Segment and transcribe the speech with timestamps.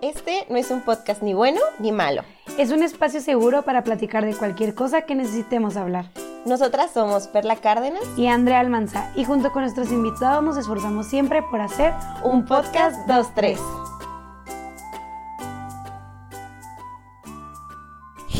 [0.00, 2.22] Este no es un podcast ni bueno ni malo.
[2.56, 6.12] Es un espacio seguro para platicar de cualquier cosa que necesitemos hablar.
[6.46, 11.42] Nosotras somos Perla Cárdenas y Andrea Almanza y junto con nuestros invitados nos esforzamos siempre
[11.42, 11.92] por hacer
[12.22, 13.58] un podcast 2-3.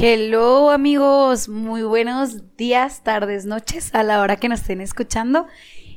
[0.01, 5.49] Hello amigos, muy buenos días, tardes, noches a la hora que nos estén escuchando.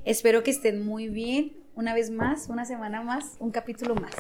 [0.05, 1.61] Espero que estén muy bien.
[1.82, 4.14] Una vez más, una semana más, un capítulo más.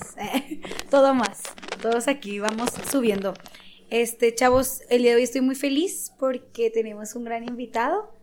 [0.89, 1.43] Todo más.
[1.79, 3.35] Todos aquí vamos subiendo.
[3.91, 8.15] Este, chavos, el día de hoy estoy muy feliz porque tenemos un gran invitado.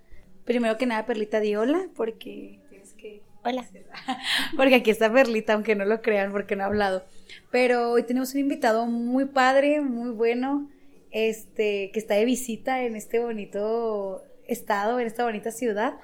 [0.44, 3.22] Primero que nada, Perlita di hola, porque tienes que.
[3.44, 3.64] Hola.
[4.56, 7.04] Porque aquí está Perlita, aunque no lo crean, porque no ha hablado.
[7.52, 10.68] Pero hoy tenemos un invitado muy padre, muy bueno,
[11.12, 15.94] este, que está de visita en este bonito estado, en esta bonita ciudad.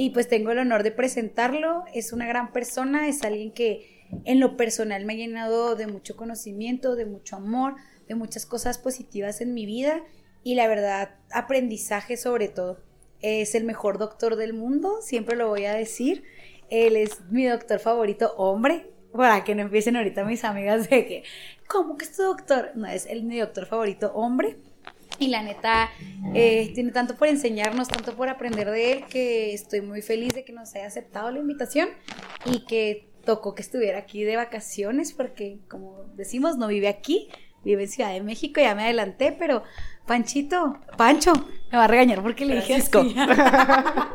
[0.00, 1.84] Y pues tengo el honor de presentarlo.
[1.92, 6.16] Es una gran persona, es alguien que en lo personal me ha llenado de mucho
[6.16, 7.74] conocimiento, de mucho amor,
[8.08, 10.02] de muchas cosas positivas en mi vida
[10.42, 12.80] y la verdad, aprendizaje sobre todo.
[13.20, 16.24] Es el mejor doctor del mundo, siempre lo voy a decir.
[16.70, 21.24] Él es mi doctor favorito, hombre, para que no empiecen ahorita mis amigas de que,
[21.68, 22.70] ¿cómo que es tu doctor?
[22.74, 24.56] No, es el, mi doctor favorito, hombre.
[25.20, 25.90] Y la neta,
[26.34, 30.46] eh, tiene tanto por enseñarnos, tanto por aprender de él, que estoy muy feliz de
[30.46, 31.90] que nos haya aceptado la invitación
[32.46, 37.28] y que tocó que estuviera aquí de vacaciones, porque como decimos, no vive aquí,
[37.62, 39.62] vive en Ciudad de México, ya me adelanté, pero
[40.06, 41.32] Panchito, Pancho,
[41.70, 43.04] me va a regañar porque le dije Francisco.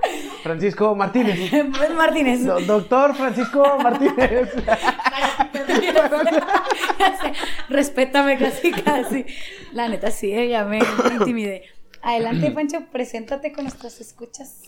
[0.44, 1.52] Francisco Martínez.
[1.96, 2.44] Martínez.
[2.46, 4.50] Do- doctor Francisco Martínez.
[7.70, 9.26] Respétame casi, casi.
[9.74, 11.64] La neta sí, ya me, me intimidé.
[12.02, 14.64] Adelante, Pancho, preséntate con nuestras escuchas.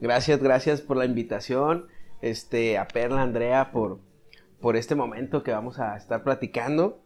[0.00, 1.86] gracias, gracias por la invitación.
[2.20, 4.00] Este, a Perla, Andrea, por,
[4.60, 7.00] por este momento que vamos a estar platicando.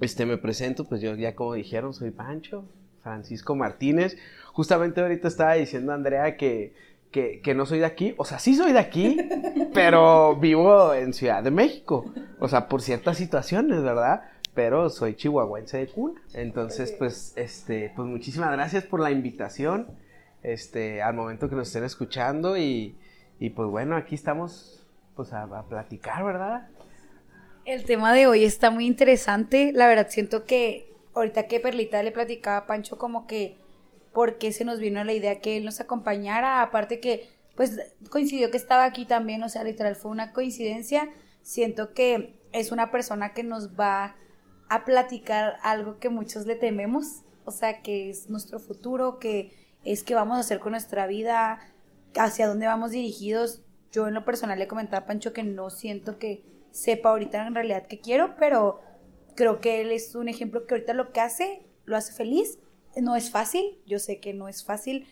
[0.00, 2.64] Este, me presento, pues yo ya como dijeron, soy Pancho,
[3.02, 4.16] Francisco Martínez.
[4.52, 6.74] Justamente ahorita estaba diciendo a Andrea que,
[7.10, 8.14] que, que no soy de aquí.
[8.16, 9.16] O sea, sí soy de aquí,
[9.74, 12.12] pero vivo en Ciudad de México.
[12.38, 14.22] O sea, por ciertas situaciones, ¿verdad?
[14.54, 16.20] Pero soy chihuahuense de cuna.
[16.34, 19.86] Entonces, pues, este, pues muchísimas gracias por la invitación.
[20.42, 22.96] Este, al momento que nos estén escuchando y,
[23.38, 26.68] y pues bueno, aquí estamos pues a, a platicar, ¿verdad?
[27.64, 29.72] El tema de hoy está muy interesante.
[29.72, 33.58] La verdad, siento que ahorita que Perlita le platicaba a Pancho como que
[34.12, 37.78] por qué se nos vino la idea que él nos acompañara, aparte que pues
[38.10, 41.10] coincidió que estaba aquí también, o sea, literal fue una coincidencia.
[41.42, 44.16] Siento que es una persona que nos va
[44.68, 49.52] a platicar algo que muchos le tememos, o sea, que es nuestro futuro, que
[49.84, 51.60] es que vamos a hacer con nuestra vida,
[52.16, 53.62] hacia dónde vamos dirigidos.
[53.92, 57.54] Yo en lo personal le comentaba a Pancho que no siento que sepa ahorita en
[57.54, 58.80] realidad qué quiero, pero
[59.34, 62.58] creo que él es un ejemplo que ahorita lo que hace, lo hace feliz.
[62.96, 65.06] No es fácil, yo sé que no es fácil,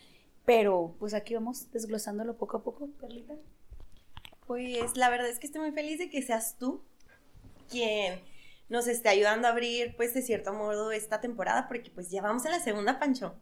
[0.44, 3.34] pero pues aquí vamos desglosándolo poco a poco, Perlita.
[4.46, 6.82] Pues la verdad es que estoy muy feliz de que seas tú
[7.68, 8.20] quien
[8.68, 12.44] nos esté ayudando a abrir, pues de cierto modo, esta temporada, porque pues ya vamos
[12.46, 13.34] a la segunda, Pancho.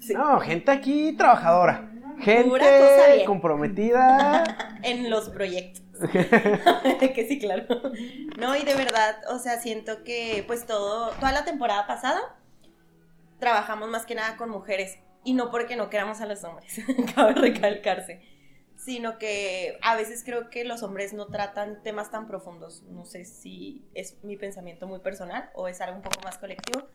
[0.00, 0.14] Sí.
[0.14, 1.90] No, gente aquí trabajadora.
[2.18, 4.44] Gente comprometida.
[4.82, 5.91] En los proyectos.
[7.14, 7.66] que sí, claro.
[8.38, 12.20] No, y de verdad, o sea, siento que pues todo, toda la temporada pasada
[13.38, 14.98] trabajamos más que nada con mujeres.
[15.24, 16.80] Y no porque no queramos a los hombres,
[17.14, 18.20] cabe recalcarse.
[18.76, 22.82] Sino que a veces creo que los hombres no tratan temas tan profundos.
[22.84, 26.88] No sé si es mi pensamiento muy personal o es algo un poco más colectivo.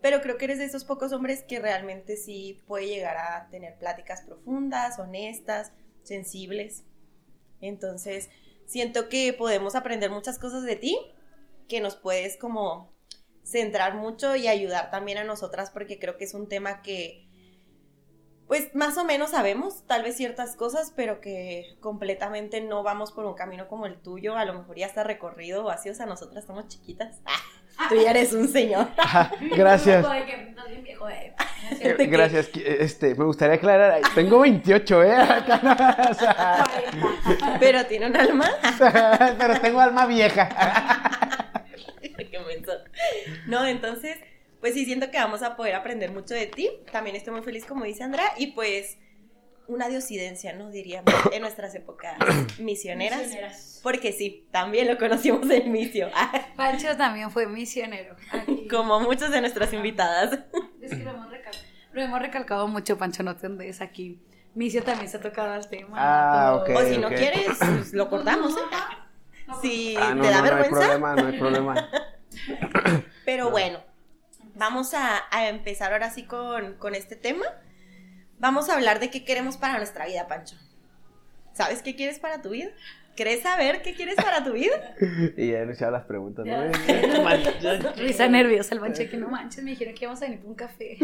[0.00, 3.76] Pero creo que eres de esos pocos hombres que realmente sí puede llegar a tener
[3.78, 5.72] pláticas profundas, honestas,
[6.02, 6.84] sensibles.
[7.60, 8.30] Entonces,
[8.66, 10.98] siento que podemos aprender muchas cosas de ti,
[11.68, 12.92] que nos puedes como
[13.42, 17.28] centrar mucho y ayudar también a nosotras, porque creo que es un tema que,
[18.46, 23.26] pues más o menos sabemos, tal vez ciertas cosas, pero que completamente no vamos por
[23.26, 26.06] un camino como el tuyo, a lo mejor ya está recorrido o así, o sea,
[26.06, 27.20] nosotras estamos chiquitas.
[27.88, 28.88] Tú ya eres un señor.
[28.96, 30.06] Ajá, Gracias.
[31.80, 32.06] ¿De qué?
[32.06, 32.50] Gracias.
[32.54, 35.16] Este, me gustaría aclarar, tengo 28, ¿eh?
[36.10, 36.64] O sea,
[37.60, 38.48] Pero tiene un alma.
[39.38, 40.48] pero tengo alma vieja.
[43.46, 44.16] No, entonces,
[44.60, 46.70] pues sí, siento que vamos a poder aprender mucho de ti.
[46.92, 48.98] También estoy muy feliz, como dice Andrea, y pues
[49.66, 50.70] una diosidencia, ¿no?
[50.70, 52.16] Diríamos, en nuestras épocas
[52.58, 53.20] misioneras.
[53.20, 53.80] Misioneras.
[53.82, 56.10] Porque sí, también lo conocimos en misio,
[56.56, 58.16] Pancho también fue misionero.
[58.32, 58.68] Aquí.
[58.68, 60.38] como muchas de nuestras invitadas.
[60.80, 61.28] Es que lo hemos,
[61.92, 64.20] lo hemos recalcado mucho, Pancho, no te andes aquí.
[64.54, 65.96] Misio también se ha tocado el tema.
[65.98, 66.76] Ah, todo.
[66.76, 66.82] ok.
[66.84, 68.60] o si no quieres, pues lo cortamos, ¿eh?
[69.60, 70.80] si Ah, no, te da no, no hay vergüenza.
[70.80, 71.88] problema, no hay problema.
[73.24, 73.80] Pero bueno,
[74.54, 77.44] vamos a, a empezar ahora sí con, con este tema.
[78.38, 80.56] Vamos a hablar de qué queremos para nuestra vida, Pancho.
[81.52, 82.70] ¿Sabes qué quieres para tu vida?
[83.16, 84.74] ¿Quieres saber qué quieres para tu vida?
[85.36, 87.92] Y ya iniciaron las preguntas, ¿no?
[87.96, 90.56] Risa nerviosa el manche que no manches, me dijeron que íbamos a venir por un
[90.56, 90.96] café.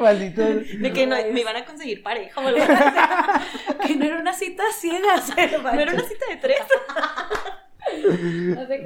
[0.00, 0.42] Maldito.
[0.42, 2.42] De que no, me iban a conseguir pareja
[3.86, 5.32] que no era una cita ciegas.
[5.62, 6.60] No era una cita de tres.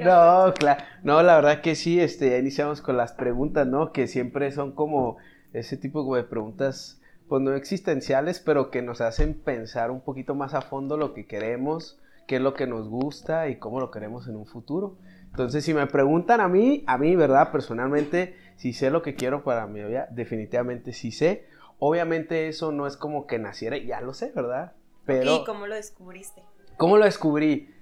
[0.03, 0.83] No, claro.
[1.03, 3.91] No, la verdad que sí, este, ya iniciamos con las preguntas, ¿no?
[3.91, 5.17] Que siempre son como
[5.53, 10.35] ese tipo como de preguntas, pues no existenciales, pero que nos hacen pensar un poquito
[10.35, 13.91] más a fondo lo que queremos, qué es lo que nos gusta y cómo lo
[13.91, 14.97] queremos en un futuro.
[15.31, 17.51] Entonces, si me preguntan a mí, a mí, ¿verdad?
[17.51, 21.45] Personalmente, si sé lo que quiero para mi vida, definitivamente sí sé.
[21.79, 24.73] Obviamente eso no es como que naciera, ya lo sé, ¿verdad?
[25.05, 25.35] Pero...
[25.35, 26.43] ¿Y cómo lo descubriste?
[26.77, 27.73] ¿Cómo lo descubrí?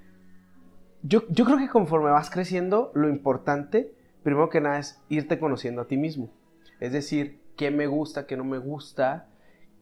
[1.02, 5.82] Yo, yo creo que conforme vas creciendo, lo importante, primero que nada, es irte conociendo
[5.82, 6.30] a ti mismo.
[6.80, 9.28] Es decir, qué me gusta, qué no me gusta,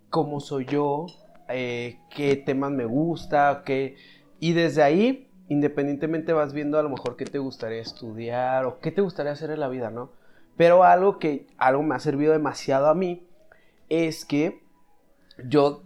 [0.09, 1.07] cómo soy yo,
[1.49, 3.95] eh, qué temas me gusta, qué...
[4.39, 8.91] Y desde ahí, independientemente vas viendo a lo mejor qué te gustaría estudiar o qué
[8.91, 10.11] te gustaría hacer en la vida, ¿no?
[10.57, 13.27] Pero algo que algo me ha servido demasiado a mí
[13.89, 14.61] es que
[15.45, 15.83] yo,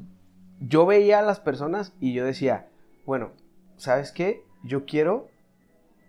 [0.59, 2.67] yo veía a las personas y yo decía,
[3.05, 3.31] bueno,
[3.77, 4.43] ¿sabes qué?
[4.63, 5.27] Yo quiero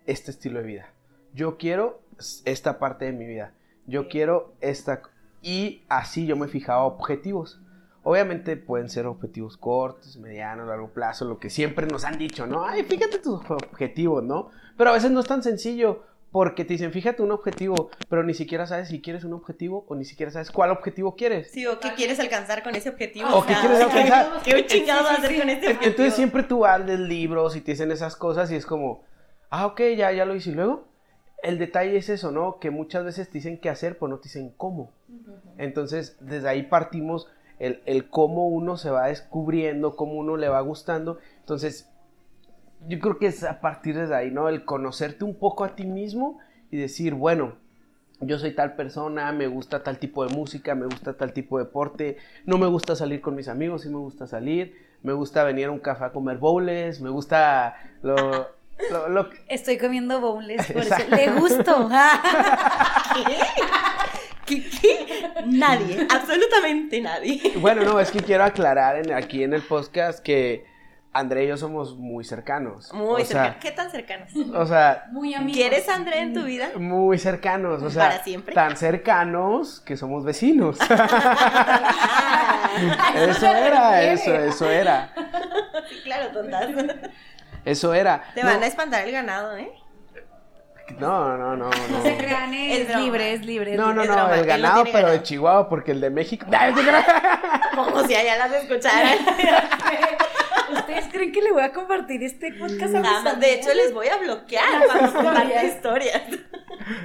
[0.07, 0.93] este estilo de vida.
[1.35, 2.01] Yo quiero
[2.45, 3.53] esta parte de mi vida.
[3.87, 5.03] Yo quiero esta...
[5.43, 7.61] Y así yo me fijaba objetivos.
[8.03, 12.65] Obviamente pueden ser objetivos cortos, medianos, largo plazo, lo que siempre nos han dicho, ¿no?
[12.65, 14.51] Ay, fíjate tus objetivos, ¿no?
[14.77, 18.35] Pero a veces no es tan sencillo porque te dicen, fíjate un objetivo, pero ni
[18.35, 21.51] siquiera sabes si quieres un objetivo o ni siquiera sabes cuál objetivo quieres.
[21.51, 23.29] Sí, o qué quieres alcanzar con ese objetivo.
[23.31, 24.43] O qué quieres alcanzar.
[24.43, 25.91] ¿Qué chingado vas a hacer con este objetivo?
[25.91, 29.05] Entonces siempre tú lees libros y te dicen esas cosas y es como,
[29.51, 30.51] ah, ok, ya, ya lo hice.
[30.51, 30.85] Y luego,
[31.43, 32.59] el detalle es eso, ¿no?
[32.59, 34.93] Que muchas veces te dicen qué hacer, pero no te dicen cómo.
[35.57, 37.29] Entonces, desde ahí partimos
[37.59, 41.19] el, el cómo uno se va descubriendo, cómo uno le va gustando.
[41.41, 41.89] Entonces,
[42.87, 44.49] yo creo que es a partir de ahí, ¿no?
[44.49, 46.39] El conocerte un poco a ti mismo
[46.71, 47.55] y decir, bueno,
[48.21, 51.65] yo soy tal persona, me gusta tal tipo de música, me gusta tal tipo de
[51.65, 55.67] deporte, no me gusta salir con mis amigos, sí me gusta salir, me gusta venir
[55.67, 58.17] a un café a comer bowls, me gusta lo...
[58.91, 59.29] lo, lo...
[59.49, 61.91] Estoy comiendo bowls, por eso le gusto.
[64.47, 64.65] ¿Qué?
[64.81, 64.98] ¿Qué?
[65.47, 67.53] Nadie, absolutamente nadie.
[67.59, 70.67] Bueno, no, es que quiero aclarar en, aquí en el podcast que
[71.13, 72.93] André y yo somos muy cercanos.
[72.93, 73.57] Muy cercanos.
[73.61, 74.31] ¿Qué tan cercanos?
[74.55, 75.57] O sea, Muy amigos.
[75.57, 76.69] ¿Quieres a André en tu vida?
[76.77, 78.55] muy cercanos, o sea, ¿Para siempre?
[78.55, 80.79] tan cercanos que somos vecinos.
[82.81, 85.13] Ah, eso era, eso, eso era.
[85.89, 86.71] sí, claro, tontas.
[87.65, 88.23] Eso era.
[88.35, 89.71] Te No, van a espantar el ganado, ¿eh?
[90.99, 93.77] No, no, no, No se crean, Es libre, es libre.
[93.77, 95.23] No, no, no, broma, el ganado, pero de.
[95.23, 96.47] Chihuahua, porque el de México.
[97.75, 99.19] Como si allá las escucharan.
[100.73, 103.93] ¿Ustedes creen que le voy a compartir este podcast a Nada más, de hecho, les
[103.95, 106.23] voy a bloquear para contar historias.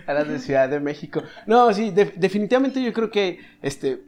[0.06, 1.24] a las de Ciudad de México.
[1.46, 4.02] No, sí, de- definitivamente yo creo que, este,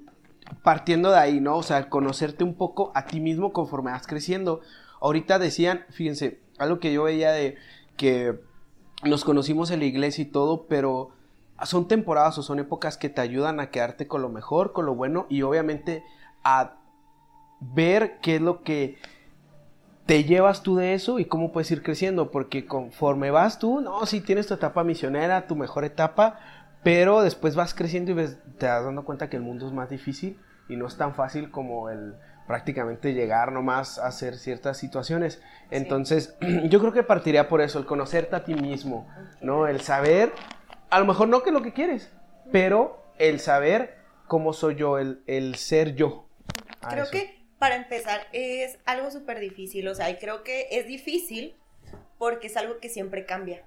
[0.62, 1.56] partiendo de ahí, ¿no?
[1.58, 4.62] O sea, conocerte un poco a ti mismo conforme vas creciendo.
[5.00, 7.58] Ahorita decían, fíjense, algo que yo veía de
[7.96, 8.36] que
[9.04, 11.12] nos conocimos en la iglesia y todo, pero
[11.64, 14.96] son temporadas o son épocas que te ayudan a quedarte con lo mejor, con lo
[14.96, 16.04] bueno y obviamente
[16.44, 16.78] a
[17.60, 18.98] ver qué es lo que
[20.06, 24.06] te llevas tú de eso y cómo puedes ir creciendo, porque conforme vas tú, no,
[24.06, 26.40] sí tienes tu etapa misionera, tu mejor etapa,
[26.84, 29.90] pero después vas creciendo y ves, te das dando cuenta que el mundo es más
[29.90, 32.16] difícil y no es tan fácil como el
[32.48, 35.42] prácticamente llegar nomás a hacer ciertas situaciones.
[35.72, 36.36] Entonces,
[36.70, 39.08] yo creo que partiría por eso, el conocerte a ti mismo,
[39.42, 39.68] ¿no?
[39.68, 40.32] El saber,
[40.90, 42.12] a lo mejor no que es lo que quieres,
[42.52, 43.98] pero el saber
[44.28, 46.28] cómo soy yo, el, el ser yo.
[46.82, 47.12] A Creo eso.
[47.12, 51.56] que para empezar es algo súper difícil, o sea, y creo que es difícil
[52.18, 53.64] porque es algo que siempre cambia.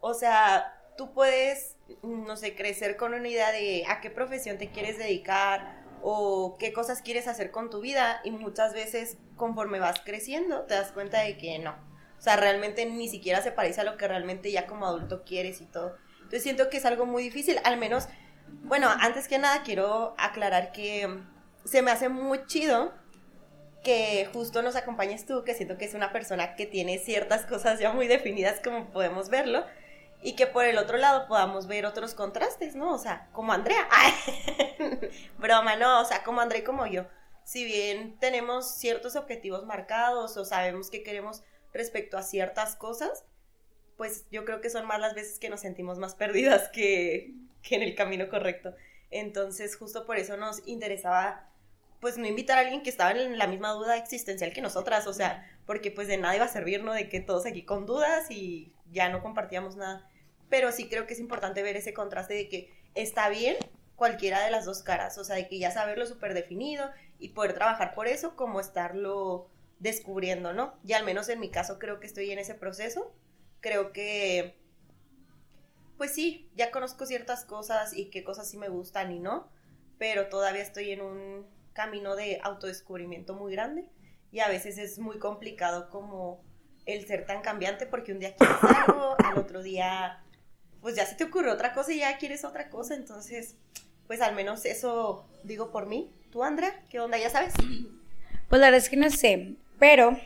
[0.00, 4.68] O sea, tú puedes, no sé, crecer con una idea de a qué profesión te
[4.68, 10.00] quieres dedicar o qué cosas quieres hacer con tu vida y muchas veces conforme vas
[10.00, 11.72] creciendo te das cuenta de que no.
[12.18, 15.60] O sea, realmente ni siquiera se parece a lo que realmente ya como adulto quieres
[15.60, 15.96] y todo.
[16.16, 18.08] Entonces siento que es algo muy difícil, al menos,
[18.64, 21.08] bueno, antes que nada quiero aclarar que
[21.64, 22.92] se me hace muy chido
[23.82, 27.80] que justo nos acompañes tú, que siento que es una persona que tiene ciertas cosas
[27.80, 29.64] ya muy definidas como podemos verlo,
[30.22, 32.94] y que por el otro lado podamos ver otros contrastes, ¿no?
[32.94, 33.88] O sea, como Andrea.
[35.38, 37.06] Broma, no, o sea, como Andrea y como yo.
[37.44, 43.24] Si bien tenemos ciertos objetivos marcados o sabemos que queremos respecto a ciertas cosas,
[43.96, 47.76] pues yo creo que son más las veces que nos sentimos más perdidas que, que
[47.76, 48.74] en el camino correcto.
[49.10, 51.49] Entonces, justo por eso nos interesaba
[52.00, 55.12] pues no invitar a alguien que estaba en la misma duda existencial que nosotras, o
[55.12, 56.94] sea, porque pues de nada iba a servir, ¿no?
[56.94, 60.08] De que todos aquí con dudas y ya no compartíamos nada.
[60.48, 63.56] Pero sí creo que es importante ver ese contraste de que está bien
[63.96, 67.52] cualquiera de las dos caras, o sea, de que ya saberlo súper definido y poder
[67.52, 70.78] trabajar por eso como estarlo descubriendo, ¿no?
[70.86, 73.14] Y al menos en mi caso creo que estoy en ese proceso,
[73.60, 74.58] creo que,
[75.98, 79.50] pues sí, ya conozco ciertas cosas y qué cosas sí me gustan y no,
[79.98, 83.86] pero todavía estoy en un camino de autodescubrimiento muy grande
[84.30, 86.42] y a veces es muy complicado como
[86.84, 90.22] el ser tan cambiante porque un día quieres algo, al otro día
[90.82, 93.56] pues ya se te ocurre otra cosa y ya quieres otra cosa, entonces
[94.06, 96.12] pues al menos eso digo por mí.
[96.30, 96.82] ¿Tú, Andrea?
[96.90, 97.16] ¿Qué onda?
[97.16, 97.54] ¿Ya sabes?
[98.48, 100.18] Pues la verdad es que no sé, pero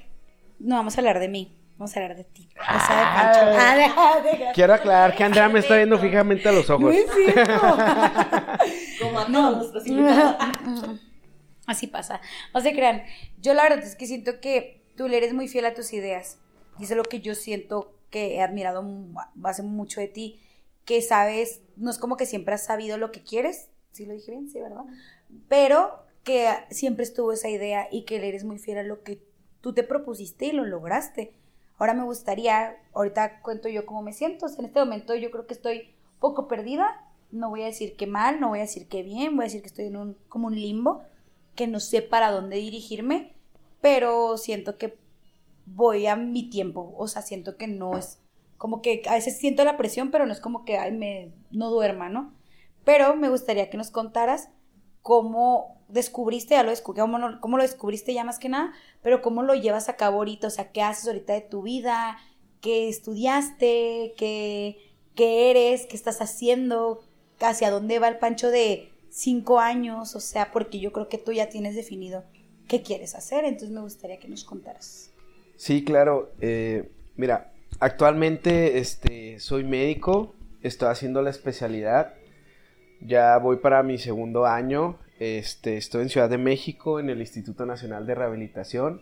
[0.58, 1.56] no vamos a hablar de mí.
[1.78, 2.48] Vamos a hablar de ti.
[4.54, 6.82] Quiero aclarar que Andrea me está viendo fijamente a los ojos.
[6.82, 7.60] No es cierto.
[9.00, 11.00] Como a todos nuestros invitados.
[11.66, 12.20] Así pasa.
[12.52, 13.02] No se crean.
[13.40, 16.38] Yo la verdad es que siento que tú le eres muy fiel a tus ideas.
[16.78, 18.84] Y eso es lo que yo siento que he admirado
[19.42, 20.40] hace mucho de ti.
[20.84, 23.68] Que sabes, no es como que siempre has sabido lo que quieres.
[23.92, 24.84] Sí lo dije bien, sí, ¿verdad?
[25.48, 29.22] Pero que siempre estuvo esa idea y que le eres muy fiel a lo que
[29.60, 31.34] tú te propusiste y lo lograste.
[31.78, 34.46] Ahora me gustaría, ahorita cuento yo cómo me siento.
[34.46, 35.90] O sea, en este momento yo creo que estoy
[36.20, 37.10] poco perdida.
[37.30, 39.60] No voy a decir que mal, no voy a decir que bien, voy a decir
[39.60, 41.02] que estoy en un, como un limbo,
[41.54, 43.34] que no sé para dónde dirigirme,
[43.80, 44.96] pero siento que
[45.66, 46.94] voy a mi tiempo.
[46.96, 48.18] O sea, siento que no es
[48.56, 51.70] como que a veces siento la presión, pero no es como que ay, me, no
[51.70, 52.32] duerma, ¿no?
[52.84, 54.48] Pero me gustaría que nos contaras
[55.02, 59.42] cómo descubriste, ya lo descubrí, cómo, cómo lo descubriste ya más que nada, pero cómo
[59.42, 62.16] lo llevas a cabo ahorita, o sea, qué haces ahorita de tu vida,
[62.62, 64.78] qué estudiaste, qué,
[65.14, 67.04] qué eres, qué estás haciendo,
[67.40, 71.32] hacia dónde va el Pancho de cinco años, o sea, porque yo creo que tú
[71.32, 72.24] ya tienes definido
[72.66, 75.12] qué quieres hacer, entonces me gustaría que nos contaras.
[75.56, 76.32] Sí, claro.
[76.40, 82.14] eh, mira, actualmente este, soy médico, estoy haciendo la especialidad.
[83.00, 84.98] Ya voy para mi segundo año.
[85.20, 89.00] Este, estoy en Ciudad de México, en el Instituto Nacional de Rehabilitación.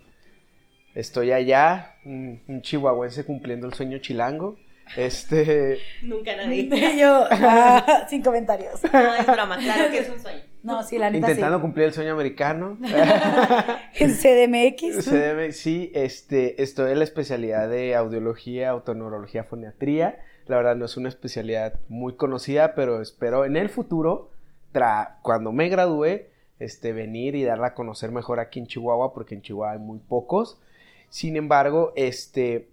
[0.95, 4.59] Estoy allá, un, un chihuahuense cumpliendo el sueño chilango.
[4.97, 6.69] Este, Nunca nadie.
[6.99, 8.81] yo, ah, sin comentarios.
[8.93, 10.41] No, es broma, claro que es un sueño.
[10.63, 12.79] No, sí, la neta intentando cumplir el sueño americano.
[13.95, 15.11] En CDMX.
[15.11, 20.21] Debe- sí, este, estoy en la especialidad de audiología, autoneurología, foniatría.
[20.47, 24.31] La verdad no es una especialidad muy conocida, pero espero en el futuro,
[24.73, 26.23] tra- cuando me gradúe,
[26.61, 29.99] este, venir y darla a conocer mejor aquí en Chihuahua, porque en Chihuahua hay muy
[29.99, 30.61] pocos.
[31.09, 32.69] Sin embargo, este,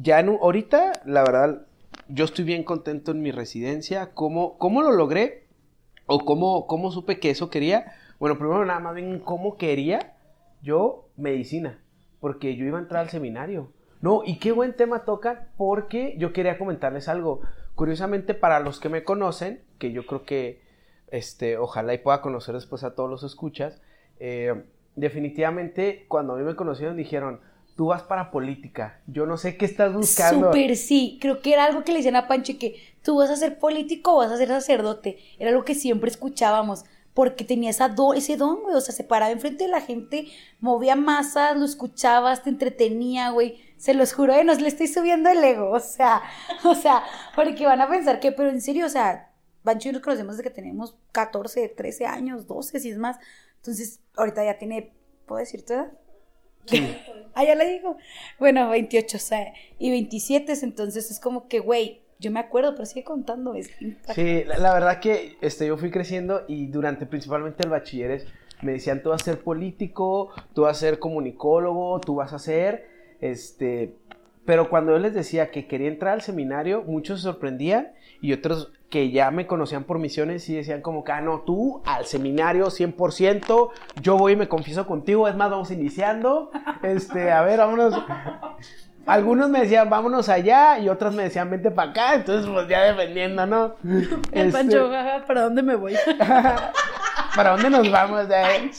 [0.00, 1.66] ya en ahorita, la verdad,
[2.08, 4.12] yo estoy bien contento en mi residencia.
[4.14, 5.46] ¿Cómo, cómo lo logré?
[6.06, 7.92] ¿O cómo, cómo supe que eso quería?
[8.18, 10.14] Bueno, primero nada más bien cómo quería
[10.62, 11.80] yo medicina,
[12.20, 13.72] porque yo iba a entrar al seminario.
[14.00, 17.40] No, y qué buen tema tocan, porque yo quería comentarles algo.
[17.74, 20.62] Curiosamente, para los que me conocen, que yo creo que
[21.08, 23.80] este, ojalá y pueda conocer después a todos los escuchas,
[24.20, 24.64] eh,
[24.96, 27.40] definitivamente cuando a mí me conocieron dijeron,
[27.78, 30.48] tú vas para política, yo no sé qué estás buscando.
[30.48, 33.36] Súper sí, creo que era algo que le decían a Pancho que tú vas a
[33.36, 35.16] ser político o vas a ser sacerdote.
[35.38, 38.74] Era algo que siempre escuchábamos, porque tenía esa do- ese don, güey.
[38.74, 40.26] O sea, se paraba enfrente de la gente,
[40.58, 43.60] movía masas, lo escuchabas, te entretenía, güey.
[43.76, 45.70] Se los juro, eh, nos le estoy subiendo el ego.
[45.76, 46.20] O sea,
[46.64, 47.04] o sea,
[47.36, 49.30] porque van a pensar que, pero en serio, o sea,
[49.62, 53.18] Pancho y nos conocemos desde que tenemos 14, 13 años, 12, si es más.
[53.58, 54.92] Entonces, ahorita ya tiene,
[55.26, 55.92] ¿puedo decir tu edad?
[57.34, 57.96] ah, ya le digo.
[58.38, 62.86] Bueno, 28, o sea, y 27, entonces es como que, güey, yo me acuerdo, pero
[62.86, 63.54] sigue contando.
[63.54, 63.70] Es
[64.14, 68.26] Sí, la, la verdad que este, yo fui creciendo y durante principalmente el bachilleres
[68.62, 72.38] me decían, tú vas a ser político, tú vas a ser comunicólogo, tú vas a
[72.38, 72.88] ser,
[73.20, 73.94] este,
[74.44, 78.72] pero cuando yo les decía que quería entrar al seminario, muchos se sorprendían y otros
[78.90, 82.66] que ya me conocían por misiones y decían como que, ah, no, tú al seminario
[82.70, 86.50] 100%, yo voy y me confieso contigo, es más, vamos iniciando,
[86.82, 88.02] este, a ver, vámonos.
[89.04, 92.82] Algunos me decían, vámonos allá, y otros me decían, vente para acá, entonces pues ya
[92.82, 93.74] dependiendo, ¿no?
[93.84, 95.94] El Este, Pancho, "Ajá, ¿para dónde me voy?
[97.36, 98.70] ¿Para dónde nos vamos de ahí?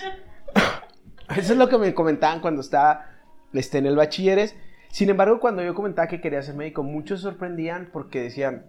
[1.35, 3.05] Eso es lo que me comentaban cuando estaba
[3.53, 4.55] este, en el bachilleres.
[4.89, 8.65] Sin embargo, cuando yo comentaba que quería ser médico, muchos se sorprendían porque decían,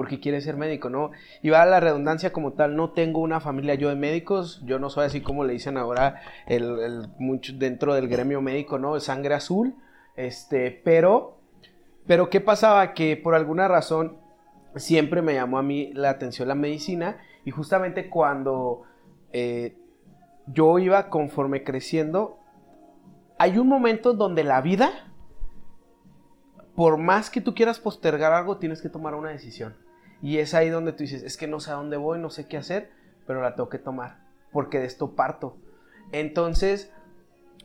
[0.00, 0.88] ¿por qué quieres ser médico?
[0.88, 1.10] No,
[1.42, 4.78] y va a la redundancia como tal, no tengo una familia yo de médicos, yo
[4.78, 8.98] no soy así como le dicen ahora el, el- mucho dentro del gremio médico, ¿no?
[8.98, 9.74] Sangre azul.
[10.16, 11.36] Este, pero,
[12.06, 12.94] pero ¿qué pasaba?
[12.94, 14.16] Que por alguna razón
[14.74, 18.84] siempre me llamó a mí la atención la medicina y justamente cuando
[19.34, 19.76] eh,
[20.46, 22.38] yo iba conforme creciendo,
[23.38, 25.12] hay un momento donde la vida,
[26.74, 29.74] por más que tú quieras postergar algo, tienes que tomar una decisión.
[30.22, 32.46] Y es ahí donde tú dices, es que no sé a dónde voy, no sé
[32.46, 32.90] qué hacer,
[33.26, 34.18] pero la tengo que tomar,
[34.52, 35.56] porque de esto parto.
[36.12, 36.92] Entonces,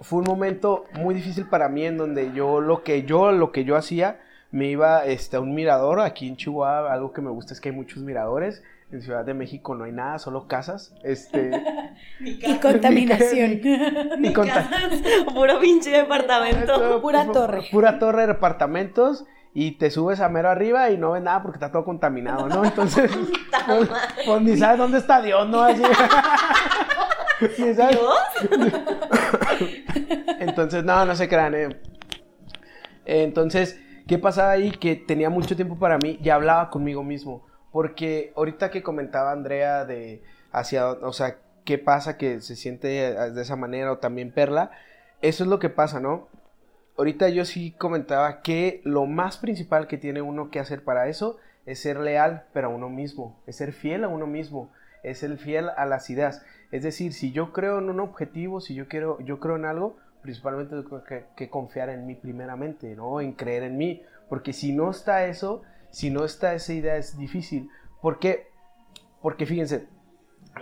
[0.02, 3.64] fue un momento muy difícil para mí en donde yo lo que yo lo que
[3.64, 4.20] yo hacía
[4.52, 7.70] me iba este, a un mirador aquí en Chihuahua, algo que me gusta es que
[7.70, 8.64] hay muchos miradores.
[8.92, 10.94] En Ciudad de México no hay nada, solo casas.
[11.04, 11.52] Este
[12.20, 13.52] y contaminación.
[13.64, 14.30] y
[15.34, 17.02] puro pinche departamento.
[17.02, 17.64] pura torre.
[17.72, 19.26] Pura torre de departamentos
[19.58, 22.66] y te subes a mero arriba y no ves nada porque está todo contaminado, ¿no?
[22.66, 23.10] Entonces,
[23.66, 23.90] pues,
[24.26, 25.62] pues, ni sabes dónde está Dios, ¿no?
[25.62, 25.82] Así.
[30.40, 31.56] Entonces, no, no se crean.
[31.56, 31.70] Eh.
[33.06, 34.72] Entonces, ¿qué pasaba ahí?
[34.72, 37.48] Que tenía mucho tiempo para mí y hablaba conmigo mismo.
[37.72, 40.22] Porque ahorita que comentaba Andrea de
[40.52, 44.72] hacia, o sea, qué pasa que se siente de esa manera o también Perla,
[45.22, 46.28] eso es lo que pasa, ¿no?
[46.98, 51.38] Ahorita yo sí comentaba que lo más principal que tiene uno que hacer para eso
[51.66, 54.72] es ser leal, pero a uno mismo, es ser fiel a uno mismo,
[55.04, 56.46] es ser fiel a las ideas.
[56.72, 59.98] Es decir, si yo creo en un objetivo, si yo quiero, yo creo en algo,
[60.22, 63.20] principalmente tengo que, confiar en mí primeramente, ¿no?
[63.20, 67.18] En creer en mí, porque si no está eso, si no está esa idea es
[67.18, 67.70] difícil.
[68.02, 68.48] ¿Por qué?
[69.22, 69.88] Porque fíjense,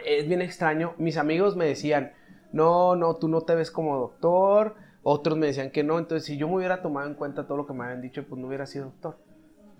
[0.05, 2.13] es bien extraño, mis amigos me decían,
[2.51, 6.37] no, no, tú no te ves como doctor, otros me decían que no, entonces si
[6.37, 8.65] yo me hubiera tomado en cuenta todo lo que me habían dicho, pues no hubiera
[8.65, 9.17] sido doctor.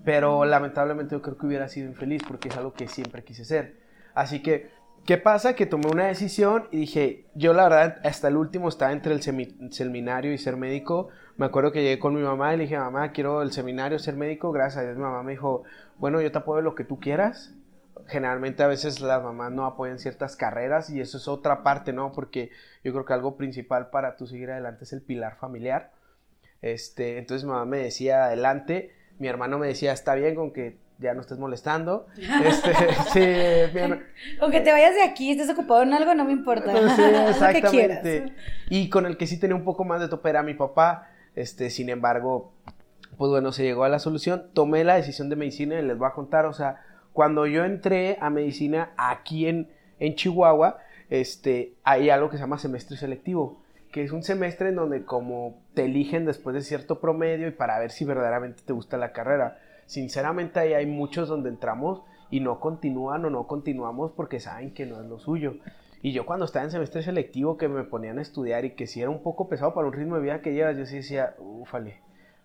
[0.04, 3.78] Pero lamentablemente yo creo que hubiera sido infeliz porque es algo que siempre quise ser.
[4.14, 4.70] Así que
[5.06, 5.54] ¿Qué pasa?
[5.54, 9.22] Que tomé una decisión y dije, yo la verdad hasta el último estaba entre el
[9.22, 11.10] seminario y ser médico.
[11.36, 14.16] Me acuerdo que llegué con mi mamá y le dije, mamá, quiero el seminario, ser
[14.16, 14.54] médico.
[14.54, 15.64] Gracias a Dios, mi mamá me dijo,
[15.98, 17.54] bueno, yo te apoyo lo que tú quieras.
[18.08, 22.12] Generalmente a veces las mamás no apoyan ciertas carreras y eso es otra parte, ¿no?
[22.12, 22.52] Porque
[22.84, 25.92] yo creo que algo principal para tú seguir adelante es el pilar familiar.
[26.62, 28.92] Este, entonces mi mamá me decía, adelante.
[29.20, 32.08] Mi hermano me decía, está bien con que ya no estés molestando.
[32.46, 32.74] Este,
[33.12, 34.04] sí,
[34.40, 36.74] Aunque te vayas de aquí, estés ocupado en algo, no me importa.
[36.96, 38.34] Sí, exactamente.
[38.70, 41.10] Y con el que sí tenía un poco más de tope era mi papá.
[41.36, 42.54] Este, sin embargo,
[43.18, 44.50] pues bueno, se llegó a la solución.
[44.54, 46.82] Tomé la decisión de medicina y les voy a contar, o sea,
[47.14, 52.58] cuando yo entré a medicina aquí en, en Chihuahua, este, hay algo que se llama
[52.58, 57.48] semestre selectivo, que es un semestre en donde como te eligen después de cierto promedio
[57.48, 62.02] y para ver si verdaderamente te gusta la carrera sinceramente ahí hay muchos donde entramos
[62.30, 65.56] y no continúan o no continuamos porque saben que no es lo suyo.
[66.02, 69.02] Y yo cuando estaba en semestre selectivo que me ponían a estudiar y que si
[69.02, 72.02] era un poco pesado para un ritmo de vida que llevas, yo sí decía, ufale,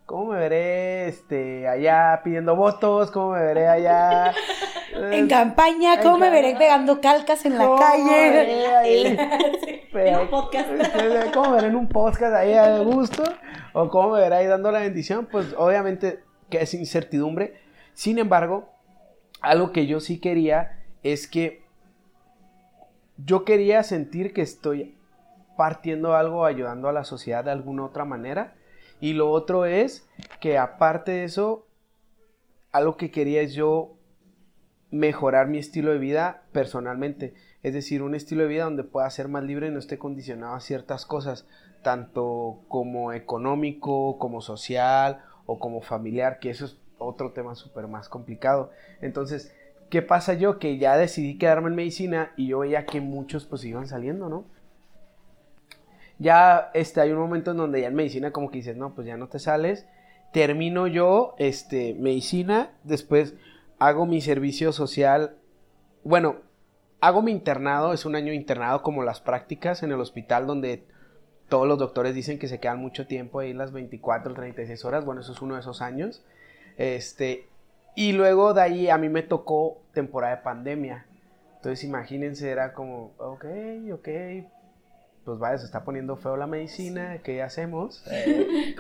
[0.09, 3.11] ¿cómo me veré este, allá pidiendo votos?
[3.11, 4.33] ¿Cómo me veré allá?
[4.94, 8.03] en campaña, ¿cómo me veré pegando calcas en la calle?
[11.35, 13.23] ¿Cómo me veré en un podcast ahí a gusto?
[13.75, 15.29] ¿O cómo me veré ahí dando la bendición?
[15.31, 17.61] Pues obviamente que es incertidumbre.
[17.92, 18.73] Sin embargo,
[19.42, 21.61] algo que yo sí quería es que
[23.18, 24.97] yo quería sentir que estoy
[25.59, 28.55] partiendo algo, ayudando a la sociedad de alguna otra manera.
[29.01, 30.09] Y lo otro es
[30.41, 31.67] que aparte de eso,
[32.73, 33.95] algo que quería es yo
[34.91, 37.35] mejorar mi estilo de vida personalmente.
[37.63, 40.55] Es decir, un estilo de vida donde pueda ser más libre y no esté condicionado
[40.55, 41.47] a ciertas cosas,
[41.83, 48.09] tanto como económico, como social o como familiar, que eso es otro tema súper más
[48.09, 48.71] complicado.
[49.01, 49.55] Entonces,
[49.91, 50.59] ¿qué pasa yo?
[50.59, 54.45] Que ya decidí quedarme en medicina y yo veía que muchos pues iban saliendo, ¿no?
[56.19, 59.07] Ya este, hay un momento en donde ya en medicina como que dices, no, pues
[59.07, 59.87] ya no te sales.
[60.33, 63.35] Termino yo este, medicina, después
[63.79, 65.37] hago mi servicio social.
[66.05, 66.37] Bueno,
[67.01, 70.85] hago mi internado, es un año internado como las prácticas en el hospital donde
[71.49, 75.05] todos los doctores dicen que se quedan mucho tiempo ahí las 24, 36 horas.
[75.05, 76.25] Bueno, eso es uno de esos años.
[76.77, 77.49] Este,
[77.95, 81.07] y luego de ahí a mí me tocó temporada de pandemia.
[81.57, 83.45] Entonces imagínense, era como, ok,
[83.95, 84.09] ok,
[85.29, 88.03] pues vaya, se está poniendo feo la medicina, ¿qué hacemos?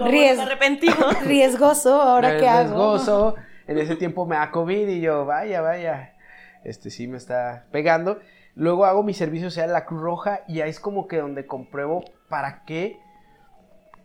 [1.26, 2.70] Riesgoso, ahora qué hago.
[2.70, 3.34] Riesgoso,
[3.66, 6.14] en ese tiempo me da COVID y yo, vaya, vaya,
[6.64, 8.20] este sí me está pegando.
[8.54, 11.46] Luego hago mi servicio social en la Cruz Roja y ahí es como que donde
[11.46, 12.98] compruebo para qué.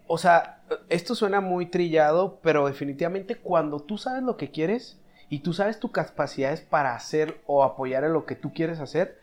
[0.08, 5.39] O sea, esto suena muy trillado, pero definitivamente cuando tú sabes lo que quieres y
[5.39, 9.17] tú sabes tus capacidades para hacer o apoyar en lo que tú quieres hacer,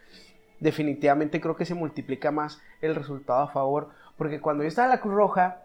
[0.60, 3.90] definitivamente creo que se multiplica más el resultado a favor.
[4.16, 5.62] Porque cuando yo estaba en la Cruz Roja,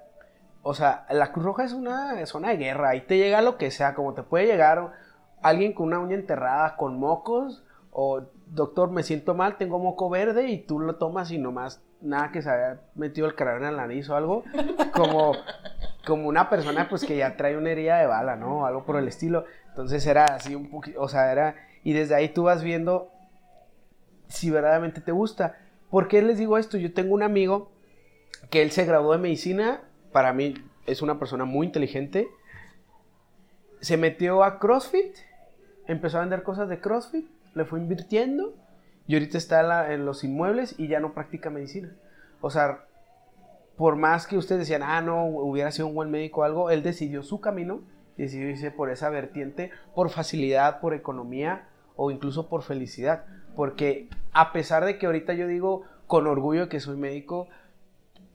[0.64, 3.70] o sea, la Cruz Roja es una zona de guerra, ahí te llega lo que
[3.70, 4.94] sea, como te puede llegar
[5.42, 10.48] alguien con una uña enterrada, con mocos, o doctor, me siento mal, tengo moco verde,
[10.48, 13.84] y tú lo tomas y nomás nada que se haya metido el carácter en la
[13.84, 14.44] nariz o algo,
[14.94, 15.34] como,
[16.06, 18.66] como una persona pues que ya trae una herida de bala, ¿no?
[18.66, 19.46] Algo por el estilo.
[19.70, 23.12] Entonces era así un poquito, o sea, era, y desde ahí tú vas viendo
[24.28, 25.58] si verdaderamente te gusta.
[25.90, 26.78] ¿Por qué les digo esto?
[26.78, 27.72] Yo tengo un amigo
[28.50, 32.28] que él se graduó de medicina, para mí es una persona muy inteligente,
[33.82, 35.16] se metió a CrossFit,
[35.88, 38.56] empezó a vender cosas de CrossFit, le fue invirtiendo
[39.08, 41.96] y ahorita está en, los inmuebles y ya no practica medicina.
[42.42, 42.86] O sea,
[43.78, 46.82] por más que ustedes decían, ah, no, hubiera sido un buen médico o algo, él
[46.82, 47.82] decidió su camino,
[48.18, 53.26] decidió irse por esa vertiente, por facilidad, por economía o incluso por felicidad.
[53.56, 57.48] Porque a pesar de que ahorita yo digo con orgullo que soy médico,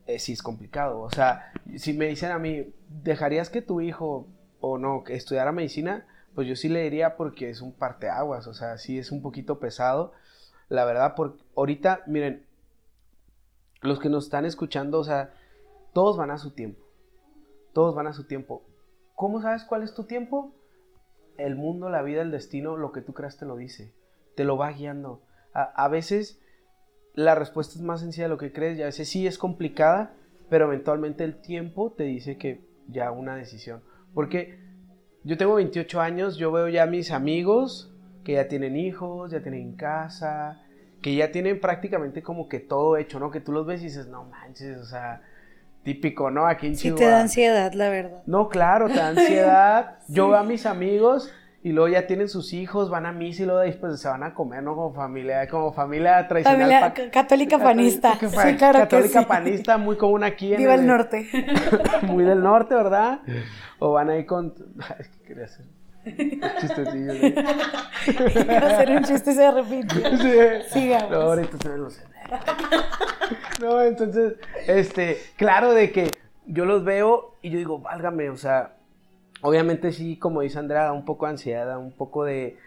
[0.06, 1.00] eh, sí es complicado.
[1.00, 4.26] O sea, si me dicen a mí, ¿dejarías que tu hijo
[4.60, 6.06] o no estudiara medicina?
[6.34, 9.58] Pues yo sí le diría porque es un parteaguas, o sea, sí es un poquito
[9.58, 10.12] pesado
[10.70, 12.46] la verdad, porque ahorita, miren,
[13.82, 15.34] los que nos están escuchando, o sea,
[15.92, 16.80] todos van a su tiempo.
[17.74, 18.62] Todos van a su tiempo.
[19.16, 20.54] ¿Cómo sabes cuál es tu tiempo?
[21.36, 23.92] El mundo, la vida, el destino, lo que tú creas te lo dice.
[24.34, 25.22] Te lo va guiando.
[25.52, 26.40] A, veces
[27.14, 30.14] la respuesta es más sencilla de lo que crees y a veces sí es complicada,
[30.48, 33.82] pero eventualmente el tiempo te dice que ya una decisión.
[34.14, 34.58] Porque
[35.24, 37.92] yo tengo 28 años, yo veo ya a mis amigos,
[38.24, 40.62] que ya tienen hijos, ya tienen casa,
[41.02, 43.30] que ya tienen prácticamente como que todo hecho, ¿no?
[43.30, 45.22] Que tú los ves y dices, no manches, o sea,
[45.82, 46.46] típico, ¿no?
[46.46, 46.98] Aquí en Chihuahua.
[46.98, 48.22] Sí te da ansiedad, la verdad.
[48.26, 49.98] No, claro, te da ansiedad.
[50.08, 51.32] Yo veo a mis amigos
[51.62, 54.32] y luego ya tienen sus hijos, van a misa y luego después se van a
[54.32, 54.74] comer, ¿no?
[54.74, 56.92] Como familia, como familia tradicional.
[56.92, 58.14] Familia católica panista.
[58.18, 60.54] sí, claro católica panista, muy común aquí.
[60.54, 61.28] En Viva el, norte.
[62.02, 63.20] muy del norte, ¿verdad?
[63.78, 64.54] O van ahí con...
[64.98, 65.66] Es que quería hacer
[66.60, 67.12] Chistecillo.
[68.66, 69.94] hacer un chiste se repite.
[70.16, 70.70] Sí.
[70.72, 71.10] Sigamos.
[71.10, 72.02] No, ahorita se lo sé.
[73.60, 76.10] No, entonces, este, claro de que
[76.46, 78.76] yo los veo y yo digo, válgame, o sea,
[79.42, 82.58] obviamente sí, como dice Andrea, un poco de ansiedad, un poco de,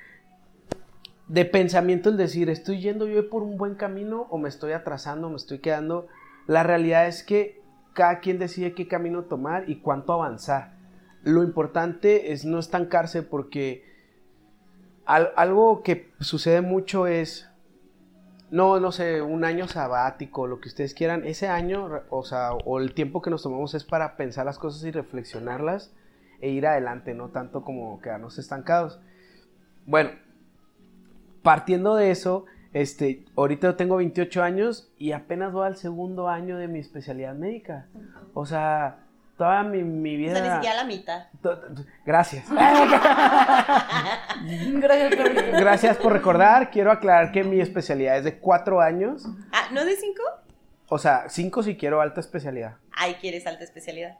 [1.27, 5.29] de pensamiento el decir, ¿estoy yendo yo por un buen camino o me estoy atrasando,
[5.29, 6.07] me estoy quedando?
[6.47, 7.61] La realidad es que
[7.93, 10.73] cada quien decide qué camino tomar y cuánto avanzar
[11.23, 13.85] lo importante es no estancarse porque
[15.05, 17.49] algo que sucede mucho es,
[18.51, 22.79] no, no sé, un año sabático, lo que ustedes quieran, ese año, o sea, o
[22.79, 25.93] el tiempo que nos tomamos es para pensar las cosas y reflexionarlas
[26.41, 28.99] e ir adelante, no tanto como quedarnos estancados.
[29.85, 30.11] Bueno,
[31.41, 36.57] partiendo de eso, este, ahorita yo tengo 28 años y apenas voy al segundo año
[36.57, 37.87] de mi especialidad médica.
[38.33, 39.03] O sea,
[39.37, 40.31] toda mi, mi vida.
[40.31, 41.27] O sea, ni siquiera la mitad.
[42.05, 42.45] Gracias.
[45.59, 46.71] Gracias por recordar.
[46.71, 49.27] Quiero aclarar que mi especialidad es de cuatro años.
[49.51, 50.23] Ah, ¿no de cinco?
[50.87, 52.77] O sea, cinco si quiero alta especialidad.
[52.91, 54.17] Ay, ¿quieres alta especialidad?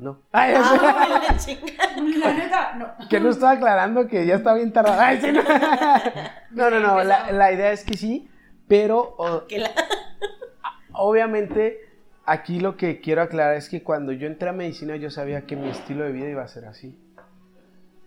[0.00, 0.22] No.
[0.32, 1.36] Ay, ah,
[2.18, 3.08] la neta, no.
[3.08, 4.72] Que no estaba aclarando que ya está bien.
[4.74, 5.42] Ay, sí, no.
[6.52, 7.04] no, no, no.
[7.04, 8.30] La, la, idea es que sí,
[8.66, 9.16] pero.
[10.92, 11.78] Obviamente
[12.24, 15.56] aquí lo que quiero aclarar es que cuando yo entré a medicina yo sabía que
[15.56, 16.98] mi estilo de vida iba a ser así.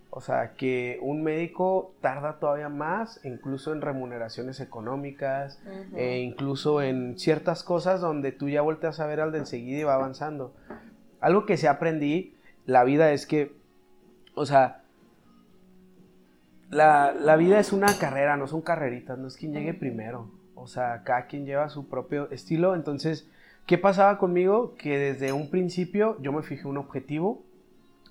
[0.10, 5.60] O sea, que un médico tarda todavía más, incluso en remuneraciones económicas,
[5.95, 9.84] e incluso en ciertas cosas donde tú ya volteas a ver al de enseguida y
[9.84, 10.53] va avanzando.
[11.23, 13.55] Algo que se aprendí, la vida es que,
[14.36, 14.83] o sea,
[16.69, 20.29] la, la vida es una carrera, no son carreritas, no es quien llegue primero.
[20.55, 23.27] O sea, cada quien lleva su propio estilo, entonces
[23.65, 24.75] ¿Qué pasaba conmigo?
[24.75, 27.43] Que desde un principio yo me fijé un objetivo,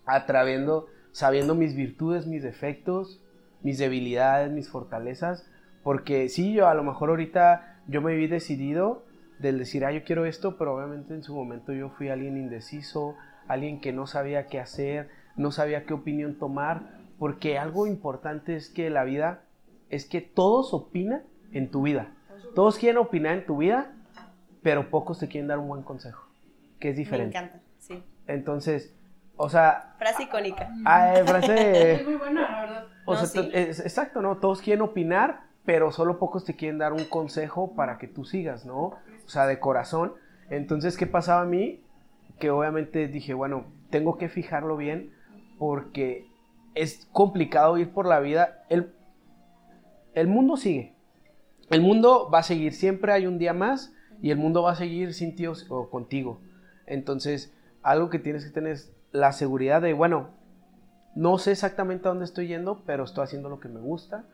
[0.07, 3.23] atraviendo, sabiendo mis virtudes, mis defectos,
[3.63, 5.47] mis debilidades, mis fortalezas,
[5.83, 9.05] porque sí, yo a lo mejor ahorita yo me vi decidido
[9.43, 13.17] del decir, ah, yo quiero esto, pero obviamente en su momento yo fui alguien indeciso,
[13.49, 18.71] alguien que no sabía qué hacer, no sabía qué opinión tomar, porque algo importante es
[18.71, 19.43] que la vida
[19.91, 22.15] es que todos opinan en tu vida.
[22.55, 23.93] Todos quieren opinar en tu vida,
[24.63, 26.27] pero pocos te quieren dar un buen consejo,
[26.79, 27.39] que es diferente.
[27.39, 28.03] Me encanta, sí.
[28.27, 28.95] Entonces,
[29.37, 29.95] o sea...
[29.99, 30.71] Frase icónica.
[30.85, 31.93] Ah, eh, frase...
[32.01, 32.87] es muy buena, la verdad.
[33.05, 34.37] O sea, exacto, ¿no?
[34.39, 38.65] Todos quieren opinar, pero solo pocos te quieren dar un consejo para que tú sigas,
[38.65, 38.99] ¿no?
[39.27, 40.15] O sea, de corazón.
[40.51, 41.83] Entonces, ¿qué pasaba a mí?
[42.39, 45.13] Que obviamente dije, bueno, tengo que fijarlo bien
[45.59, 46.27] porque
[46.75, 48.65] es complicado ir por la vida.
[48.69, 48.93] El,
[50.15, 50.95] el mundo sigue.
[51.71, 52.73] El mundo va a seguir.
[52.73, 56.41] Siempre hay un día más y el mundo va a seguir sin ti o, contigo.
[56.87, 60.31] Entonces, algo que tienes que tener es la seguridad de, bueno,
[61.15, 64.25] no sé exactamente a dónde estoy yendo, pero estoy haciendo lo que me gusta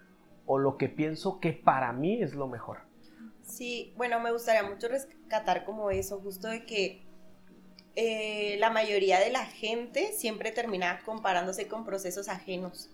[0.46, 2.87] o lo que pienso que para mí es lo mejor.
[3.48, 7.02] Sí, bueno, me gustaría mucho rescatar como eso, justo de que
[7.96, 12.90] eh, la mayoría de la gente siempre termina comparándose con procesos ajenos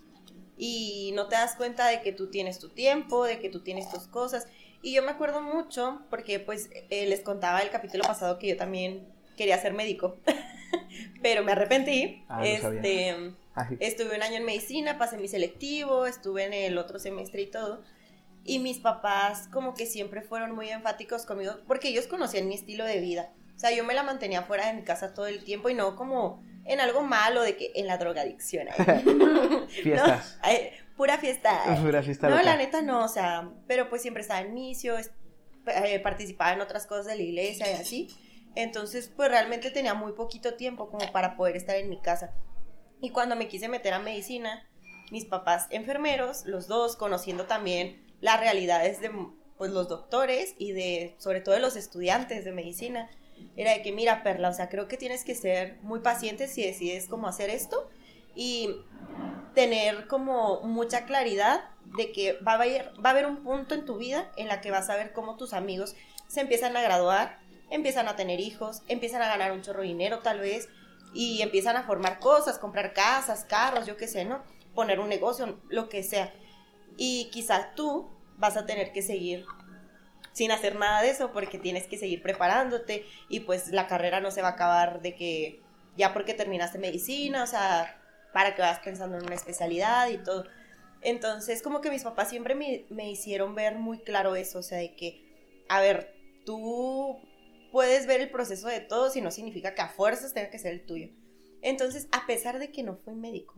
[0.56, 3.90] y no te das cuenta de que tú tienes tu tiempo, de que tú tienes
[3.90, 4.46] tus cosas.
[4.80, 8.56] Y yo me acuerdo mucho porque pues eh, les contaba el capítulo pasado que yo
[8.56, 10.18] también quería ser médico,
[11.22, 12.24] pero me arrepentí.
[12.28, 13.34] Ah, no este,
[13.80, 17.82] estuve un año en medicina, pasé mi selectivo, estuve en el otro semestre y todo.
[18.44, 22.84] Y mis papás como que siempre fueron muy enfáticos conmigo porque ellos conocían mi estilo
[22.84, 23.32] de vida.
[23.56, 25.96] O sea, yo me la mantenía fuera de mi casa todo el tiempo y no
[25.96, 28.68] como en algo malo de que en la drogadicción.
[29.68, 30.36] Fiestas.
[30.36, 30.38] ¿no?
[30.42, 31.60] Ay, pura fiesta.
[31.82, 36.00] Pura fiesta No, la neta no, o sea, pero pues siempre estaba en misio, eh,
[36.00, 38.08] participaba en otras cosas de la iglesia y así.
[38.56, 42.32] Entonces, pues realmente tenía muy poquito tiempo como para poder estar en mi casa.
[43.00, 44.68] Y cuando me quise meter a medicina,
[45.10, 49.10] mis papás enfermeros, los dos, conociendo también las realidades de
[49.58, 53.10] pues, los doctores y de, sobre todo de los estudiantes de medicina,
[53.54, 56.64] era de que, mira, Perla, o sea, creo que tienes que ser muy paciente si
[56.64, 57.86] decides cómo hacer esto
[58.34, 58.76] y
[59.54, 63.84] tener como mucha claridad de que va a, haber, va a haber un punto en
[63.84, 65.94] tu vida en la que vas a ver cómo tus amigos
[66.26, 70.20] se empiezan a graduar, empiezan a tener hijos, empiezan a ganar un chorro de dinero
[70.20, 70.70] tal vez
[71.12, 74.42] y empiezan a formar cosas, comprar casas, carros, yo qué sé, ¿no?
[74.74, 76.32] Poner un negocio, lo que sea.
[76.96, 78.13] Y quizás tú
[78.44, 79.44] vas a tener que seguir
[80.32, 84.30] sin hacer nada de eso porque tienes que seguir preparándote y pues la carrera no
[84.30, 85.60] se va a acabar de que
[85.96, 88.00] ya porque terminaste medicina, o sea,
[88.32, 90.44] para que vas pensando en una especialidad y todo.
[91.02, 94.78] Entonces, como que mis papás siempre me, me hicieron ver muy claro eso, o sea,
[94.78, 97.20] de que, a ver, tú
[97.70, 100.72] puedes ver el proceso de todos y no significa que a fuerzas tenga que ser
[100.72, 101.10] el tuyo.
[101.62, 103.54] Entonces, a pesar de que no fui médico,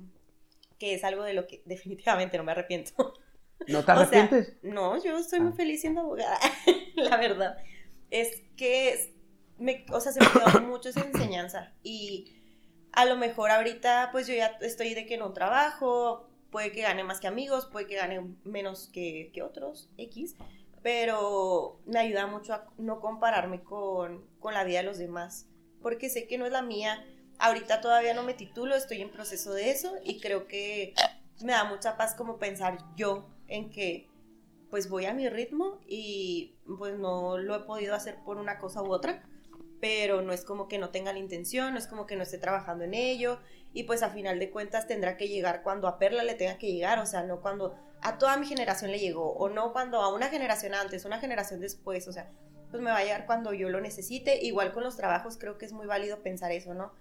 [0.78, 3.14] que es algo de lo que definitivamente no me arrepiento,
[3.66, 4.54] ¿No te o sea, arrepientes?
[4.62, 5.56] no, yo estoy muy Ah.
[5.56, 6.38] feliz siendo abogada,
[6.96, 7.56] la verdad.
[8.10, 9.14] Es que,
[9.58, 11.72] me, o sea, se me quedó mucho esa enseñanza.
[11.82, 12.32] Y
[12.92, 17.04] a lo mejor ahorita, pues yo ya estoy de que un trabajo, puede que gane
[17.04, 20.36] más que amigos, puede que gane menos que, que otros, X,
[20.82, 25.48] pero me ayuda mucho a no compararme con, con la vida de los demás,
[25.82, 27.04] porque sé que no es la mía.
[27.38, 30.94] Ahorita todavía no me titulo, estoy en proceso de eso y creo que
[31.42, 34.08] me da mucha paz como pensar yo en que
[34.70, 38.82] pues voy a mi ritmo y pues no lo he podido hacer por una cosa
[38.82, 39.22] u otra,
[39.80, 42.38] pero no es como que no tenga la intención, no es como que no esté
[42.38, 43.38] trabajando en ello
[43.72, 46.72] y pues a final de cuentas tendrá que llegar cuando a Perla le tenga que
[46.72, 50.12] llegar, o sea, no cuando a toda mi generación le llegó o no cuando a
[50.12, 52.30] una generación antes, una generación después, o sea,
[52.70, 55.66] pues me va a llegar cuando yo lo necesite, igual con los trabajos creo que
[55.66, 56.92] es muy válido pensar eso, ¿no?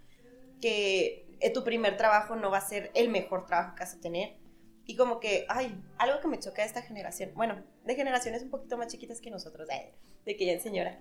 [0.62, 4.38] Que tu primer trabajo no va a ser el mejor trabajo que vas a tener,
[4.86, 8.52] y como que, ay, algo que me choca de esta generación, bueno, de generaciones un
[8.52, 9.96] poquito más chiquitas que nosotros, eh,
[10.26, 11.00] de que ya es señora,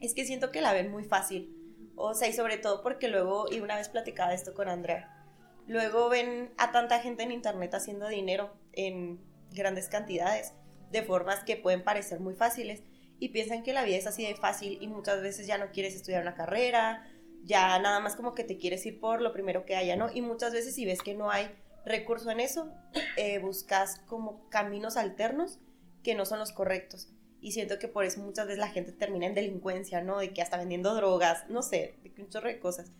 [0.00, 1.52] es que siento que la ven muy fácil.
[1.94, 5.24] O sea, y sobre todo porque luego, y una vez platicaba esto con Andrea,
[5.66, 10.52] luego ven a tanta gente en internet haciendo dinero en grandes cantidades,
[10.90, 12.82] de formas que pueden parecer muy fáciles,
[13.18, 15.94] y piensan que la vida es así de fácil y muchas veces ya no quieres
[15.94, 17.08] estudiar una carrera,
[17.46, 20.10] ya nada más como que te quieres ir por lo primero que haya, ¿no?
[20.12, 21.48] Y muchas veces si ves que no hay
[21.84, 22.72] recurso en eso,
[23.16, 25.60] eh, buscas como caminos alternos
[26.02, 27.08] que no son los correctos.
[27.40, 30.18] Y siento que por eso muchas veces la gente termina en delincuencia, ¿no?
[30.18, 32.90] De que hasta vendiendo drogas, no sé, de que un chorro de cosas.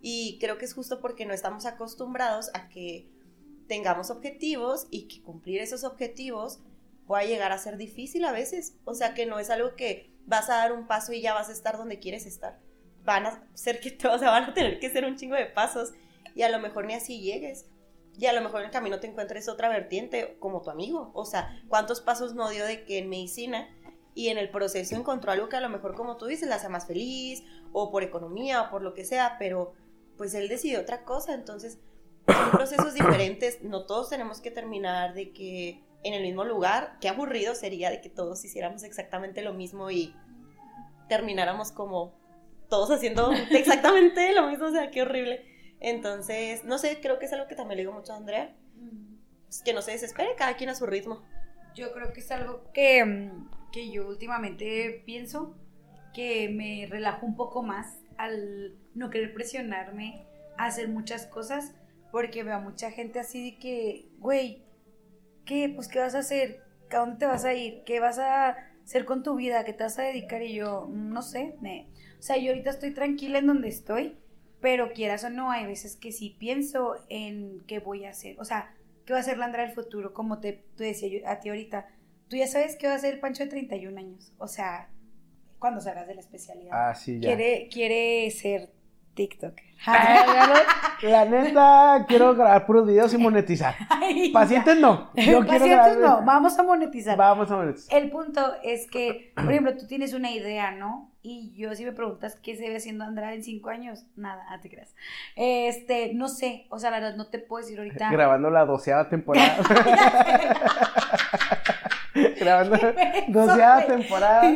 [0.00, 3.06] Y creo que es justo porque no estamos acostumbrados a que
[3.68, 6.60] tengamos objetivos y que cumplir esos objetivos
[7.06, 8.74] pueda llegar a ser difícil a veces.
[8.84, 11.50] O sea, que no es algo que vas a dar un paso y ya vas
[11.50, 12.58] a estar donde quieres estar.
[13.04, 15.46] Van a ser que te, o sea, van a tener que hacer un chingo de
[15.46, 15.92] pasos
[16.34, 17.66] y a lo mejor ni así llegues.
[18.18, 21.10] Y a lo mejor en el camino te encuentres otra vertiente como tu amigo.
[21.14, 23.68] O sea, ¿cuántos pasos no dio de que en medicina
[24.14, 26.68] y en el proceso encontró algo que a lo mejor, como tú dices, la hace
[26.68, 29.72] más feliz, o por economía, o por lo que sea, pero
[30.18, 31.32] pues él decidió otra cosa.
[31.34, 31.78] Entonces,
[32.26, 33.62] son procesos diferentes.
[33.62, 36.98] No todos tenemos que terminar de que en el mismo lugar.
[37.00, 40.14] Qué aburrido sería de que todos hiciéramos exactamente lo mismo y
[41.08, 42.19] termináramos como
[42.70, 44.66] todos haciendo exactamente lo mismo.
[44.66, 45.44] O sea, qué horrible.
[45.80, 48.54] Entonces, no sé, creo que es algo que también le digo mucho a Andrea.
[49.44, 51.22] pues, que no se desespere, cada quien a su ritmo.
[51.74, 55.56] Yo creo que es algo que, mm, que yo últimamente pienso
[56.14, 60.26] que me relajo un poco más al no querer presionarme
[60.58, 61.74] a hacer muchas cosas
[62.10, 64.62] porque veo a mucha gente así de que, güey,
[65.44, 65.72] ¿qué?
[65.74, 66.60] Pues, ¿qué vas a hacer?
[66.90, 67.82] ¿A dónde te vas a ir?
[67.84, 69.64] ¿Qué vas a hacer con tu vida?
[69.64, 70.42] ¿Qué te vas a dedicar?
[70.42, 71.88] Y yo, "Mm, no sé, me...
[72.20, 74.16] O sea, yo ahorita estoy tranquila en donde estoy
[74.60, 78.44] pero quieras o no, hay veces que sí pienso en qué voy a hacer, o
[78.44, 81.40] sea, qué va a hacer la Andrea del futuro, como te, te decía yo a
[81.40, 81.88] ti ahorita,
[82.28, 84.90] tú ya sabes qué va a hacer el Pancho de 31 años, o sea,
[85.58, 86.70] cuando salgas de la especialidad.
[86.72, 87.28] Ah, sí, ya.
[87.34, 88.70] Quiere, quiere ser
[89.20, 89.64] TikToker.
[91.02, 93.74] la neta, quiero grabar puros videos y monetizar.
[94.32, 95.10] Pacientes no.
[95.14, 97.18] Yo Pacientes no, vamos a monetizar.
[97.18, 97.98] Vamos a monetizar.
[97.98, 101.10] El punto es que, por ejemplo, tú tienes una idea, ¿no?
[101.22, 104.58] Y yo si me preguntas qué se ve haciendo Andrade en cinco años, nada, ah,
[104.62, 104.94] te creas.
[105.36, 108.10] Este, no sé, o sea, la verdad no te puedo decir ahorita.
[108.12, 109.58] Grabando la doceava temporada.
[112.38, 112.78] Grabando
[113.28, 114.50] doceava temporada.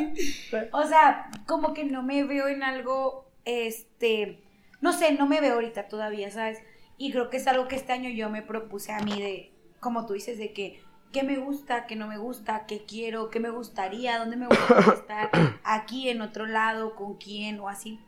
[0.72, 4.43] O sea, como que no me veo en algo, este,
[4.84, 6.58] no sé, no me veo ahorita todavía, ¿sabes?
[6.98, 10.04] Y creo que es algo que este año yo me propuse a mí de, como
[10.04, 10.78] tú dices, de que
[11.10, 14.92] qué me gusta, qué no me gusta, qué quiero, qué me gustaría, dónde me gustaría
[14.94, 15.30] estar,
[15.64, 17.98] aquí, en otro lado, con quién o así.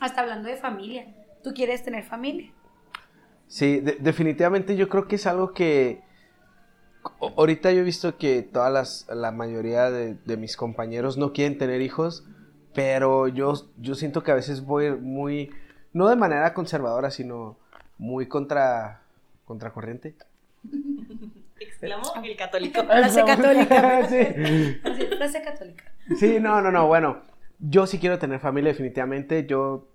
[0.00, 1.06] Hasta hablando de familia.
[1.44, 2.50] ¿Tú quieres tener familia?
[3.46, 6.02] Sí, definitivamente yo creo que es algo que
[7.36, 11.80] ahorita yo he visto que todas las, la mayoría de, mis compañeros no quieren tener
[11.80, 12.24] hijos,
[12.74, 15.50] pero yo, yo siento que a veces voy muy,
[15.92, 17.56] no de manera conservadora, sino
[17.98, 19.02] muy contra,
[19.44, 20.14] contracorriente.
[21.60, 22.82] Exclamó el católico.
[22.86, 24.06] Frase católica.
[24.08, 24.78] sí.
[25.16, 25.84] Frase católica.
[26.18, 27.22] Sí, no, no, no, bueno,
[27.58, 29.88] yo sí quiero tener familia definitivamente, yo...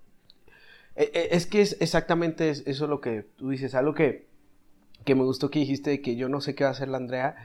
[0.96, 4.28] E, e, es que es exactamente eso lo que tú dices, algo que
[5.08, 7.36] que me gustó que dijiste que yo no sé qué va a hacer la Andrea,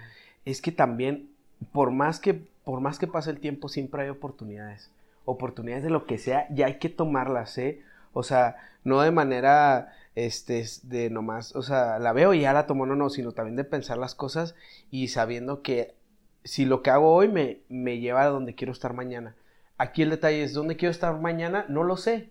[0.44, 1.30] es que también,
[1.72, 4.92] por más que, por más que pase el tiempo, siempre hay oportunidades.
[5.24, 7.82] Oportunidades de lo que sea, ya hay que tomarlas, ¿eh?
[8.14, 12.66] O sea, no de manera, este, de nomás, o sea, la veo y ya la
[12.66, 14.56] tomo, no, no, sino también de pensar las cosas
[14.92, 15.96] y sabiendo que
[16.44, 19.36] si lo que hago hoy me, me lleva a donde quiero estar mañana.
[19.78, 21.66] Aquí el detalle es, ¿dónde quiero estar mañana?
[21.68, 22.30] No lo sé.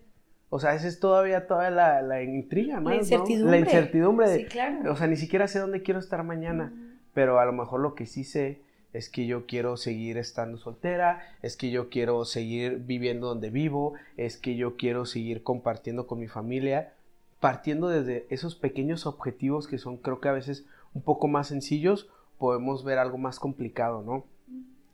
[0.49, 3.59] O sea, esa es todavía toda la, la intriga, más, La incertidumbre.
[3.59, 4.29] La incertidumbre.
[4.29, 4.91] De, sí, claro.
[4.91, 6.71] O sea, ni siquiera sé dónde quiero estar mañana.
[7.13, 8.61] Pero a lo mejor lo que sí sé
[8.93, 13.93] es que yo quiero seguir estando soltera, es que yo quiero seguir viviendo donde vivo,
[14.17, 16.93] es que yo quiero seguir compartiendo con mi familia,
[17.39, 22.07] partiendo desde esos pequeños objetivos que son creo que a veces un poco más sencillos,
[22.37, 24.25] podemos ver algo más complicado, ¿no?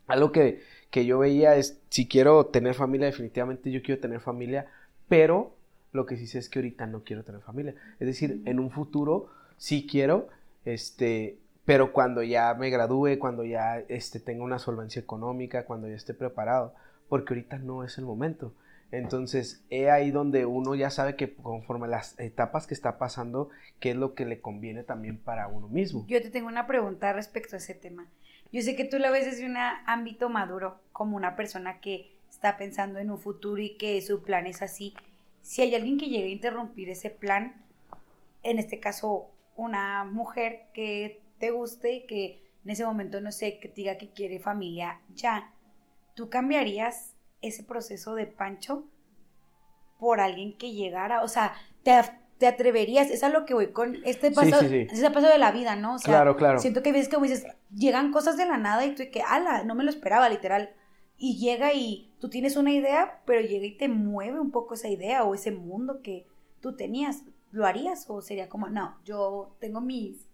[0.06, 4.66] Algo que, que yo veía es, si quiero tener familia, definitivamente yo quiero tener familia,
[5.08, 5.54] pero
[5.92, 7.74] lo que sí sé es que ahorita no quiero tener familia.
[7.98, 10.28] Es decir, en un futuro sí quiero,
[10.64, 11.38] este,
[11.70, 16.14] pero cuando ya me gradúe, cuando ya este, tenga una solvencia económica, cuando ya esté
[16.14, 16.74] preparado,
[17.08, 18.52] porque ahorita no es el momento.
[18.90, 23.90] Entonces, es ahí donde uno ya sabe que conforme las etapas que está pasando, qué
[23.90, 26.04] es lo que le conviene también para uno mismo.
[26.08, 28.08] Yo te tengo una pregunta respecto a ese tema.
[28.50, 32.56] Yo sé que tú la ves desde un ámbito maduro, como una persona que está
[32.56, 34.92] pensando en un futuro y que su plan es así.
[35.40, 37.54] Si hay alguien que llegue a interrumpir ese plan,
[38.42, 43.68] en este caso una mujer que te guste, que en ese momento no sé, que
[43.68, 45.52] te diga que quiere familia ya,
[46.14, 48.84] ¿tú cambiarías ese proceso de Pancho
[49.98, 51.24] por alguien que llegara?
[51.24, 55.38] O sea, te, atreverías, es a lo que voy con este paso, ese paso de
[55.38, 55.94] la vida, ¿no?
[55.94, 56.60] O sea, claro, claro.
[56.60, 59.74] siento que ves como dices, llegan cosas de la nada y tú que, ala, no
[59.74, 60.70] me lo esperaba, literal
[61.22, 64.88] y llega y tú tienes una idea, pero llega y te mueve un poco esa
[64.88, 66.26] idea o ese mundo que
[66.62, 67.24] tú tenías.
[67.52, 70.26] ¿Lo harías o sería como, no, yo tengo mis...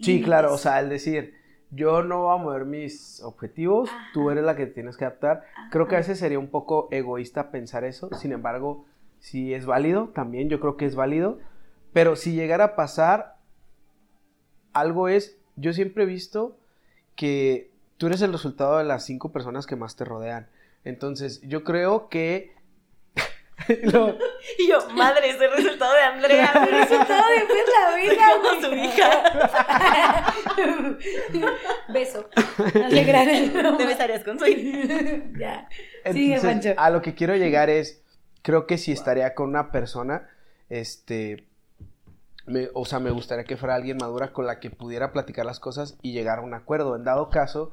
[0.00, 1.34] Sí, claro, o sea, al decir,
[1.70, 5.44] yo no voy a mover mis objetivos, tú eres la que tienes que adaptar.
[5.70, 8.86] Creo que a veces sería un poco egoísta pensar eso, sin embargo,
[9.18, 11.38] si es válido, también yo creo que es válido,
[11.92, 13.36] pero si llegara a pasar,
[14.72, 16.56] algo es, yo siempre he visto
[17.16, 20.48] que tú eres el resultado de las cinco personas que más te rodean.
[20.84, 22.54] Entonces, yo creo que.
[24.58, 26.52] y yo, madre, es el resultado de Andrea.
[26.54, 29.10] el resultado de pues, la vida, como su hija.
[31.92, 32.28] Beso.
[32.84, 34.94] Alegrar el Te besarías con su hija.
[35.38, 35.68] ya.
[36.12, 36.74] Sigue, Pancho.
[36.76, 38.02] A lo que quiero llegar es.
[38.42, 40.28] Creo que si estaría con una persona.
[40.68, 41.46] Este
[42.74, 45.96] o sea, me gustaría que fuera alguien madura con la que pudiera platicar las cosas
[46.02, 46.96] y llegar a un acuerdo.
[46.96, 47.70] En dado caso,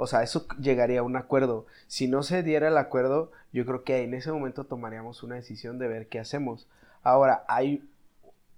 [0.00, 1.66] o sea, eso llegaría a un acuerdo.
[1.88, 5.80] Si no se diera el acuerdo, yo creo que en ese momento tomaríamos una decisión
[5.80, 6.68] de ver qué hacemos.
[7.02, 7.82] Ahora, hay,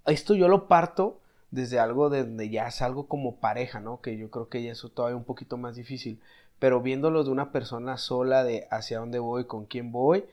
[0.05, 1.19] esto yo lo parto
[1.49, 4.01] desde algo de donde ya es algo como pareja, ¿no?
[4.01, 6.21] Que yo creo que ya eso todavía un poquito más difícil.
[6.59, 10.25] Pero viéndolo de una persona sola, de hacia dónde voy, con quién voy,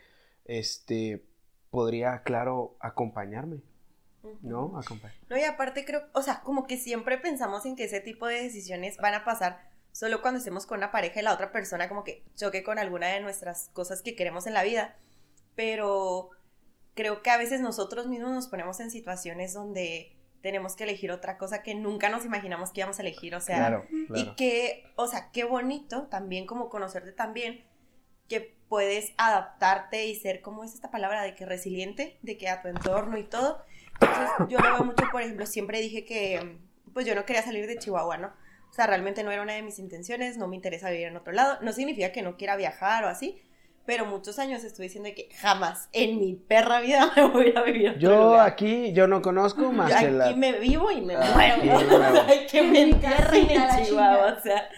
[0.45, 1.25] este,
[1.71, 3.63] podría, claro, acompañarme.
[4.43, 4.79] ¿No?
[4.79, 5.17] Acompañar.
[5.31, 8.43] No, y aparte creo, o sea, como que siempre pensamos en que ese tipo de
[8.43, 9.68] decisiones van a pasar
[9.99, 13.09] solo cuando estemos con una pareja y la otra persona como que choque con alguna
[13.09, 14.97] de nuestras cosas que queremos en la vida.
[15.57, 16.31] Pero
[16.95, 21.37] creo que a veces nosotros mismos nos ponemos en situaciones donde tenemos que elegir otra
[21.37, 25.09] cosa que nunca nos imaginamos que íbamos a elegir, o sea, Claro, y que, o
[25.09, 27.65] sea, qué bonito también como conocerte también,
[28.29, 31.23] que puedes adaptarte y ser, ¿cómo es esta palabra?
[31.23, 33.65] De que resiliente, de que a tu entorno y todo.
[34.01, 36.61] Entonces, yo lo veo mucho, por ejemplo, siempre dije que,
[36.95, 38.33] pues yo no quería salir de Chihuahua, ¿no?
[38.79, 41.33] O sea, realmente no era una de mis intenciones, no me interesa vivir en otro
[41.33, 41.59] lado.
[41.63, 43.43] No significa que no quiera viajar o así,
[43.85, 47.59] pero muchos años estuve diciendo que jamás en mi perra vida me voy a ir
[47.59, 48.47] a vivir a otro Yo lugar.
[48.47, 50.37] aquí, yo no conozco más Yo que aquí la...
[50.37, 51.57] me vivo y me Aquí muero.
[51.57, 52.23] me muero.
[52.29, 54.69] Hay que me entierren en Chihuahua, o sea.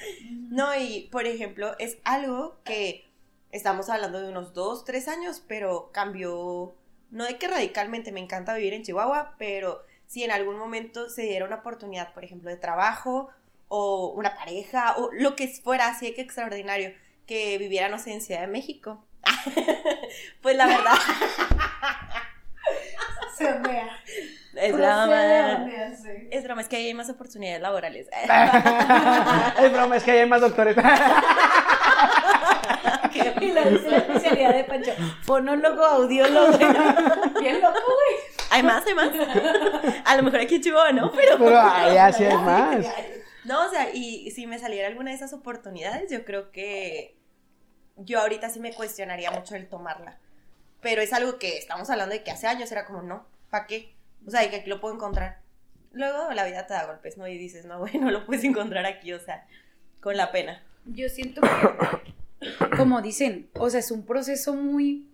[0.48, 3.05] No, y por ejemplo, es algo que
[3.53, 6.74] estamos hablando de unos dos, tres años, pero cambió,
[7.11, 11.20] no de que radicalmente me encanta vivir en Chihuahua, pero si en algún momento se
[11.20, 13.28] diera una oportunidad, por ejemplo, de trabajo
[13.72, 16.92] o una pareja o lo que fuera así de que extraordinario,
[17.26, 19.06] que viviera, no sé, en Ciudad de México.
[20.42, 20.94] pues la verdad,
[23.38, 23.88] Se ondea.
[24.56, 25.56] es broma.
[25.60, 26.28] ondéase.
[26.32, 28.08] Es broma, es que ahí hay más oportunidades laborales.
[29.62, 30.76] es broma, es que hay más doctores.
[33.40, 34.92] Y la dice la especialidad de Pancho.
[35.22, 36.58] Fonólogo, audiólogo.
[36.58, 38.16] Bien loco, güey.
[38.50, 39.10] Hay más, hay más.
[40.04, 41.38] A lo mejor aquí en Chihuahua no, pero.
[41.38, 42.86] Pero allá sí hay más.
[43.45, 47.16] No, o sea, y si me saliera alguna de esas oportunidades, yo creo que
[48.05, 50.18] yo ahorita sí me cuestionaría mucho el tomarla.
[50.80, 53.95] Pero es algo que estamos hablando de que hace años era como, no, ¿para qué?
[54.26, 55.41] O sea, y que aquí lo puedo encontrar.
[55.93, 57.26] Luego la vida te da golpes, ¿no?
[57.26, 59.47] Y dices, no, bueno, lo puedes encontrar aquí, o sea,
[60.01, 60.62] con la pena.
[60.86, 65.07] Yo siento que, como dicen, o sea, es un proceso muy...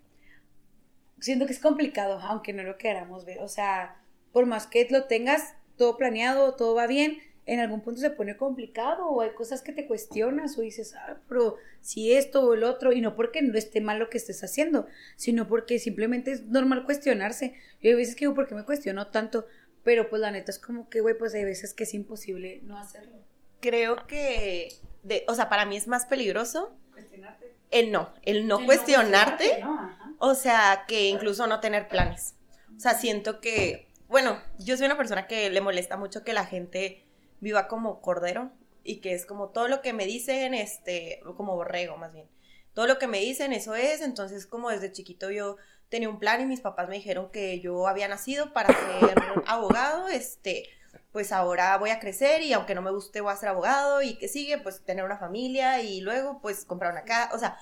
[1.18, 3.39] Siento que es complicado, aunque no lo queramos ver.
[3.41, 3.97] O sea,
[4.33, 8.36] por más que lo tengas todo planeado, todo va bien, en algún punto se pone
[8.36, 12.64] complicado o hay cosas que te cuestionas o dices, ah, pero si esto o el
[12.64, 16.47] otro, y no porque no esté mal lo que estés haciendo, sino porque simplemente es
[16.47, 17.55] normal cuestionarse.
[17.80, 19.47] Yo hay veces que digo, ¿por qué me cuestiono tanto?
[19.84, 22.76] Pero pues la neta es como que, güey, pues hay veces que es imposible no
[22.76, 23.16] hacerlo.
[23.61, 24.68] Creo que,
[25.05, 27.55] de, o sea, para mí es más peligroso Cuestionarte.
[27.70, 29.61] el no, el no El cuestionarte.
[29.61, 29.97] no.
[30.18, 32.34] O sea, que incluso no tener planes.
[32.76, 36.44] O sea, siento que, bueno, yo soy una persona que le molesta mucho que la
[36.44, 37.05] gente
[37.41, 38.51] viva como cordero
[38.82, 42.28] y que es como todo lo que me dicen, este, como borrego más bien.
[42.72, 44.01] Todo lo que me dicen, eso es.
[44.01, 45.57] Entonces, como desde chiquito yo
[45.89, 49.14] tenía un plan y mis papás me dijeron que yo había nacido para ser
[49.47, 50.68] abogado, este,
[51.12, 54.18] pues ahora voy a crecer y aunque no me guste voy a ser abogado y
[54.18, 57.57] que sigue, pues tener una familia y luego pues comprar una casa, o sea,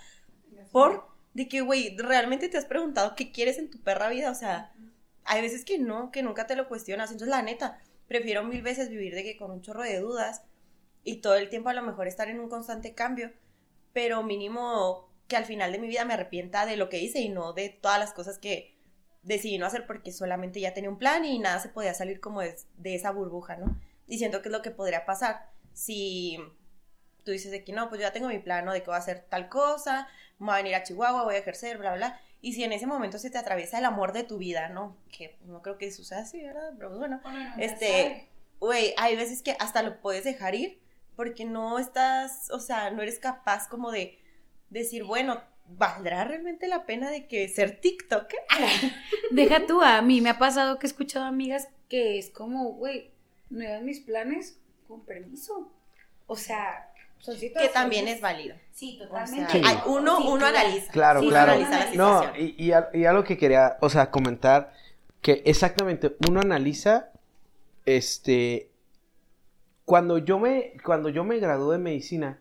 [0.73, 4.35] por de que, güey, realmente te has preguntado qué quieres en tu perra vida, o
[4.35, 4.73] sea,
[5.25, 8.91] hay veces que no, que nunca te lo cuestionas, entonces la neta, prefiero mil veces
[8.91, 10.43] vivir de que con un chorro de dudas
[11.03, 13.33] y todo el tiempo a lo mejor estar en un constante cambio,
[13.93, 17.29] pero mínimo que al final de mi vida me arrepienta de lo que hice y
[17.29, 18.75] no de todas las cosas que
[19.23, 22.41] decidí no hacer porque solamente ya tenía un plan y nada se podía salir como
[22.41, 23.77] de, esa burbuja, ¿no?
[24.07, 26.39] Y siento que es lo que podría pasar si
[27.25, 28.73] tú dices de que no, pues yo ya tengo mi plan, ¿no?
[28.73, 31.79] De que voy a hacer tal cosa, voy a venir a Chihuahua, voy a ejercer,
[31.79, 32.21] bla, bla.
[32.45, 34.99] Y si en ese momento se te atraviesa el amor de tu vida, ¿no?
[35.11, 36.75] Que no creo que suceda así, ¿verdad?
[36.77, 37.23] Pero pues, bueno,
[37.57, 38.29] este,
[38.61, 40.79] güey, hay veces que hasta lo puedes dejar ir
[41.17, 44.19] porque no estás, o sea, no eres capaz como de
[44.69, 48.41] decir, bueno, ¿valdrá realmente la pena de que ser TikToker?
[49.31, 53.11] Deja tú, a mí me ha pasado que he escuchado amigas que es como, güey,
[53.49, 55.73] no eran mis planes con permiso.
[56.27, 56.93] O sea,
[57.25, 58.55] son Que también es válido.
[58.71, 59.53] Sí, O sea, totalmente.
[59.53, 59.63] Sí.
[59.65, 60.93] hay- uno, Sí, uno analiza.
[60.93, 61.53] Claro, Sí, claro.
[61.53, 62.55] analiza la No, y,
[62.93, 64.73] y algo que quería, o sea, comentar,
[65.23, 67.11] que exactamente uno analiza,
[67.87, 68.71] este,
[69.87, 72.39] cuando yo me, cuando yo me gradué de medicina,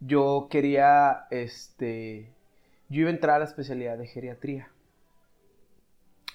[0.00, 2.32] yo quería, este,
[2.88, 4.70] yo iba a entrar a la especialidad de geriatría.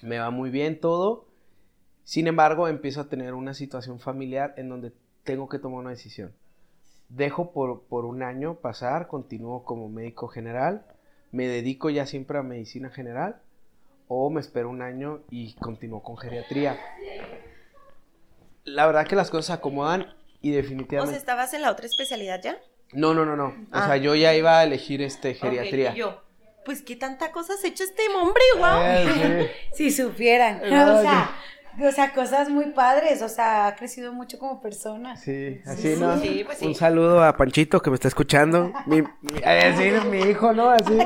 [0.00, 1.26] Me va muy bien todo,
[2.04, 4.92] sin embargo, empiezo a tener una situación familiar en donde
[5.24, 6.32] tengo que tomar una decisión.
[7.08, 10.84] Dejo por, por un año pasar, continúo como médico general,
[11.32, 13.40] me dedico ya siempre a medicina general
[14.08, 16.78] o me espero un año y continúo con geriatría.
[18.64, 20.02] La verdad que las cosas se acomodan
[20.42, 21.16] y O sea, definitivamente...
[21.18, 22.58] ¿estabas en la otra especialidad ya?
[22.92, 23.46] No, no, no, no.
[23.48, 23.86] O Ah.
[23.86, 25.92] sea, yo ya iba a elegir este geriatría.
[25.94, 26.22] y yo,
[26.64, 28.80] pues qué tanta cosa has hecho este hombre, wow.
[28.82, 29.90] Eh, sí.
[29.90, 30.60] Si supieran.
[30.70, 31.30] No, o, sea,
[31.88, 33.22] o sea, cosas muy padres.
[33.22, 35.16] O sea, ha crecido mucho como persona.
[35.16, 36.18] Sí, así, Sí, ¿no?
[36.18, 36.66] sí, pues sí.
[36.66, 38.72] Un saludo a Panchito que me está escuchando.
[38.86, 39.08] Mi, mi,
[39.76, 40.70] sí, es mi hijo, ¿no?
[40.70, 40.98] Así.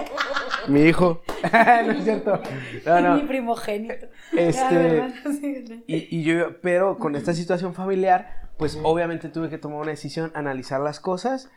[0.69, 1.23] Mi hijo.
[1.53, 2.41] no es cierto.
[2.87, 3.15] No, no.
[3.17, 4.07] Mi primogénito.
[4.37, 5.75] Este- La verdad, sí, ¿no?
[5.87, 10.31] Y, y yo, pero con esta situación familiar, pues obviamente tuve que tomar una decisión,
[10.35, 11.51] analizar las cosas.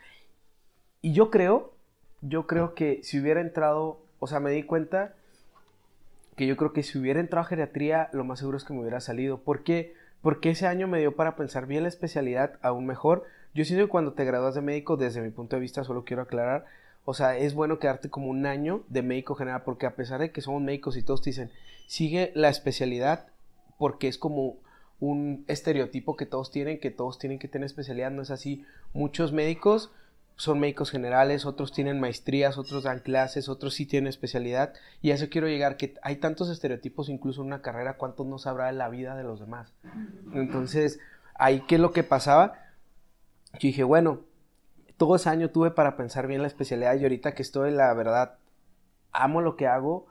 [1.02, 1.74] Y yo creo,
[2.20, 5.14] yo creo que si hubiera entrado, o sea, me di cuenta
[6.36, 8.80] que yo creo que si hubiera entrado a geriatría, lo más seguro es que me
[8.80, 9.38] hubiera salido.
[9.38, 9.94] ¿Por qué?
[10.20, 13.24] Porque ese año me dio para pensar bien la especialidad aún mejor.
[13.54, 16.22] Yo siento que cuando te gradúas de médico, desde mi punto de vista, solo quiero
[16.22, 16.66] aclarar,
[17.06, 20.32] o sea, es bueno quedarte como un año de médico general, porque a pesar de
[20.32, 21.50] que somos médicos y todos te dicen,
[21.86, 23.28] sigue la especialidad,
[23.78, 24.56] porque es como
[24.98, 28.64] un estereotipo que todos tienen, que todos tienen que tener especialidad, no es así.
[28.92, 29.92] Muchos médicos
[30.36, 34.74] son médicos generales, otros tienen maestrías, otros dan clases, otros sí tienen especialidad.
[35.00, 38.38] Y a eso quiero llegar, que hay tantos estereotipos incluso en una carrera, ¿cuántos no
[38.38, 39.72] sabrá de la vida de los demás?
[40.34, 41.00] Entonces,
[41.34, 42.60] ahí qué es lo que pasaba.
[43.54, 44.20] Yo dije, bueno,
[44.98, 48.36] todo ese año tuve para pensar bien la especialidad y ahorita que estoy, la verdad,
[49.12, 50.06] amo lo que hago,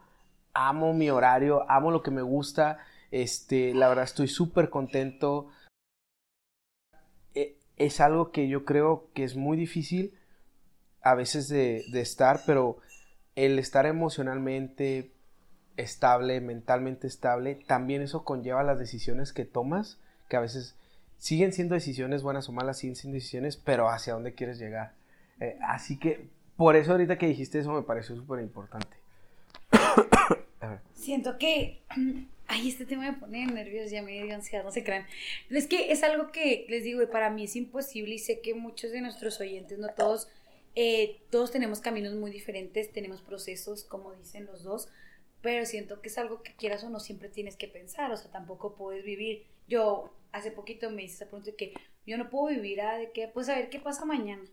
[0.54, 2.80] amo mi horario, amo lo que me gusta,
[3.12, 5.50] este, la verdad estoy súper contento
[7.78, 10.14] es algo que yo creo que es muy difícil
[11.02, 12.78] a veces de, estar, pero
[13.36, 15.12] el estar emocionalmente
[15.78, 20.00] estable, mentalmente estable, también eso conlleva las decisiones que tomas,
[20.30, 20.76] que a veces
[21.18, 24.94] siguen siendo decisiones buenas o malas, siguen siendo decisiones, pero hacia dónde quieres llegar.
[25.40, 28.98] Eh, así que por eso ahorita que dijiste eso me pareció súper importante.
[30.94, 31.84] Siento que
[32.48, 35.06] Ay, este tema me pone nervios, ya me dio ansiedad, no se crean.
[35.50, 38.54] Es que es algo que les digo, y para mí es imposible, y sé que
[38.54, 40.28] muchos de nuestros oyentes, no todos,
[40.76, 44.90] eh, todos tenemos caminos muy diferentes, tenemos procesos, como dicen los dos,
[45.42, 48.32] pero siento que es algo que quieras o no siempre tienes que pensar, o sea,
[48.32, 49.46] tampoco puedes vivir.
[49.68, 51.74] Yo hace poquito me hice esa pregunta de que
[52.06, 54.44] yo no puedo vivir a de que, pues a ver qué pasa mañana.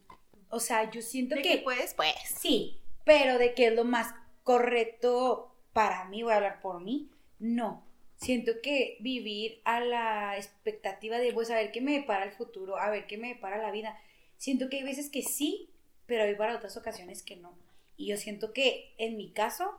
[0.49, 1.59] O sea, yo siento ¿De que...
[1.59, 2.13] puedes, pues.
[2.39, 7.09] Sí, pero de que es lo más correcto para mí, voy a hablar por mí,
[7.43, 7.85] no.
[8.17, 12.79] Siento que vivir a la expectativa de, pues, a ver qué me depara el futuro,
[12.79, 13.99] a ver qué me depara la vida.
[14.39, 15.69] Siento que hay veces que sí,
[16.07, 17.53] pero hay para otras ocasiones que no.
[17.97, 19.75] Y yo siento que en mi caso,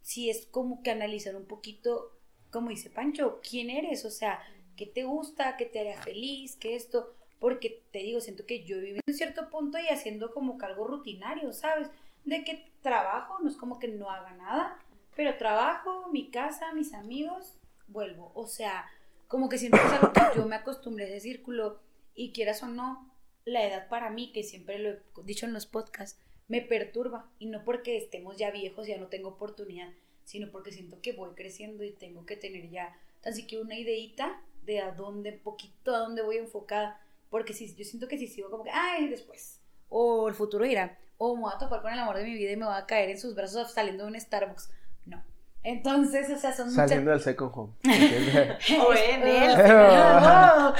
[0.00, 2.18] sí es como que analizar un poquito,
[2.50, 4.40] como dice Pancho, quién eres, o sea,
[4.74, 7.14] qué te gusta, qué te haría feliz, qué esto.
[7.38, 10.86] Porque te digo, siento que yo viví en cierto punto y haciendo como que algo
[10.86, 11.88] rutinario, ¿sabes?
[12.24, 14.82] De que trabajo, no es como que no haga nada,
[15.16, 17.56] pero trabajo, mi casa, mis amigos,
[17.88, 18.30] vuelvo.
[18.34, 18.86] O sea,
[19.26, 21.80] como que siento que yo me acostumbré a ese círculo
[22.14, 23.10] y quieras o no,
[23.46, 27.30] la edad para mí, que siempre lo he dicho en los podcasts, me perturba.
[27.38, 29.88] Y no porque estemos ya viejos, ya no tengo oportunidad,
[30.24, 34.42] sino porque siento que voy creciendo y tengo que tener ya tan siquiera una ideita
[34.64, 37.00] de a dónde, poquito a dónde voy enfocada.
[37.30, 40.98] Porque si, yo siento que si sigo como que, ay, después, o el futuro irá,
[41.18, 42.86] o me voy a topar con el amor de mi vida y me voy a
[42.86, 44.70] caer en sus brazos saliendo de un Starbucks.
[45.06, 45.22] No.
[45.62, 47.72] Entonces, o sea, son Saliendo del second home.
[47.84, 49.56] o en él.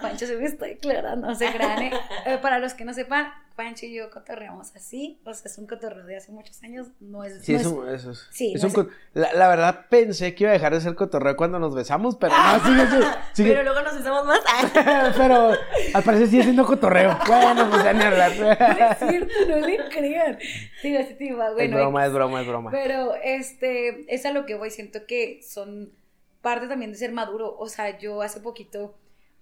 [0.00, 1.92] Pancho se me está declarando, no se grane.
[2.26, 5.68] Eh, para los que no sepan, Pancho y yo cotorreamos así, o sea, es un
[5.68, 7.40] cotorreo de hace muchos años, no es...
[7.44, 10.50] Sí, no es, un, eso es, sí, es un, la, la, verdad pensé que iba
[10.50, 13.50] a dejar de ser cotorreo cuando nos besamos, pero no, sigue, sigue, sigue.
[13.52, 14.40] Pero luego nos besamos más.
[15.16, 15.52] pero
[15.94, 17.16] al parecer sigue siendo cotorreo.
[17.28, 18.32] Bueno, pues ya ni hablar.
[18.38, 20.38] no es cierto, no le crean.
[20.82, 21.58] Sí, así te bueno.
[21.60, 22.70] Es broma, es broma, es broma.
[22.72, 25.92] Pero, este, es a lo que voy, siento que son
[26.40, 28.96] parte también de ser maduro, o sea, yo hace poquito...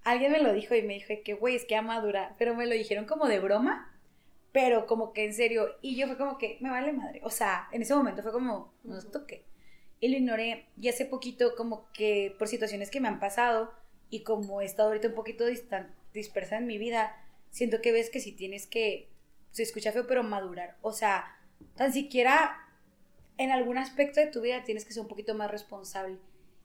[0.04, 2.66] Alguien me lo dijo y me dijo que, güey, es que ya madura, pero me
[2.66, 3.92] lo dijeron como de broma
[4.52, 7.68] pero como que en serio, y yo fue como que, me vale madre, o sea,
[7.72, 9.46] en ese momento fue como, no toque,
[9.98, 13.72] y lo ignoré, y hace poquito como que por situaciones que me han pasado,
[14.10, 17.16] y como he estado ahorita un poquito dispersa en mi vida,
[17.50, 19.08] siento que ves que si tienes que,
[19.52, 21.38] se escucha feo, pero madurar, o sea,
[21.74, 22.56] tan siquiera
[23.38, 26.18] en algún aspecto de tu vida tienes que ser un poquito más responsable,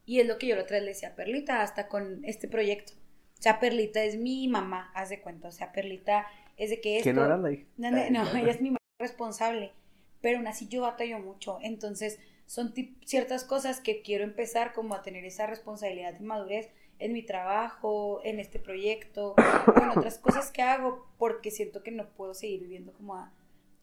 [0.04, 2.92] y es lo que yo la otra le decía a Perlita, hasta con este proyecto,
[3.38, 6.26] o sea, Perlita es mi mamá, haz de cuenta, o sea, Perlita
[6.56, 7.10] es de que esto...
[7.10, 7.66] Que no era la hija.
[7.76, 9.72] No, no, ella es mi responsable,
[10.20, 12.74] pero aún así yo batallo mucho, entonces son
[13.04, 18.20] ciertas cosas que quiero empezar como a tener esa responsabilidad y madurez en mi trabajo,
[18.24, 19.34] en este proyecto,
[19.76, 23.32] en otras cosas que hago, porque siento que no puedo seguir viviendo como a,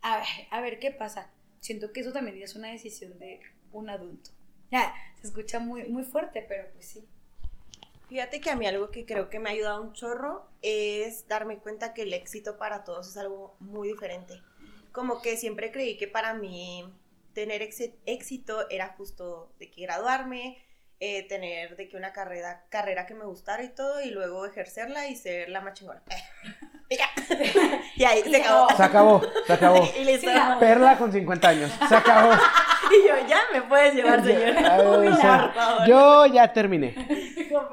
[0.01, 1.31] a, ver, a ver qué pasa.
[1.59, 3.39] Siento que eso también es una decisión de
[3.71, 4.31] un adulto.
[4.71, 7.07] Ya, se escucha muy, muy fuerte, pero pues sí.
[8.07, 11.57] Fíjate que a mí algo que creo que me ha ayudado un chorro es darme
[11.57, 14.41] cuenta que el éxito para todos es algo muy diferente.
[14.91, 16.87] Como que siempre creí que para mí
[17.33, 20.64] tener éxito era justo de que graduarme,
[20.99, 25.07] eh, tener de que una carrera, carrera que me gustara y todo, y luego ejercerla
[25.07, 26.01] y ser la más chingona.
[27.95, 28.69] y ahí se acabó.
[28.75, 30.59] Se acabó, se acabó.
[30.59, 31.71] Perla con 50 años.
[31.87, 32.31] Se acabó.
[32.85, 35.85] Y yo, ya me puedes llevar, señora.
[35.87, 36.93] yo ya terminé.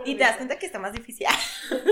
[0.07, 1.27] Y te das cuenta que está más difícil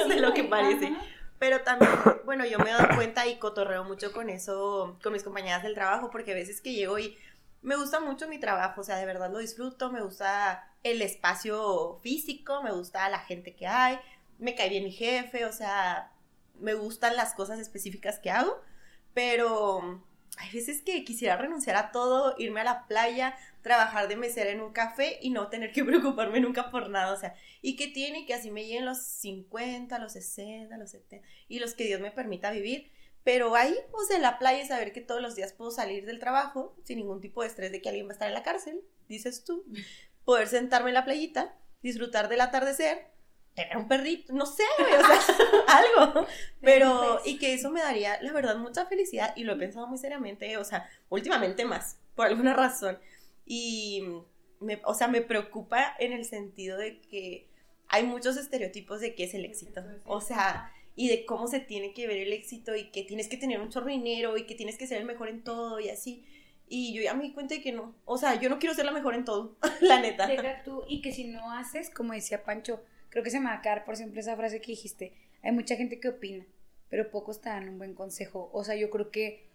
[0.09, 0.91] de lo que parece.
[1.39, 1.91] Pero también,
[2.25, 5.75] bueno, yo me he dado cuenta y cotorreo mucho con eso, con mis compañeras del
[5.75, 7.17] trabajo, porque a veces que llego y
[7.63, 11.99] me gusta mucho mi trabajo, o sea, de verdad lo disfruto, me gusta el espacio
[12.03, 13.99] físico, me gusta la gente que hay,
[14.39, 16.13] me cae bien mi jefe, o sea,
[16.59, 18.61] me gustan las cosas específicas que hago,
[19.13, 20.03] pero
[20.39, 24.63] hay veces que quisiera renunciar a todo, irme a la playa, trabajar de mesera en
[24.63, 28.25] un café y no tener que preocuparme nunca por nada, o sea, y que tiene
[28.25, 32.11] que así me lleguen los 50, los 60, los 70 y los que Dios me
[32.11, 32.91] permita vivir,
[33.25, 36.07] pero ahí, o sea, en la playa y saber que todos los días puedo salir
[36.07, 38.43] del trabajo sin ningún tipo de estrés de que alguien va a estar en la
[38.43, 39.65] cárcel, dices tú,
[40.25, 43.09] poder sentarme en la playita, disfrutar del atardecer,
[43.55, 45.37] tener un perrito, no sé, o sea,
[46.07, 46.27] algo,
[46.61, 49.99] pero, y que eso me daría, la verdad, mucha felicidad, y lo he pensado muy
[49.99, 52.99] seriamente, o sea, últimamente más, por alguna razón,
[53.45, 54.03] y,
[54.61, 57.49] me, o sea, me preocupa en el sentido de que
[57.89, 61.95] hay muchos estereotipos de qué es el éxito, o sea, y de cómo se tiene
[61.95, 64.55] que ver el éxito y que tienes que tener un chorro de dinero y que
[64.55, 66.27] tienes que ser el mejor en todo y así.
[66.69, 67.95] Y yo ya me di cuenta de que no.
[68.05, 70.27] O sea, yo no quiero ser la mejor en todo, la neta.
[70.27, 73.55] Deja tú, y que si no haces, como decía Pancho, creo que se me va
[73.55, 75.15] a quedar por siempre esa frase que dijiste.
[75.43, 76.45] Hay mucha gente que opina,
[76.91, 78.51] pero pocos te dan un buen consejo.
[78.53, 79.47] O sea, yo creo que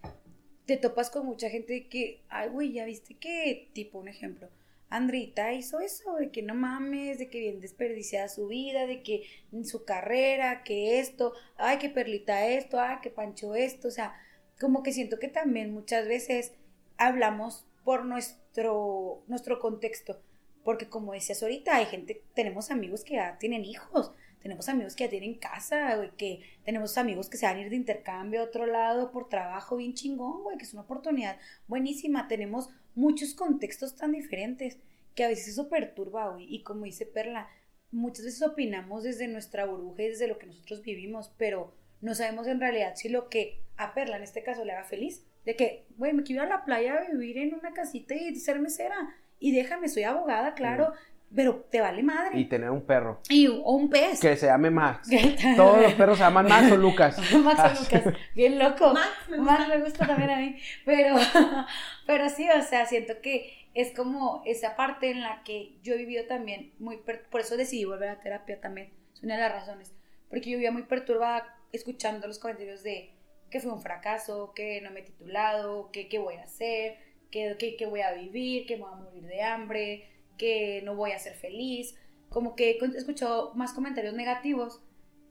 [0.65, 4.49] te topas con mucha gente que, ay, güey, ya viste que, tipo, un ejemplo,
[4.89, 9.23] Andrita hizo eso, de que no mames, de que bien desperdiciada su vida, de que
[9.63, 14.15] su carrera, que esto, ay, que Perlita esto, ay, que Pancho esto, o sea,
[14.59, 16.53] como que siento que también muchas veces
[16.97, 20.21] hablamos por nuestro, nuestro contexto,
[20.63, 24.11] porque como decías ahorita, hay gente, tenemos amigos que ya tienen hijos,
[24.45, 27.71] tenemos amigos que ya tienen casa, güey, que tenemos amigos que se van a ir
[27.71, 32.27] de intercambio a otro lado por trabajo bien chingón, güey, que es una oportunidad buenísima.
[32.27, 34.77] Tenemos muchos contextos tan diferentes
[35.15, 36.45] que a veces eso perturba, güey.
[36.47, 37.49] Y como dice Perla,
[37.89, 42.45] muchas veces opinamos desde nuestra burbuja y desde lo que nosotros vivimos, pero no sabemos
[42.45, 45.25] en realidad si lo que a Perla en este caso le haga feliz.
[45.43, 48.35] De que, güey, me quiero ir a la playa a vivir en una casita y
[48.35, 48.95] ser mesera.
[49.39, 50.93] Y déjame, soy abogada, claro
[51.33, 52.39] pero te vale madre.
[52.39, 53.19] Y tener un perro.
[53.29, 54.19] Y, o un pez.
[54.19, 55.09] Que se llame Max.
[55.55, 57.17] Todos los perros se llaman Max o Lucas.
[57.43, 58.13] Max o Lucas.
[58.33, 58.93] Bien loco.
[58.93, 59.51] Max me gusta.
[59.51, 60.57] Max me gusta también a mí.
[60.85, 61.15] Pero,
[62.07, 65.97] pero sí, o sea, siento que es como esa parte en la que yo he
[65.97, 66.97] vivido también muy...
[66.97, 68.93] Por eso decidí volver a terapia también.
[69.13, 69.93] Es una de las razones.
[70.29, 73.11] Porque yo vivía muy perturbada escuchando los comentarios de
[73.49, 76.97] que fue un fracaso, que no me he titulado, que qué voy a hacer,
[77.29, 80.95] que, que, que voy a vivir, que me voy a morir de hambre que no
[80.95, 81.95] voy a ser feliz,
[82.29, 84.81] como que he escuchado más comentarios negativos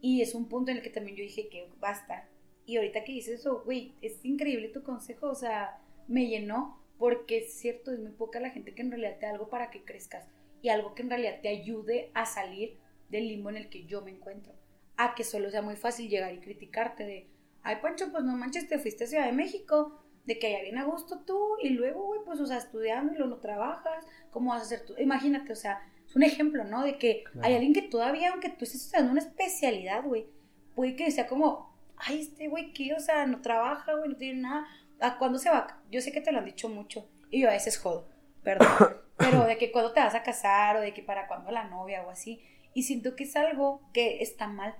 [0.00, 2.28] y es un punto en el que también yo dije que basta.
[2.66, 7.38] Y ahorita que dices eso, güey, es increíble tu consejo, o sea, me llenó porque
[7.38, 9.84] es cierto, es muy poca la gente que en realidad te da algo para que
[9.84, 10.26] crezcas
[10.62, 12.78] y algo que en realidad te ayude a salir
[13.10, 14.54] del limbo en el que yo me encuentro.
[14.96, 17.28] A que solo sea muy fácil llegar y criticarte de,
[17.62, 20.78] ay Pancho, pues no manches, te fuiste a Ciudad de México, de que haya bien
[20.78, 24.50] a gusto tú y luego, güey, pues, o sea, estudiando y luego no trabajas, ¿cómo
[24.50, 24.94] vas a hacer tú?
[24.98, 26.82] Imagínate, o sea, es un ejemplo, ¿no?
[26.82, 30.26] De que hay alguien que todavía, aunque tú estés estudiando una especialidad, güey,
[30.74, 32.94] puede que sea como, ay, este güey, ¿qué?
[32.94, 34.66] O sea, no trabaja, güey, no tiene nada.
[35.00, 35.82] ¿A cuándo se va?
[35.90, 38.08] Yo sé que te lo han dicho mucho y yo a veces jodo,
[38.42, 38.68] perdón,
[39.16, 42.02] pero de que cuándo te vas a casar o de que para cuándo la novia
[42.06, 42.42] o así.
[42.72, 44.74] Y siento que es algo que está mal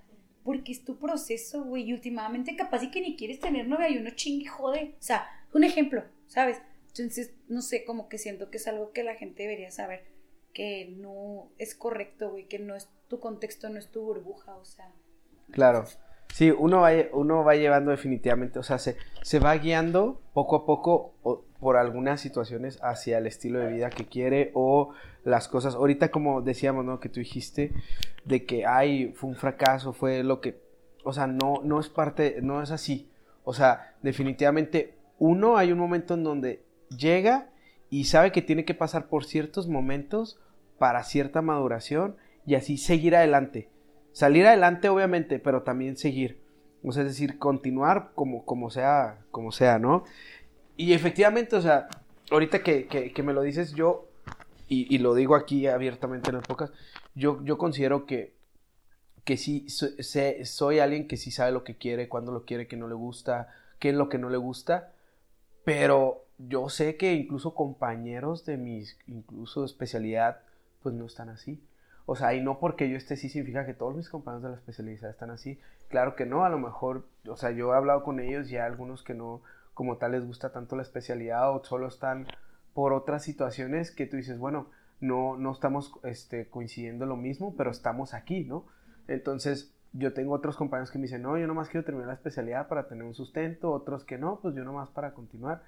[0.45, 3.97] porque es tu proceso, güey, y últimamente capaz y que ni quieres tener novia y
[3.97, 4.95] uno chingue jode.
[5.01, 6.61] O sea, un ejemplo, ¿sabes?
[6.89, 10.05] Entonces, no sé, como que siento que es algo que la gente debería saber,
[10.53, 14.65] que no es correcto, güey, que no es tu contexto, no es tu burbuja, o
[14.65, 14.93] sea.
[15.51, 15.87] Claro.
[16.33, 20.67] Sí, uno va, uno va llevando definitivamente, o sea, se, se va guiando poco a
[20.67, 21.15] poco
[21.65, 24.93] por algunas situaciones hacia el estilo de vida que quiere o
[25.25, 25.75] las cosas.
[25.75, 27.01] Ahorita como decíamos, ¿no?
[27.01, 27.73] Que tú dijiste
[28.27, 30.61] de que, ay, fue un fracaso, fue lo que,
[31.05, 33.09] o sea, no, no es parte, no es así.
[33.45, 37.49] O sea, definitivamente uno hay un momento en donde llega
[37.89, 40.39] y sabe que tiene que pasar por ciertos momentos
[40.77, 43.71] para cierta maduración y así seguir adelante.
[44.13, 46.45] Salir adelante obviamente, pero también seguir.
[46.85, 50.05] O sea, es decir, continuar como, como sea, como sea, ¿no?
[50.77, 51.89] Y efectivamente, o sea,
[52.31, 54.09] ahorita que, que, me lo dices, yo,
[54.69, 56.75] y, lo digo aquí abiertamente en el podcast,
[57.15, 58.35] yo, yo considero que,
[59.25, 62.89] que sí, soy alguien que sí sabe lo que quiere, cuándo lo quiere, que no
[62.89, 64.93] le gusta, qué es lo que no le gusta,
[65.65, 70.41] pero yo sé que incluso compañeros de mis, incluso especialidad,
[70.83, 71.63] pues no están así.
[72.07, 74.57] O sea, y no porque yo esté así significa que todos mis compañeros de la
[74.57, 75.59] especialidad están así.
[75.89, 78.63] Claro que no, a lo mejor, o sea, yo he hablado con ellos y hay
[78.63, 79.41] algunos que no,
[79.75, 82.27] como tal, les gusta tanto la especialidad o solo están
[82.73, 84.69] por otras situaciones que tú dices, bueno,
[85.01, 88.65] no, no estamos este, coincidiendo lo mismo, pero estamos aquí, ¿no?
[89.07, 92.69] Entonces, yo tengo otros compañeros que me dicen, no, yo nomás quiero terminar la especialidad
[92.69, 95.63] para tener un sustento, otros que no, pues yo nomás para continuar.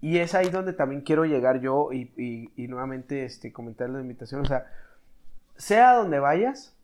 [0.00, 4.42] y es ahí donde también quiero llegar yo y, nuevamente este, comentar la invitación.
[4.42, 4.66] O sea,
[5.56, 6.76] sea donde vayas,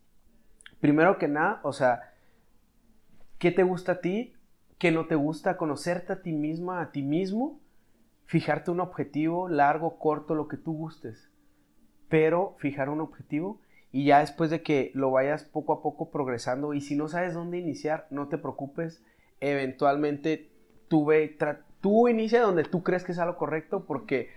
[0.80, 2.12] primero que nada, o sea,
[3.38, 4.33] ¿qué te gusta a ti?
[4.84, 5.56] ¿Qué no te gusta?
[5.56, 7.58] Conocerte a ti misma, a ti mismo,
[8.26, 11.30] fijarte un objetivo largo, corto, lo que tú gustes.
[12.10, 13.62] Pero fijar un objetivo
[13.92, 17.32] y ya después de que lo vayas poco a poco progresando y si no sabes
[17.32, 19.02] dónde iniciar, no te preocupes,
[19.40, 20.50] eventualmente
[20.88, 21.34] tú, ve,
[21.80, 24.32] tú inicia donde tú crees que es lo correcto porque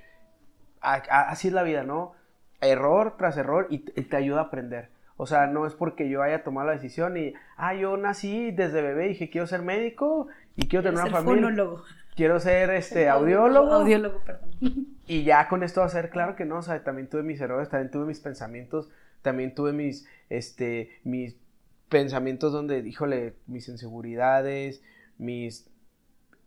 [0.79, 2.13] así es la vida, ¿no?
[2.61, 4.91] Error tras error y, te ayuda a aprender.
[5.17, 8.81] O sea, no es porque yo haya tomado la decisión y, ah, yo nací desde
[8.81, 11.41] bebé y dije, quiero ser médico y quiero tener una familia.
[11.41, 11.83] Fonólogo.
[12.15, 13.73] Quiero ser este audiólogo.
[13.73, 14.49] Audiólogo, perdón.
[15.07, 17.41] Y ya con esto va a ser claro que no, o sea, también tuve mis
[17.41, 18.89] errores, también tuve mis pensamientos
[19.27, 21.35] también tuve mis, este, mis
[21.89, 24.81] pensamientos donde, híjole, mis inseguridades,
[25.17, 25.69] mis...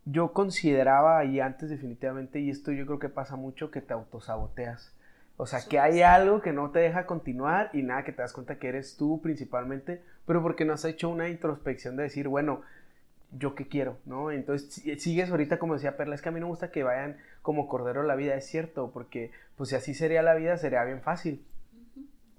[0.05, 4.95] Yo consideraba y antes definitivamente, y esto yo creo que pasa mucho, que te autosaboteas.
[5.41, 8.31] O sea, que hay algo que no te deja continuar y nada, que te das
[8.31, 12.61] cuenta que eres tú principalmente, pero porque no has hecho una introspección de decir, bueno,
[13.31, 14.29] yo qué quiero, ¿no?
[14.29, 17.17] Entonces sigues ahorita como decía Perla, es que a mí no me gusta que vayan
[17.41, 21.01] como cordero la vida, es cierto, porque pues si así sería la vida sería bien
[21.01, 21.43] fácil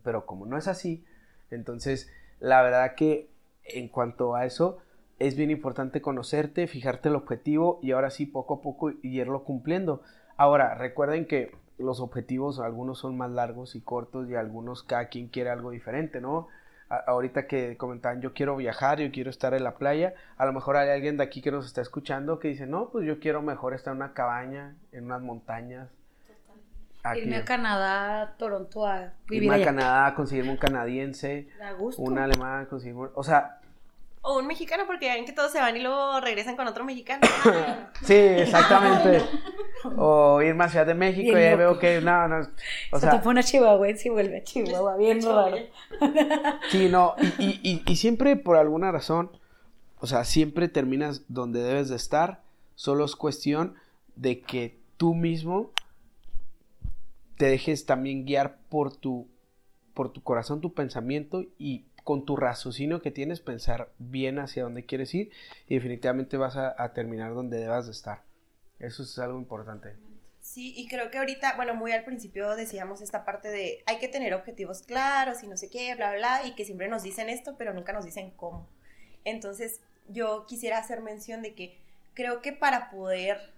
[0.04, 1.04] pero como no es así,
[1.50, 3.28] entonces la verdad que
[3.64, 4.78] en cuanto a eso
[5.18, 10.02] es bien importante conocerte, fijarte el objetivo y ahora sí poco a poco irlo cumpliendo.
[10.36, 15.28] Ahora, recuerden que los objetivos algunos son más largos y cortos y algunos cada quien
[15.28, 16.48] quiere algo diferente, ¿no?
[17.06, 20.76] ahorita que comentaban, yo quiero viajar, yo quiero estar en la playa, a lo mejor
[20.76, 23.72] hay alguien de aquí que nos está escuchando que dice, no, pues yo quiero mejor
[23.72, 25.88] estar en una cabaña, en unas montañas,
[27.16, 31.48] Irme a Canadá, Toronto a vivir Irme a Canadá, conseguirme un canadiense,
[31.96, 33.08] un alemán, conseguirme...
[33.14, 33.58] O sea...
[34.24, 37.22] O un mexicano, porque ven que todos se van y luego regresan con otro mexicano.
[38.02, 39.24] sí, exactamente.
[39.96, 42.48] o irme a Ciudad de México y ahí veo que no, no.
[42.92, 45.56] O sea, te pone a Chihuahua y vuelve a Chihuahua, bien raro.
[46.70, 49.30] sí, no, y, y, y siempre por alguna razón,
[49.98, 52.42] o sea, siempre terminas donde debes de estar,
[52.76, 53.74] solo es cuestión
[54.14, 55.72] de que tú mismo
[57.36, 59.26] te dejes también guiar por tu,
[59.94, 64.84] por tu corazón, tu pensamiento y con tu raciocinio que tienes pensar bien hacia dónde
[64.84, 65.30] quieres ir
[65.68, 68.22] y definitivamente vas a, terminar donde debas de estar.
[68.78, 69.96] Eso es algo importante.
[70.40, 74.08] Sí, y creo que ahorita, bueno, muy al principio decíamos esta parte de hay que
[74.08, 77.56] tener objetivos claros y no sé qué, bla, bla, y que siempre nos dicen esto,
[77.56, 78.68] pero nunca nos dicen cómo.
[79.24, 81.80] Entonces, yo quisiera hacer mención de que
[82.14, 83.52] creo que para poder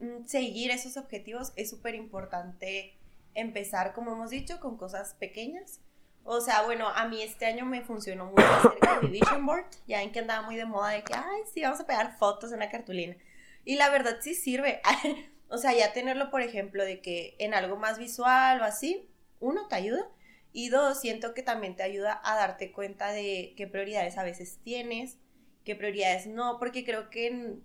[0.00, 2.94] mm, seguir esos objetivos es súper importante
[3.34, 5.80] empezar, como hemos dicho, con cosas pequeñas.
[6.28, 9.64] O sea, bueno, a mí este año me funcionó muy cerca mi vision board.
[9.86, 12.52] Ya ven que andaba muy de moda de que, ay, sí, vamos a pegar fotos
[12.52, 13.16] en la cartulina.
[13.64, 14.80] Y la verdad sí sirve.
[15.48, 19.08] o sea, ya tenerlo, por ejemplo, de que en algo más visual o así,
[19.38, 20.08] uno, te ayuda.
[20.52, 24.58] Y dos, siento que también te ayuda a darte cuenta de qué prioridades a veces
[24.64, 25.18] tienes,
[25.64, 27.58] qué prioridades no, porque creo que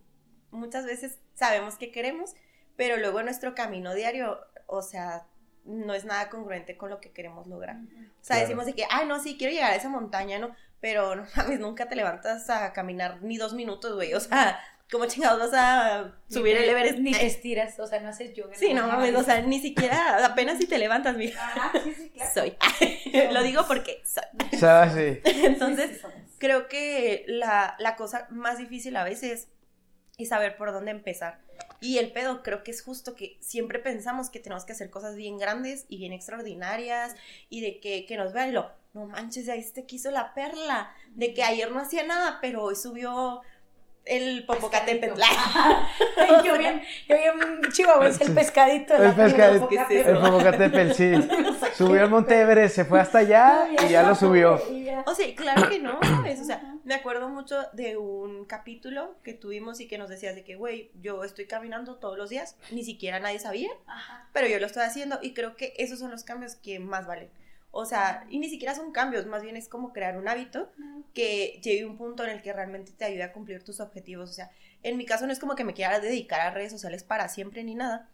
[0.51, 2.35] muchas veces sabemos qué queremos,
[2.75, 5.25] pero luego nuestro camino diario, o sea,
[5.65, 7.77] no es nada congruente con lo que queremos lograr.
[7.77, 10.55] O sea, decimos de que, ay, no, sí, quiero llegar a esa montaña, ¿no?
[10.79, 14.13] Pero, no mames, nunca te levantas a caminar ni dos minutos, güey.
[14.13, 14.59] O sea,
[14.91, 16.99] ¿cómo chingados vas a subir el Everest?
[16.99, 18.55] Ni te estiras, o sea, no haces yoga.
[18.55, 21.39] Sí, no mames, o sea, ni siquiera, apenas si te levantas, mira.
[21.39, 22.31] Ah, sí, sí, claro.
[22.33, 22.57] Soy.
[23.31, 24.23] Lo digo porque soy.
[24.51, 25.21] sí.
[25.23, 26.01] Entonces,
[26.39, 29.49] creo que la, la cosa más difícil a veces
[30.17, 31.39] es saber por dónde empezar.
[31.81, 35.15] Y el pedo creo que es justo que siempre pensamos que tenemos que hacer cosas
[35.15, 37.15] bien grandes y bien extraordinarias
[37.49, 40.93] y de que, que nos vean y lo, no manches, ahí te quiso la perla,
[41.15, 43.41] de que ayer no hacía nada, pero hoy subió
[44.05, 45.19] el Popocatépetl.
[46.45, 48.95] yo bien, yo bien Chihuahua, es el pescadito.
[48.95, 51.13] El pescadito, el Popocatépetl, sí.
[51.75, 54.61] Subió al Monte Everest, se fue hasta allá y ya lo subió.
[55.05, 56.41] O sea, claro que no, ¿sabes?
[56.41, 60.43] O sea, me acuerdo mucho de un capítulo que tuvimos y que nos decías de
[60.43, 63.69] que, güey, yo estoy caminando todos los días, ni siquiera nadie sabía,
[64.33, 67.29] pero yo lo estoy haciendo y creo que esos son los cambios que más valen.
[67.71, 70.69] O sea, y ni siquiera son cambios, más bien es como crear un hábito
[71.13, 74.29] que llegue a un punto en el que realmente te ayude a cumplir tus objetivos.
[74.29, 74.51] O sea,
[74.83, 77.63] en mi caso no es como que me quiera dedicar a redes sociales para siempre
[77.63, 78.09] ni nada,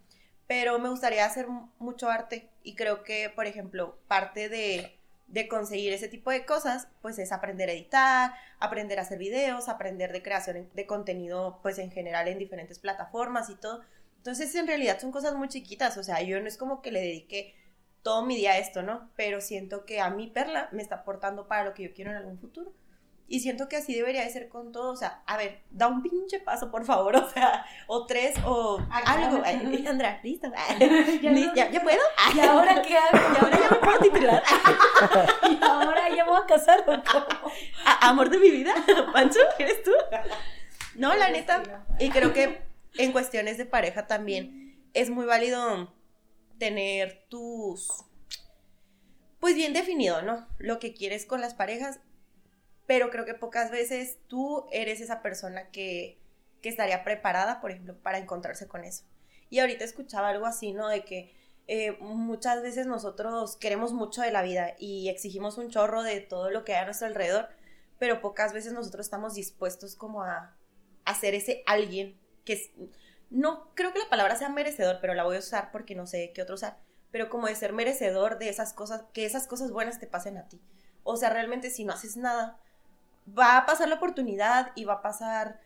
[0.46, 1.46] pero me gustaría hacer
[1.78, 4.96] mucho arte y creo que, por ejemplo, parte de,
[5.26, 9.68] de conseguir ese tipo de cosas, pues es aprender a editar, aprender a hacer videos,
[9.68, 13.82] aprender de creación de contenido, pues en general en diferentes plataformas y todo.
[14.18, 17.00] Entonces, en realidad son cosas muy chiquitas, o sea, yo no es como que le
[17.00, 17.54] dedique
[18.02, 19.10] todo mi día esto, ¿no?
[19.16, 22.16] Pero siento que a mi perla me está aportando para lo que yo quiero en
[22.18, 22.72] algún futuro.
[23.30, 24.90] Y siento que así debería de ser con todo.
[24.90, 27.14] O sea, a ver, da un pinche paso, por favor.
[27.22, 29.42] O sea, o tres, o algo.
[29.44, 30.50] Ay, Andrea, ¿listo?
[31.22, 32.00] Ya ¿Li- no- ¿Ya, ¿Ya puedo?
[32.34, 33.18] ¿Y ahora qué hago?
[33.34, 34.42] Y ahora ya me puedo titular.
[35.50, 37.52] ¿Y ahora ya me voy a casar o cómo?
[38.00, 38.72] Amor de mi vida,
[39.12, 39.92] Pancho, ¿eres tú?
[40.94, 41.62] No, la neta.
[41.98, 42.62] Y creo que
[42.96, 45.92] en cuestiones de pareja también es muy válido
[46.58, 48.04] tener tus.
[49.40, 50.46] Pues bien definido, ¿no?
[50.58, 52.00] Lo que quieres con las parejas.
[52.86, 56.18] Pero creo que pocas veces tú eres esa persona que,
[56.62, 59.04] que estaría preparada, por ejemplo, para encontrarse con eso.
[59.50, 60.88] Y ahorita escuchaba algo así, ¿no?
[60.88, 61.34] De que
[61.66, 66.50] eh, muchas veces nosotros queremos mucho de la vida y exigimos un chorro de todo
[66.50, 67.48] lo que hay a nuestro alrededor,
[67.98, 70.56] pero pocas veces nosotros estamos dispuestos como a,
[71.04, 72.72] a ser ese alguien que
[73.30, 76.32] no creo que la palabra sea merecedor, pero la voy a usar porque no sé
[76.34, 76.78] qué otro usar,
[77.10, 80.48] pero como de ser merecedor de esas cosas, que esas cosas buenas te pasen a
[80.48, 80.60] ti.
[81.04, 82.58] O sea, realmente si no haces nada,
[83.38, 85.60] va a pasar la oportunidad y va a pasar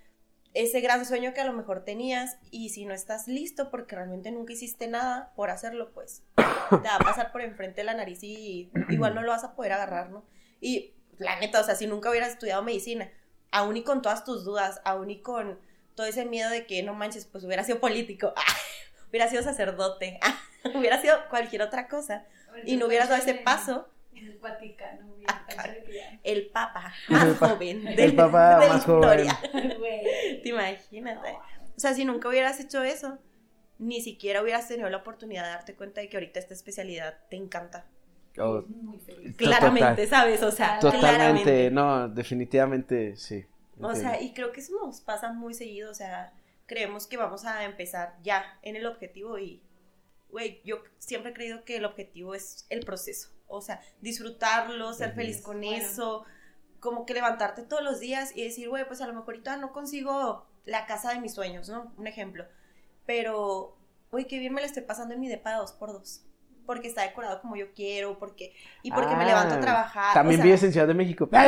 [0.55, 4.31] ese gran sueño que a lo mejor tenías y si no estás listo porque realmente
[4.31, 8.23] nunca hiciste nada por hacerlo, pues te va a pasar por enfrente de la nariz
[8.23, 10.25] y igual no lo vas a poder agarrar, ¿no?
[10.61, 13.11] Y la neta, o sea, si nunca hubieras estudiado medicina,
[13.51, 15.59] aún y con todas tus dudas, aún y con
[15.95, 18.33] todo ese miedo de que no manches, pues hubiera sido político,
[19.11, 20.19] hubiera sido sacerdote,
[20.75, 22.25] hubiera sido cualquier otra cosa
[22.65, 25.13] y no hubieras dado ese paso, el Vaticano.
[25.27, 25.47] Ah,
[26.23, 29.21] el papa más joven de, el papa de la más joven.
[29.27, 29.41] historia.
[29.79, 30.43] Güey.
[30.43, 31.19] ¿Te imaginas?
[31.27, 31.37] eh?
[31.77, 33.19] O sea, si nunca hubieras hecho eso,
[33.79, 37.37] ni siquiera hubieras tenido la oportunidad de darte cuenta de que ahorita esta especialidad te
[37.37, 37.87] encanta.
[38.39, 39.37] Oh, Muy feliz.
[39.37, 39.59] Total.
[39.59, 40.43] Claramente, ¿sabes?
[40.43, 41.71] O sea, totalmente, claramente.
[41.71, 43.45] no, definitivamente sí.
[43.83, 46.33] O sea, y creo que eso nos pasa muy seguido, o sea,
[46.67, 49.63] creemos que vamos a empezar ya en el objetivo y,
[50.31, 55.15] güey, yo siempre he creído que el objetivo es el proceso, o sea, disfrutarlo, ser
[55.15, 55.77] feliz con Bueno.
[55.77, 56.25] eso,
[56.81, 59.73] como que levantarte todos los días y decir, güey, pues a lo mejor ahorita no
[59.73, 61.93] consigo la casa de mis sueños, ¿no?
[61.97, 62.47] Un ejemplo,
[63.07, 63.77] pero,
[64.11, 66.25] güey, qué bien me la estoy pasando en mi depa de dos por dos.
[66.67, 70.15] Porque está decorado como yo quiero, porque, y porque me Ah, levanto a trabajar.
[70.15, 71.29] También o sea, vives en Ciudad de México.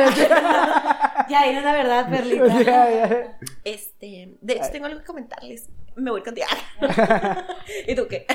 [1.27, 2.61] Ya, era la verdad, Perlita.
[2.61, 3.39] Ya, ya.
[3.63, 5.69] Este, de hecho tengo algo que comentarles.
[5.95, 6.45] Me voy contigo.
[7.87, 8.27] ¿Y tú qué?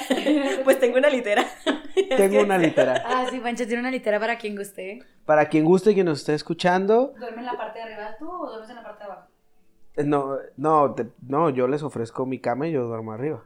[0.64, 1.44] Pues tengo una litera.
[2.16, 3.02] Tengo una litera.
[3.06, 5.02] Ah, sí, Pancho tiene una litera para quien guste.
[5.26, 8.28] Para quien guste y quien nos esté escuchando, ¿Duerme en la parte de arriba tú
[8.28, 9.28] o duermes en la parte de abajo?
[9.96, 13.44] eh, no, no, te- no, yo les ofrezco mi cama y yo duermo arriba.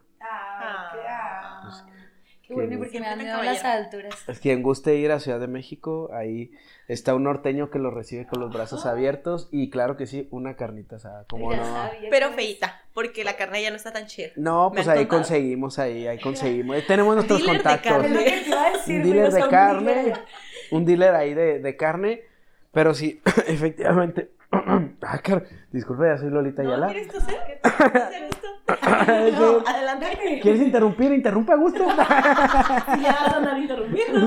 [2.55, 4.15] Bueno, porque me dan miedo las alturas.
[4.27, 6.53] Pues, Quien guste ir a Ciudad de México, ahí
[6.89, 10.55] está un norteño que lo recibe con los brazos abiertos y claro que sí, una
[10.57, 11.65] carnita asada, como no.
[11.65, 14.29] sabía Pero feita, porque la carne ya no está tan chida.
[14.37, 15.19] No, Me pues ahí contado.
[15.19, 16.77] conseguimos, ahí, ahí conseguimos.
[16.77, 17.93] Ahí tenemos nuestros Dealer contactos.
[17.93, 18.43] Es carne.
[18.87, 20.13] un dealer de carne,
[20.71, 22.23] un dealer ahí de, de carne,
[22.73, 24.31] pero sí, efectivamente.
[25.03, 26.87] ah, car- disculpe, ya soy Lolita ¿No Ayala.
[26.89, 27.61] quieres toser?
[27.63, 28.49] ¿Hacer esto?
[29.07, 30.41] No, adelante.
[30.43, 31.13] ¿Quieres interrumpir?
[31.13, 31.85] Interrumpa a gusto.
[31.97, 34.21] Ya vas a andar interrumpiendo.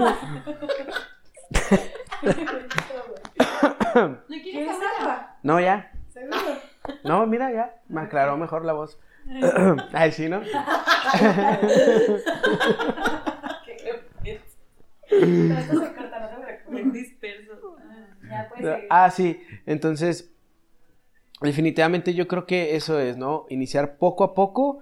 [3.95, 5.35] ¿No quieres agua?
[5.43, 5.91] no, ya.
[6.09, 6.37] ¿Seguro?
[7.03, 7.73] No, mira, ya.
[7.87, 8.99] Me aclaró mejor la voz.
[9.93, 10.39] Ay, sí, ¿no?
[10.41, 10.45] No.
[16.69, 17.75] Bien disperso.
[18.29, 18.87] Ya seguir.
[18.89, 19.41] Ah, sí.
[19.65, 20.29] Entonces,
[21.41, 23.45] definitivamente yo creo que eso es, ¿no?
[23.49, 24.79] Iniciar poco a poco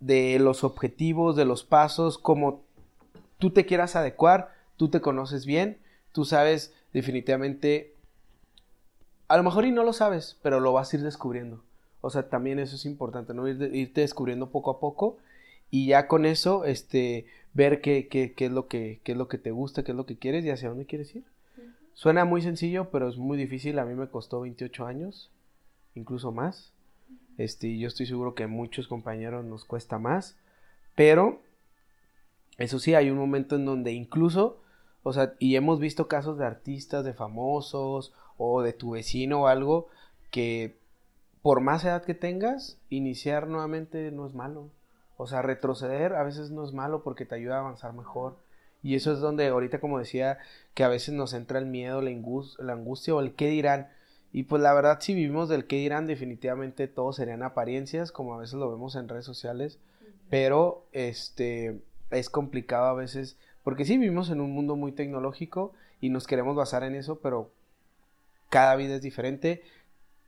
[0.00, 2.64] de los objetivos, de los pasos, como
[3.38, 5.78] tú te quieras adecuar, tú te conoces bien,
[6.12, 7.94] tú sabes definitivamente,
[9.28, 11.62] a lo mejor y no lo sabes, pero lo vas a ir descubriendo.
[12.00, 13.46] O sea, también eso es importante, ¿no?
[13.46, 15.18] Ir irte descubriendo poco a poco
[15.70, 19.28] y ya con eso, este, ver qué, qué, qué es lo que, qué es lo
[19.28, 21.24] que te gusta, qué es lo que quieres y hacia dónde quieres ir.
[21.94, 23.78] Suena muy sencillo, pero es muy difícil.
[23.78, 25.30] A mí me costó 28 años,
[25.94, 26.72] incluso más.
[27.36, 30.36] Este, yo estoy seguro que a muchos compañeros nos cuesta más.
[30.94, 31.40] Pero,
[32.58, 34.60] eso sí, hay un momento en donde incluso,
[35.02, 38.12] o sea, y hemos visto casos de artistas, de famosos,
[38.42, 39.88] o de tu vecino o algo,
[40.30, 40.78] que
[41.42, 44.70] por más edad que tengas, iniciar nuevamente no es malo.
[45.16, 48.36] O sea, retroceder a veces no es malo porque te ayuda a avanzar mejor.
[48.82, 50.38] Y eso es donde ahorita, como decía,
[50.74, 53.88] que a veces nos entra el miedo, la, ingus- la angustia o el qué dirán.
[54.32, 58.38] Y pues la verdad, si vivimos del qué dirán, definitivamente todo serían apariencias, como a
[58.38, 59.78] veces lo vemos en redes sociales.
[60.30, 66.08] Pero este es complicado a veces, porque sí vivimos en un mundo muy tecnológico y
[66.10, 67.50] nos queremos basar en eso, pero
[68.48, 69.62] cada vida es diferente,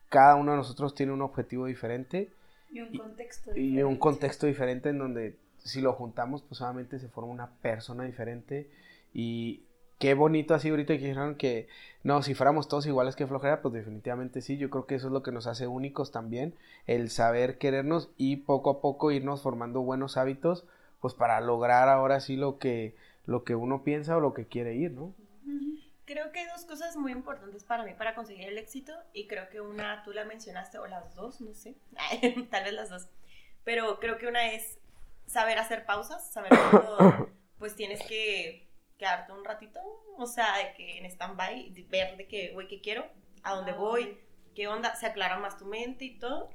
[0.09, 2.31] cada uno de nosotros tiene un objetivo diferente
[2.71, 3.99] Y un contexto y un diferente.
[3.99, 8.71] contexto diferente en donde si lo juntamos, pues obviamente se forma una persona diferente.
[9.15, 9.63] Y
[9.99, 11.69] qué bonito así ahorita que dijeron que
[12.03, 15.13] no, si fuéramos todos iguales que flojera, pues definitivamente sí, yo creo que eso es
[15.13, 16.55] lo que nos hace únicos también,
[16.87, 20.65] el saber querernos y poco a poco irnos formando buenos hábitos,
[21.01, 22.97] pues para lograr ahora sí lo que,
[23.27, 25.15] lo que uno piensa o lo que quiere ir, ¿no?
[26.05, 29.49] Creo que hay dos cosas muy importantes para mí para conseguir el éxito y creo
[29.51, 31.77] que una tú la mencionaste o las dos, no sé,
[32.51, 33.09] tal vez las dos,
[33.63, 34.79] pero creo que una es
[35.33, 38.69] saber hacer pausas, saber cuando pues tienes que
[38.99, 39.81] quedarte un ratito,
[40.19, 43.07] o sea, de que en stand-by, ver de que, güey, ¿qué quiero?
[43.43, 44.19] ¿A dónde voy?
[44.55, 44.95] ¿Qué onda?
[44.95, 46.51] Se aclara más tu mente y todo.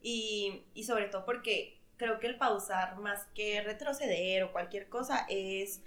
[0.00, 5.26] Y, y sobre todo porque creo que el pausar más que retroceder o cualquier cosa
[5.28, 5.82] es,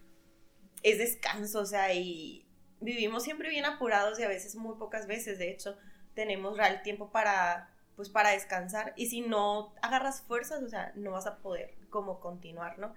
[0.84, 2.46] es descanso, o sea, y
[2.82, 5.78] vivimos siempre bien apurados y a veces muy pocas veces, de hecho,
[6.14, 11.12] tenemos real tiempo para, pues, para descansar y si no agarras fuerzas, o sea, no
[11.12, 12.94] vas a poder como continuar, ¿no?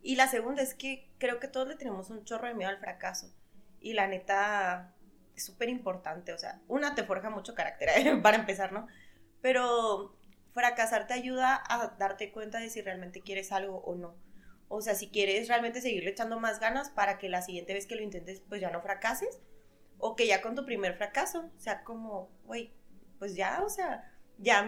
[0.00, 2.78] Y la segunda es que creo que todos le tenemos un chorro de miedo al
[2.78, 3.30] fracaso.
[3.78, 4.94] Y la neta
[5.36, 6.32] es súper importante.
[6.32, 7.90] O sea, una te forja mucho carácter,
[8.22, 8.86] para empezar, ¿no?
[9.42, 10.16] Pero
[10.54, 14.16] fracasar te ayuda a darte cuenta de si realmente quieres algo o no.
[14.68, 17.96] O sea, si quieres realmente seguirle echando más ganas para que la siguiente vez que
[17.96, 19.40] lo intentes, pues ya no fracases.
[19.98, 22.72] O que ya con tu primer fracaso, o sea, como, güey,
[23.18, 24.62] pues ya, o sea, ya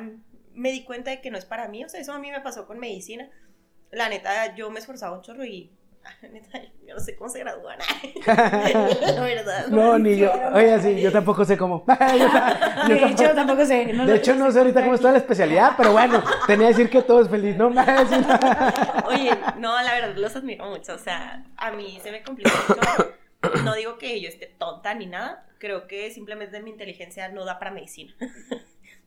[0.53, 1.83] me di cuenta de que no es para mí.
[1.83, 3.31] O sea, eso a mí me pasó con medicina
[3.93, 5.71] la neta, yo me esforzaba un chorro y
[6.23, 7.79] neta, yo no sé cómo se gradúan.
[8.27, 9.67] la verdad.
[9.69, 10.33] No, ni yo.
[10.55, 11.85] Oye, sí, yo tampoco sé cómo.
[11.89, 13.87] yo, de hecho, tampoco sé.
[13.87, 17.03] de hecho, no sé ahorita cómo está la especialidad, pero bueno, tenía que decir que
[17.03, 17.67] todo es feliz, ¿no?
[19.07, 20.95] Oye, no, la verdad, los admiro mucho.
[20.95, 23.63] O sea, a mí se me complica mucho.
[23.65, 25.47] No digo que yo esté tonta ni nada.
[25.59, 28.15] Creo que simplemente mi inteligencia no da para medicina.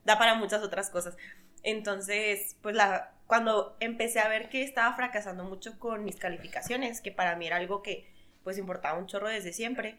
[0.04, 1.16] Da para muchas otras cosas.
[1.62, 7.10] Entonces, pues la, cuando empecé a ver que estaba fracasando mucho con mis calificaciones, que
[7.10, 9.98] para mí era algo que pues importaba un chorro desde siempre,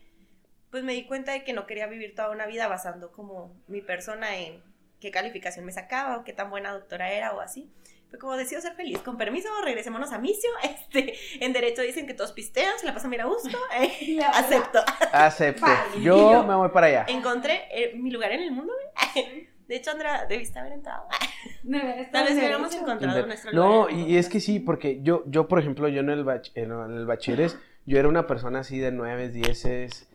[0.70, 3.82] pues me di cuenta de que no quería vivir toda una vida basando como mi
[3.82, 4.62] persona en
[5.00, 7.72] qué calificación me sacaba o qué tan buena doctora era o así.
[8.10, 9.00] Fue como decido ser feliz.
[9.00, 10.50] Con permiso, regresémonos a Micio.
[10.64, 13.58] Este, en derecho dicen que todos pistean, se la pasan bien a gusto.
[13.80, 14.80] Eh, acepto.
[15.12, 15.66] Acepto.
[16.00, 17.06] Yo me voy para allá.
[17.08, 18.74] Encontré eh, mi lugar en el mundo.
[19.68, 21.08] De hecho, Andrea, debiste haber entrado.
[22.12, 25.88] Tal vez hubiéramos encontrado nuestro No, y es que sí, porque yo, yo por ejemplo,
[25.88, 30.08] yo en el, en el bachilleres, yo era una persona así de nueve, dieces,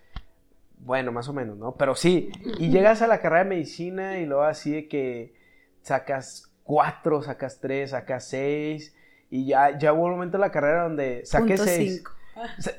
[0.78, 1.74] bueno, más o menos, ¿no?
[1.76, 5.34] Pero sí, y llegas a la carrera de medicina y luego así de que
[5.82, 8.94] sacas cuatro, sacas tres, sacas seis,
[9.30, 12.04] y ya, ya hubo un momento en la carrera donde saqué seis.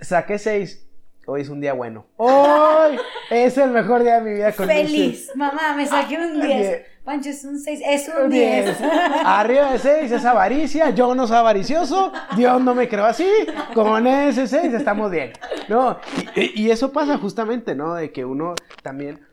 [0.01, 0.90] Saqué seis
[1.27, 2.07] Hoy es un día bueno.
[2.17, 2.97] Hoy
[3.29, 5.31] es el mejor día de mi vida con Feliz.
[5.35, 6.85] Mamá, me saqué un 10.
[7.03, 7.81] Pancho, es un 6.
[7.85, 8.81] Es un 10.
[9.23, 10.89] Arriba de 6 es avaricia.
[10.89, 12.11] Yo no soy avaricioso.
[12.35, 13.29] Dios no me creó así.
[13.75, 15.33] Con ese 6 estamos bien.
[15.69, 15.99] No,
[16.35, 17.93] y, y, eso pasa justamente, ¿no?
[17.93, 19.25] De que uno también,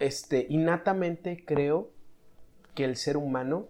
[0.00, 1.90] este, innatamente creo
[2.74, 3.68] que el ser humano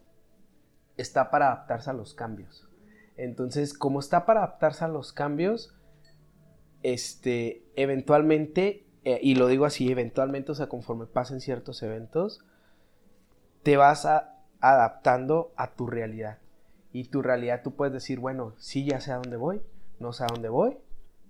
[0.96, 2.66] está para adaptarse a los cambios.
[3.16, 5.74] Entonces, como está para adaptarse a los cambios,
[6.84, 12.44] este, eventualmente, eh, y lo digo así, eventualmente, o sea, conforme pasen ciertos eventos,
[13.62, 14.06] te vas
[14.60, 16.38] adaptando a tu realidad.
[16.92, 19.62] Y tu realidad tú puedes decir, bueno, sí, ya sé a dónde voy,
[19.98, 20.76] no sé a dónde voy,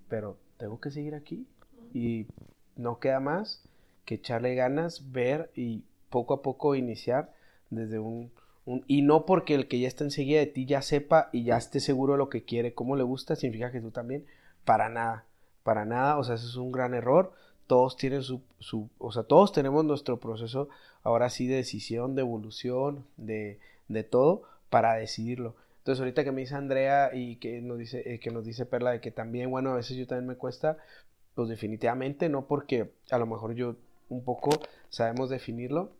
[0.08, 1.46] pero tengo que seguir aquí.
[1.94, 2.26] Y
[2.74, 3.62] no queda más
[4.04, 7.32] que echarle ganas, ver y poco a poco iniciar
[7.70, 8.32] desde un,
[8.66, 11.56] un, y no porque el que ya está enseguida de ti ya sepa y ya
[11.56, 14.26] esté seguro de lo que quiere, cómo le gusta, significa que tú también,
[14.64, 15.26] para nada
[15.64, 17.32] para nada, o sea, eso es un gran error.
[17.66, 20.68] Todos tienen su, su, o sea, todos tenemos nuestro proceso
[21.02, 23.58] ahora sí de decisión, de evolución, de,
[23.88, 25.56] de todo para decidirlo.
[25.78, 28.92] Entonces ahorita que me dice Andrea y que nos dice, eh, que nos dice Perla
[28.92, 30.78] de que también, bueno, a veces yo también me cuesta,
[31.34, 33.76] pues definitivamente no porque a lo mejor yo
[34.08, 34.50] un poco
[34.88, 35.92] sabemos definirlo,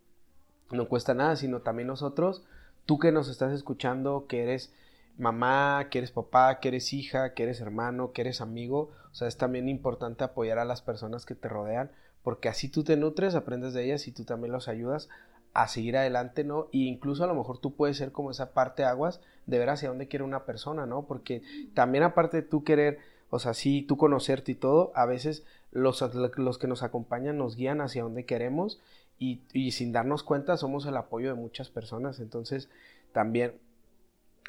[0.70, 2.44] no cuesta nada, sino también nosotros,
[2.86, 4.72] tú que nos estás escuchando, que eres
[5.16, 8.90] mamá, que eres papá, que eres hija, que eres hermano, que eres amigo.
[9.12, 11.90] O sea, es también importante apoyar a las personas que te rodean,
[12.22, 15.08] porque así tú te nutres, aprendes de ellas y tú también los ayudas
[15.52, 16.66] a seguir adelante, ¿no?
[16.72, 19.88] Y incluso a lo mejor tú puedes ser como esa parte aguas de ver hacia
[19.88, 21.06] dónde quiere una persona, ¿no?
[21.06, 21.42] Porque
[21.74, 22.98] también aparte de tú querer,
[23.30, 26.02] o sea, sí, tú conocerte y todo, a veces los,
[26.36, 28.80] los que nos acompañan nos guían hacia dónde queremos
[29.18, 32.18] y, y sin darnos cuenta somos el apoyo de muchas personas.
[32.18, 32.68] Entonces,
[33.12, 33.54] también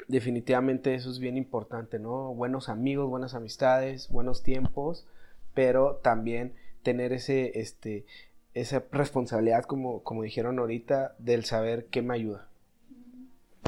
[0.08, 2.34] definitivamente eso es bien importante, ¿no?
[2.34, 5.06] Buenos amigos, buenas amistades, buenos tiempos,
[5.54, 8.06] pero también tener ese, este,
[8.54, 12.48] esa responsabilidad, como, como dijeron ahorita, del saber qué me ayuda.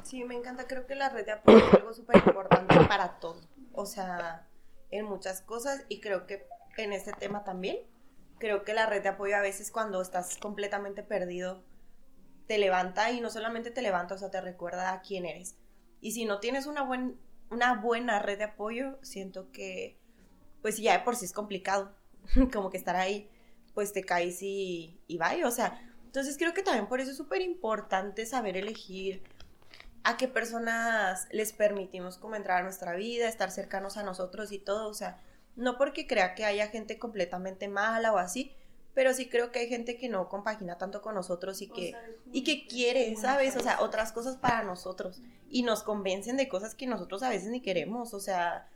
[0.04, 3.40] Sí, me encanta, creo que la red de apoyo es algo súper importante para todo,
[3.72, 4.46] o sea,
[4.90, 6.46] en muchas cosas y creo que
[6.78, 7.78] en este tema también.
[8.38, 11.64] Creo que la red de apoyo a veces cuando estás completamente perdido
[12.46, 15.56] te levanta y no solamente te levanta, o sea, te recuerda a quién eres.
[16.00, 17.16] Y si no tienes una, buen,
[17.50, 19.98] una buena red de apoyo, siento que,
[20.62, 21.94] pues ya de por sí es complicado,
[22.52, 23.30] como que estar ahí,
[23.74, 27.42] pues te caes y, y o sea, entonces creo que también por eso es súper
[27.42, 29.22] importante saber elegir
[30.04, 34.58] a qué personas les permitimos como entrar a nuestra vida, estar cercanos a nosotros y
[34.58, 35.20] todo, o sea,
[35.54, 38.54] no porque crea que haya gente completamente mala o así,
[38.98, 41.94] pero sí creo que hay gente que no compagina tanto con nosotros y que,
[42.32, 43.54] y que quiere, ¿sabes?
[43.54, 47.50] O sea, otras cosas para nosotros y nos convencen de cosas que nosotros a veces
[47.50, 48.68] ni queremos, o sea,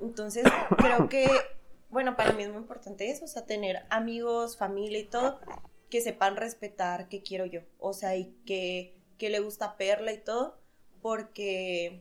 [0.00, 0.44] entonces
[0.78, 1.28] creo que,
[1.90, 5.40] bueno, para mí es muy importante eso, o sea, tener amigos, familia y todo,
[5.90, 10.18] que sepan respetar qué quiero yo, o sea, y que, que le gusta Perla y
[10.18, 10.56] todo,
[11.02, 12.00] porque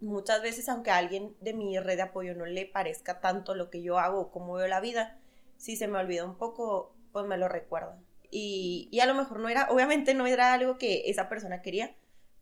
[0.00, 3.70] muchas veces, aunque a alguien de mi red de apoyo no le parezca tanto lo
[3.70, 5.17] que yo hago o cómo veo la vida,
[5.58, 8.00] si se me olvida un poco, pues me lo recuerda.
[8.30, 11.94] Y, y a lo mejor no era, obviamente no era algo que esa persona quería,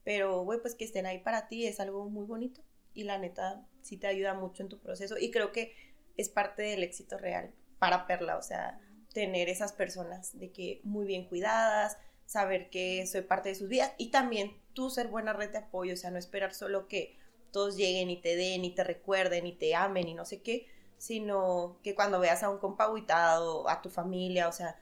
[0.05, 2.61] pero, güey, pues que estén ahí para ti es algo muy bonito
[2.95, 5.75] y la neta sí te ayuda mucho en tu proceso y creo que
[6.17, 8.81] es parte del éxito real para Perla, o sea,
[9.13, 13.93] tener esas personas de que muy bien cuidadas, saber que soy parte de sus vidas
[13.99, 17.19] y también tú ser buena red de apoyo, o sea, no esperar solo que
[17.53, 20.67] todos lleguen y te den y te recuerden y te amen y no sé qué,
[20.99, 24.79] sino que cuando veas a un compa a tu familia, o sea,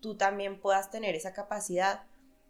[0.00, 2.04] tú también puedas tener esa capacidad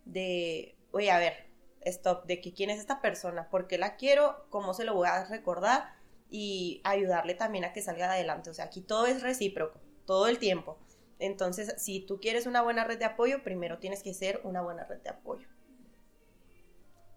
[0.04, 1.50] de, oye, a ver,
[1.82, 5.08] stop, de que quién es esta persona, por qué la quiero, cómo se lo voy
[5.08, 5.94] a recordar
[6.30, 8.50] y ayudarle también a que salga adelante.
[8.50, 10.78] O sea, aquí todo es recíproco, todo el tiempo.
[11.18, 14.84] Entonces, si tú quieres una buena red de apoyo, primero tienes que ser una buena
[14.84, 15.46] red de apoyo.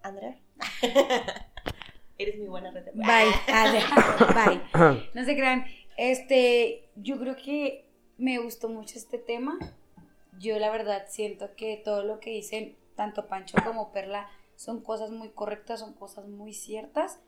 [0.02, 0.38] Andrea.
[2.18, 2.92] Eres mi buena apoyo.
[2.94, 3.32] Bye,
[4.72, 5.10] bye.
[5.14, 5.64] No se crean.
[5.96, 7.86] Este, yo creo que
[8.18, 9.58] me gustó mucho este tema.
[10.38, 15.10] Yo la verdad siento que todo lo que dicen tanto Pancho como Perla son cosas
[15.10, 17.20] muy correctas, son cosas muy ciertas.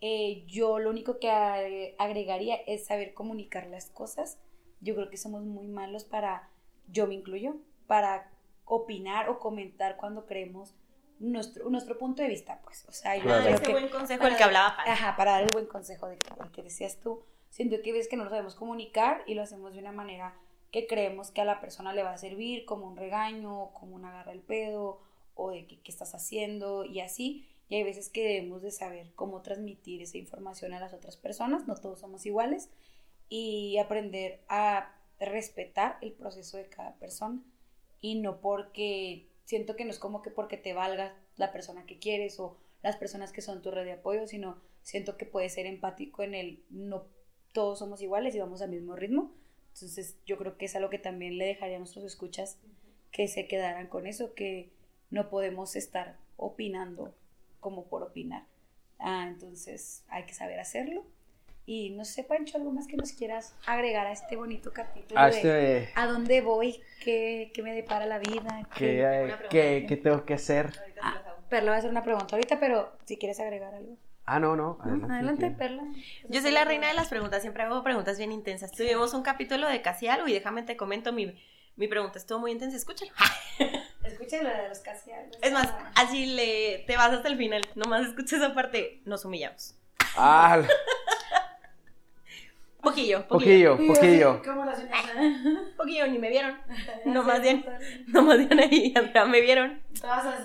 [0.00, 4.38] Eh, yo lo único que agregaría es saber comunicar las cosas
[4.82, 6.50] yo creo que somos muy malos para,
[6.88, 7.56] yo me incluyo,
[7.86, 8.30] para
[8.64, 10.74] opinar o comentar cuando creemos
[11.22, 12.84] nuestro, nuestro punto de vista, pues.
[12.88, 15.66] O sea, yo creo que, buen consejo el que hablaba Ajá, para dar el buen
[15.66, 16.18] consejo de
[16.52, 17.22] que, decías tú.
[17.50, 20.34] Siento que ves que no lo sabemos comunicar y lo hacemos de una manera
[20.70, 24.08] que creemos que a la persona le va a servir, como un regaño, como una
[24.08, 25.00] agarra el pedo,
[25.34, 27.46] o de qué estás haciendo, y así.
[27.68, 31.66] Y hay veces que debemos de saber cómo transmitir esa información a las otras personas,
[31.66, 32.70] no todos somos iguales,
[33.28, 37.40] y aprender a respetar el proceso de cada persona
[38.02, 41.98] y no porque siento que no es como que porque te valga la persona que
[41.98, 45.66] quieres o las personas que son tu red de apoyo, sino siento que puedes ser
[45.66, 47.04] empático en el no
[47.52, 49.30] todos somos iguales y vamos al mismo ritmo.
[49.74, 52.56] Entonces yo creo que es algo que también le dejaría a nuestros escuchas
[53.10, 54.70] que se quedaran con eso, que
[55.10, 57.14] no podemos estar opinando
[57.60, 58.46] como por opinar.
[58.98, 61.04] Ah, entonces hay que saber hacerlo
[61.64, 65.28] y no sé, Pancho, algo más que nos quieras agregar a este bonito capítulo a,
[65.28, 65.90] este...
[65.94, 70.72] a dónde voy, qué, qué, me depara la vida, qué, qué, qué tengo que hacer.
[71.00, 73.96] Ah, Perla va a hacer una pregunta ahorita, pero si quieres agregar algo.
[74.24, 74.78] Ah, no, no.
[75.10, 75.82] Adelante, Perla.
[76.28, 78.70] Yo soy la reina de las preguntas, siempre hago preguntas bien intensas.
[78.72, 81.36] Tuvimos un capítulo de casi algo y déjame te comento, mi,
[81.76, 83.12] mi pregunta estuvo muy intensa, escúchalo.
[84.04, 85.30] Escúchalo de los casi algo.
[85.40, 89.76] Es más, así le, te vas hasta el final, nomás escucha esa parte, nos humillamos.
[90.16, 90.60] Ah,
[92.82, 93.76] Poquillo, poquillo.
[93.86, 94.74] Poquillo, ¿Cómo la
[95.76, 96.58] Poquillo, ni me vieron.
[97.04, 97.64] No más bien,
[98.08, 98.92] no más bien ahí,
[99.28, 99.82] me vieron.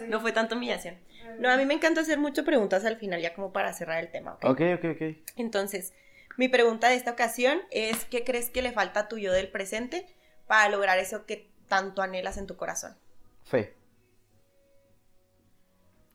[0.08, 0.98] No fue tanta humillación.
[1.40, 4.12] No, a mí me encanta hacer muchas preguntas al final, ya como para cerrar el
[4.12, 4.38] tema.
[4.44, 5.18] Ok, ok, ok.
[5.36, 5.94] Entonces,
[6.38, 9.50] mi pregunta de esta ocasión es, ¿qué crees que le falta a tu yo del
[9.50, 10.08] presente
[10.48, 12.96] para lograr eso que tanto anhelas en tu corazón?
[13.44, 13.74] Fe.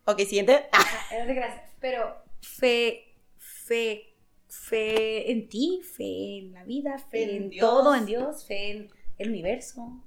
[0.05, 0.69] Ok, siguiente.
[0.73, 0.85] Ah,
[1.27, 1.71] gracias.
[1.81, 4.12] Pero fe, fe,
[4.53, 9.31] fe en ti, fe en la vida, fe en, todo, en Dios, fe en el
[9.31, 9.99] universo.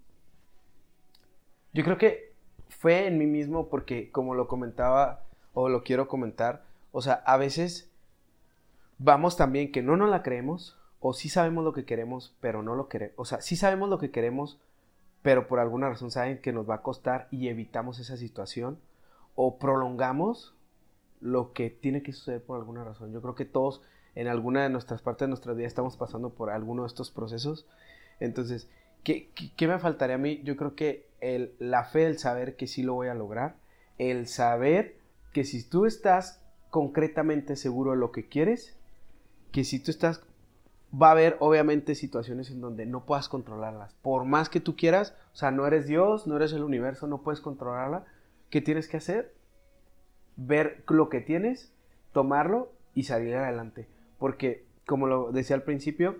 [1.74, 2.32] Yo creo que
[2.70, 5.24] fue en mí mismo porque como lo comentaba
[5.54, 7.90] o lo quiero comentar, o sea, a veces
[9.00, 12.76] vamos también que no nos la creemos o sí sabemos lo que queremos, pero no
[12.76, 14.60] lo queremos, o sea, sí sabemos lo que queremos,
[15.24, 18.78] pero por alguna razón saben que nos va a costar y evitamos esa situación
[19.34, 20.54] o prolongamos
[21.20, 23.12] lo que tiene que suceder por alguna razón.
[23.12, 23.82] Yo creo que todos
[24.16, 27.68] en alguna de nuestras partes de nuestra vida estamos pasando por alguno de estos procesos.
[28.20, 28.70] Entonces,
[29.04, 30.42] ¿qué, qué, me faltaría a mí?
[30.44, 33.56] Yo creo que el, la fe, el saber que sí lo voy a lograr,
[33.98, 34.96] el saber
[35.34, 38.78] que si tú estás concretamente seguro de lo que quieres,
[39.52, 40.22] que si tú estás
[41.02, 43.94] va a haber obviamente situaciones en donde no puedas controlarlas.
[44.02, 47.22] Por más que tú quieras, o sea, no eres Dios, no eres el universo, no
[47.22, 48.06] puedes controlarla.
[48.50, 49.34] ¿Qué tienes que hacer?
[50.38, 51.74] Ver lo que tienes,
[52.14, 53.88] tomarlo y salir adelante.
[54.26, 56.16] Porque, como lo decía al principio,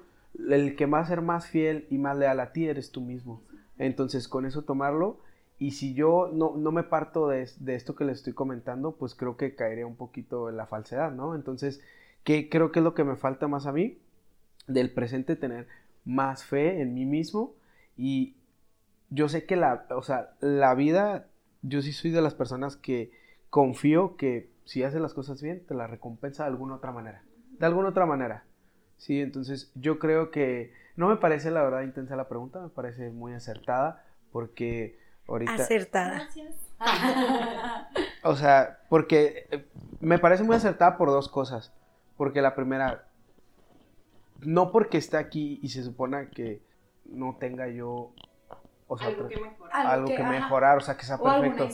[0.48, 3.42] el que va a ser más fiel y más leal a ti eres tú mismo.
[3.80, 5.22] Entonces, con eso tomarlo.
[5.58, 9.38] Y si yo no, me parto de, de, esto que les estoy comentando, pues creo
[9.38, 11.34] que caería un poquito en la falsedad, ¿no?
[11.34, 11.82] Entonces,
[12.24, 13.98] ¿qué creo que es lo que me falta más a mí?
[14.68, 15.68] Del presente, tener
[16.04, 17.56] más fe en mí mismo.
[17.98, 18.36] Y
[19.10, 21.26] yo sé que la, o sea, la vida,
[21.64, 23.10] yo sí soy de las personas que
[23.50, 27.24] confío que si haces las cosas bien, te la recompensa de alguna otra manera.
[27.60, 28.44] De alguna otra manera.
[28.98, 33.10] Sí, entonces yo creo que no me parece la verdad intensa la pregunta, me parece
[33.12, 35.54] muy acertada porque ahorita...
[35.54, 36.14] Acertada.
[36.16, 36.56] Gracias.
[38.24, 39.66] o sea, porque eh,
[40.00, 41.74] me parece muy acertada por dos cosas.
[42.18, 43.08] Porque la primera,
[44.40, 46.62] no porque esté aquí y se supone que
[47.06, 48.14] no tenga yo
[48.88, 51.68] o sea, algo que mejorar, algo que, mejorar o sea, que sea perfecto.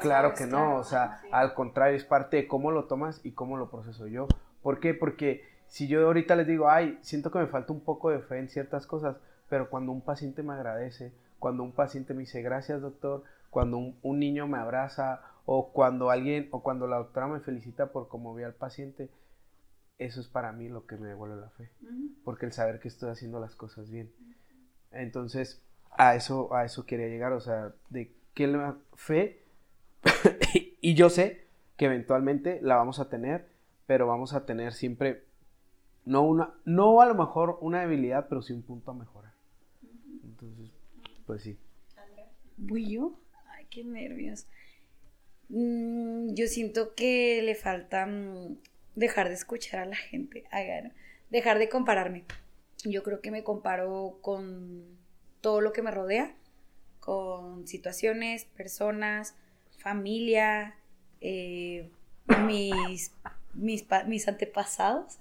[0.00, 3.56] claro que no, o sea, al contrario, es parte de cómo lo tomas y cómo
[3.56, 4.28] lo proceso yo.
[4.64, 4.94] ¿Por qué?
[4.94, 8.38] Porque si yo ahorita les digo, ay, siento que me falta un poco de fe
[8.38, 9.18] en ciertas cosas,
[9.50, 14.18] pero cuando un paciente me agradece, cuando un paciente me dice, gracias doctor, cuando un,
[14.18, 18.42] niño me abraza, o cuando alguien, o cuando la doctora me felicita por cómo vi
[18.42, 19.10] al paciente,
[19.98, 21.70] eso es para mí lo que me devuelve la fe,
[22.24, 24.10] porque el saber que estoy haciendo las cosas bien.
[24.92, 29.44] Entonces, a eso, a eso quería llegar, o sea, de que la fe,
[30.80, 33.52] y yo sé que eventualmente la vamos a tener,
[33.86, 35.24] pero vamos a tener siempre
[36.04, 39.32] no una, no a lo mejor una debilidad, pero sí un punto a mejorar.
[40.22, 40.70] Entonces,
[41.26, 41.58] pues sí.
[42.56, 43.18] ¿Voy yo?
[43.50, 44.46] Ay, qué nervios.
[45.48, 48.56] Mm, yo siento que le falta mm,
[48.94, 50.44] dejar de escuchar a la gente,
[51.30, 52.24] dejar de compararme.
[52.84, 54.84] Yo creo que me comparo con
[55.40, 56.34] todo lo que me rodea,
[57.00, 59.36] con situaciones, personas,
[59.78, 60.76] familia,
[61.20, 61.90] eh,
[62.46, 63.12] mis,
[63.54, 65.16] mis, mis antepasados.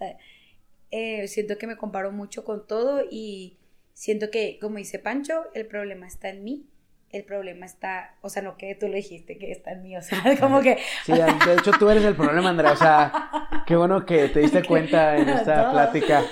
[0.92, 3.58] Eh, siento que me comparo mucho con todo y
[3.94, 6.68] siento que, como dice Pancho, el problema está en mí.
[7.12, 10.02] El problema está, o sea, no que tú lo dijiste, que está en mí, o
[10.02, 10.78] sea, como que...
[11.06, 14.64] Sí, de hecho tú eres el problema, Andrea, o sea, qué bueno que te diste
[14.68, 16.24] cuenta en esta plática.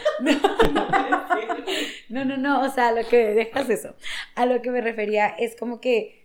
[2.10, 3.95] No, no, no, o sea, a lo que dejas eso,
[4.36, 6.20] a lo que me refería es como que,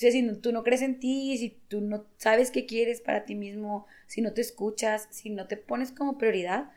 [0.00, 3.86] si tú no crees en ti, si tú no sabes qué quieres para ti mismo,
[4.06, 6.72] si no te escuchas, si no te pones como prioridad,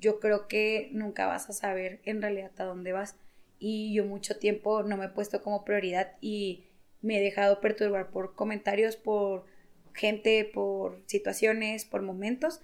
[0.00, 3.16] yo creo que nunca vas a saber en realidad a dónde vas.
[3.58, 6.64] Y yo mucho tiempo no me he puesto como prioridad y
[7.02, 9.46] me he dejado perturbar por comentarios, por
[9.94, 12.60] gente, por situaciones, por momentos.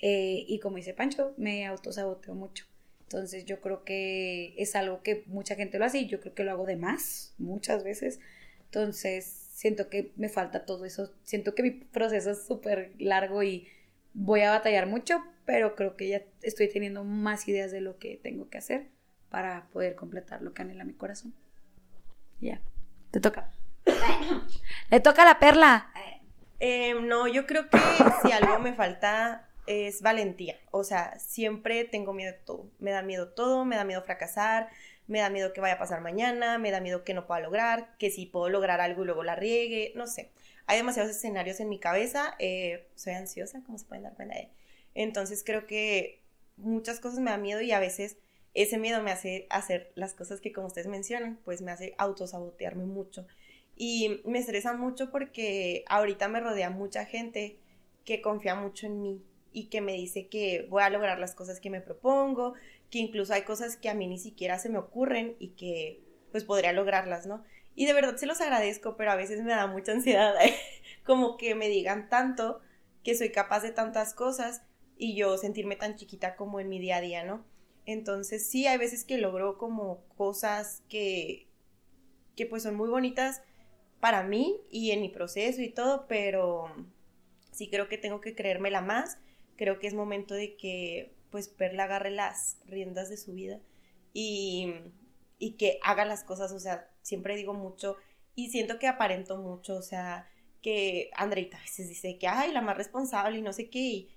[0.00, 2.66] Eh, y como dice Pancho, me autosaboteo mucho.
[3.02, 6.44] Entonces yo creo que es algo que mucha gente lo hace y yo creo que
[6.44, 8.20] lo hago de más, muchas veces.
[8.70, 11.12] Entonces siento que me falta todo eso.
[11.24, 13.68] Siento que mi proceso es súper largo y
[14.14, 18.20] voy a batallar mucho, pero creo que ya estoy teniendo más ideas de lo que
[18.22, 18.86] tengo que hacer
[19.28, 21.34] para poder completar lo que anhela mi corazón.
[22.40, 22.60] Ya,
[23.10, 23.52] te toca.
[24.90, 25.92] Le toca la perla.
[26.60, 27.78] Em, no, yo creo que
[28.22, 30.56] si algo me falta es valentía.
[30.70, 32.70] O sea, siempre tengo miedo de todo.
[32.78, 34.68] Me da miedo todo, me da miedo fracasar,
[35.10, 37.96] me da miedo que vaya a pasar mañana, me da miedo que no pueda lograr,
[37.98, 40.30] que si puedo lograr algo y luego la riegue, no sé
[40.70, 44.36] hay demasiados escenarios en mi cabeza, eh, soy ansiosa, como se pueden dar cuenta.
[44.94, 46.22] Entonces creo que
[46.56, 48.18] muchas cosas me dan miedo y a veces
[48.54, 52.84] ese miedo me hace hacer las cosas que como ustedes mencionan, pues me hace autosabotearme
[52.84, 53.26] mucho.
[53.74, 57.58] Y me estresa mucho porque ahorita me rodea mucha gente
[58.04, 61.58] que confía mucho en mí y que me dice que voy a lograr las cosas
[61.58, 62.54] que me propongo,
[62.90, 66.44] que incluso hay cosas que a mí ni siquiera se me ocurren y que pues
[66.44, 67.44] podría lograrlas, ¿no?
[67.74, 70.34] Y de verdad se los agradezco, pero a veces me da mucha ansiedad,
[71.04, 72.60] como que me digan tanto
[73.04, 74.62] que soy capaz de tantas cosas
[74.96, 77.44] y yo sentirme tan chiquita como en mi día a día, ¿no?
[77.86, 81.48] Entonces sí, hay veces que logro como cosas que,
[82.36, 83.42] que pues son muy bonitas
[84.00, 86.66] para mí y en mi proceso y todo, pero
[87.50, 89.18] sí creo que tengo que creérmela más.
[89.56, 93.60] Creo que es momento de que pues Perla agarre las riendas de su vida
[94.12, 94.74] y,
[95.38, 97.96] y que haga las cosas, o sea, siempre digo mucho
[98.34, 100.28] y siento que aparento mucho, o sea,
[100.62, 104.10] que Andreita a veces dice que, ay, la más responsable y no sé qué, y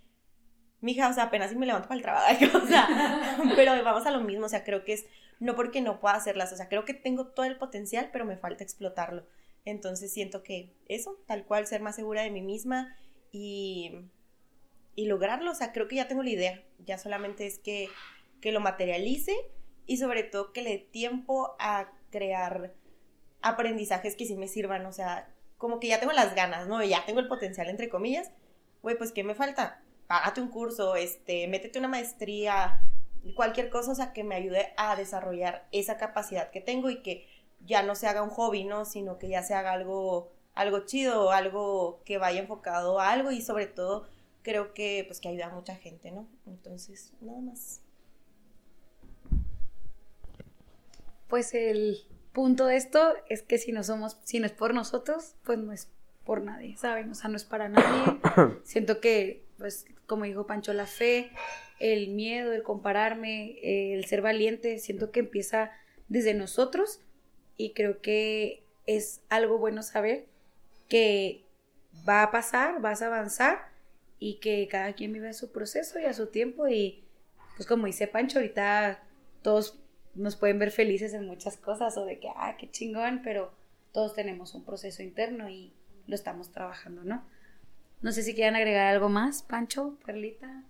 [0.81, 4.11] mija, o sea, apenas si me levanto para el trabajo, o sea, pero vamos a
[4.11, 5.06] lo mismo, o sea, creo que es,
[5.40, 8.38] no porque no pueda hacerlas, o sea, creo que tengo todo el potencial, pero me
[8.38, 9.26] falta explotarlo.
[9.65, 12.95] Entonces siento que eso, tal cual, ser más segura de mí misma
[13.31, 13.91] y,
[14.95, 17.90] y lograrlo, o sea, creo que ya tengo la idea, ya solamente es que
[18.44, 19.34] que lo materialice
[19.88, 22.74] y sobre todo que le dé tiempo a crear
[23.41, 26.84] aprendizajes que sí me sirvan, o sea, como que ya tengo las ganas, ¿no?
[26.84, 28.32] Ya tengo el potencial, entre comillas,
[28.82, 29.82] güey, pues ¿qué me falta?
[30.07, 32.82] Págate un curso, este, métete una maestría,
[33.34, 37.26] cualquier cosa, o sea, que me ayude a desarrollar esa capacidad que tengo y que
[37.61, 38.84] ya no se haga un hobby, ¿no?
[38.84, 43.41] Sino que ya se haga algo, algo chido, algo que vaya enfocado a algo y
[43.41, 44.06] sobre todo
[44.44, 46.28] creo que, pues, que ayuda a mucha gente, ¿no?
[46.45, 47.82] Entonces, nada más.
[51.28, 51.98] Pues el
[52.34, 55.72] punto de esto es que si no somos, si no es por nosotros, pues no
[55.72, 55.90] es
[56.26, 57.10] por nadie, ¿saben?
[57.10, 58.20] O sea, no es para nadie.
[58.64, 61.32] Siento que, pues, como dijo Pancho, la fe,
[61.80, 63.57] el miedo, el compararme,
[63.94, 65.72] el ser valiente, siento que empieza
[66.07, 67.02] desde nosotros
[67.57, 70.28] y creo que es algo bueno saber
[70.88, 71.45] que
[72.07, 73.72] va a pasar, vas a avanzar
[74.23, 77.03] y que cada quien vive su proceso y a su tiempo y
[77.57, 79.03] pues como dice Pancho, ahorita
[79.41, 79.77] todos
[80.15, 83.51] nos pueden ver felices en muchas cosas o de que, ah, qué chingón, pero
[83.91, 85.73] todos tenemos un proceso interno y
[86.07, 87.21] lo estamos trabajando, ¿no?
[88.01, 90.63] No sé si quieren agregar algo más, Pancho, Perlita.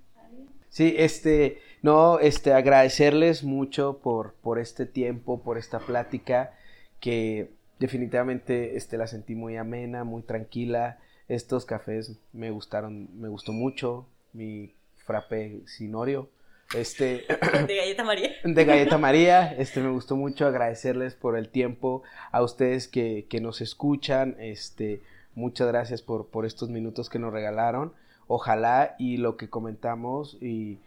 [0.69, 6.55] Sí, este, no, este, agradecerles mucho por, por este tiempo, por esta plática,
[6.99, 10.97] que definitivamente, este, la sentí muy amena, muy tranquila.
[11.28, 14.74] Estos cafés me gustaron, me gustó mucho, mi
[15.06, 16.30] frappe sinorio,
[16.76, 17.26] este,
[17.68, 18.32] de Galleta María.
[18.44, 19.54] De Galleta María.
[19.54, 25.02] Este, me gustó mucho agradecerles por el tiempo, a ustedes que, que nos escuchan, este,
[25.36, 27.94] Muchas gracias por, por estos minutos que nos regalaron.
[28.28, 30.80] Ojalá y lo que comentamos y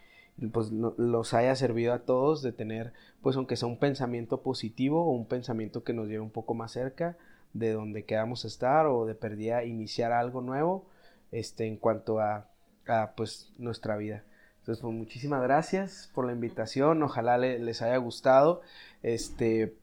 [0.52, 2.92] pues los haya servido a todos de tener
[3.22, 6.72] pues aunque sea un pensamiento positivo o un pensamiento que nos lleve un poco más
[6.72, 7.16] cerca
[7.52, 10.86] de donde queramos estar o de perdida iniciar algo nuevo
[11.32, 12.48] este en cuanto a,
[12.86, 14.22] a pues nuestra vida.
[14.60, 17.02] Entonces pues muchísimas gracias por la invitación.
[17.02, 18.62] Ojalá les haya gustado.
[19.02, 19.74] Este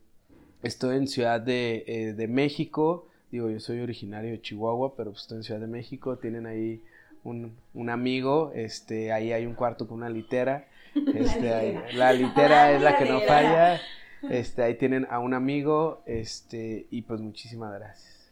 [0.64, 3.08] estoy en Ciudad de, eh, de México.
[3.32, 6.82] Digo, yo soy originario de Chihuahua, pero pues estoy en Ciudad de México, tienen ahí
[7.24, 10.68] un, un amigo, este, ahí hay un cuarto con una litera,
[11.16, 13.82] este, la litera es la que no falla,
[14.30, 18.32] este, ahí tienen a un amigo, este, y pues muchísimas gracias.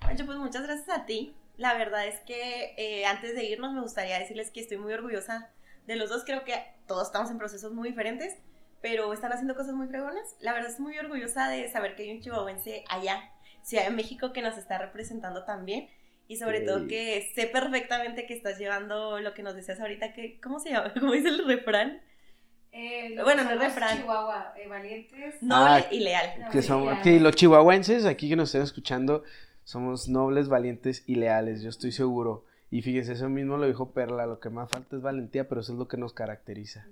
[0.00, 1.34] Pancho, pues muchas gracias a ti.
[1.56, 5.50] La verdad es que eh, antes de irnos me gustaría decirles que estoy muy orgullosa
[5.86, 6.24] de los dos.
[6.24, 6.54] Creo que
[6.86, 8.36] todos estamos en procesos muy diferentes,
[8.80, 10.36] pero están haciendo cosas muy fregonas.
[10.40, 13.30] La verdad estoy muy orgullosa de saber que hay un chihuahuense allá
[13.62, 15.88] Ciudad de México que nos está representando también.
[16.28, 20.40] Y sobre todo que sé perfectamente que estás llevando lo que nos decías ahorita, que,
[20.40, 20.94] ¿cómo se llama?
[21.00, 22.00] ¿Cómo dice el refrán?
[22.72, 23.98] Eh, bueno, no es refrán.
[23.98, 25.42] Chihuahua, eh, valientes.
[25.42, 26.48] Noble ah, y leal.
[26.50, 29.24] que somos, sí, los chihuahuenses aquí que nos estén escuchando
[29.64, 32.44] somos nobles, valientes y leales, yo estoy seguro.
[32.70, 35.72] Y fíjense, eso mismo lo dijo Perla, lo que más falta es valentía, pero eso
[35.72, 36.86] es lo que nos caracteriza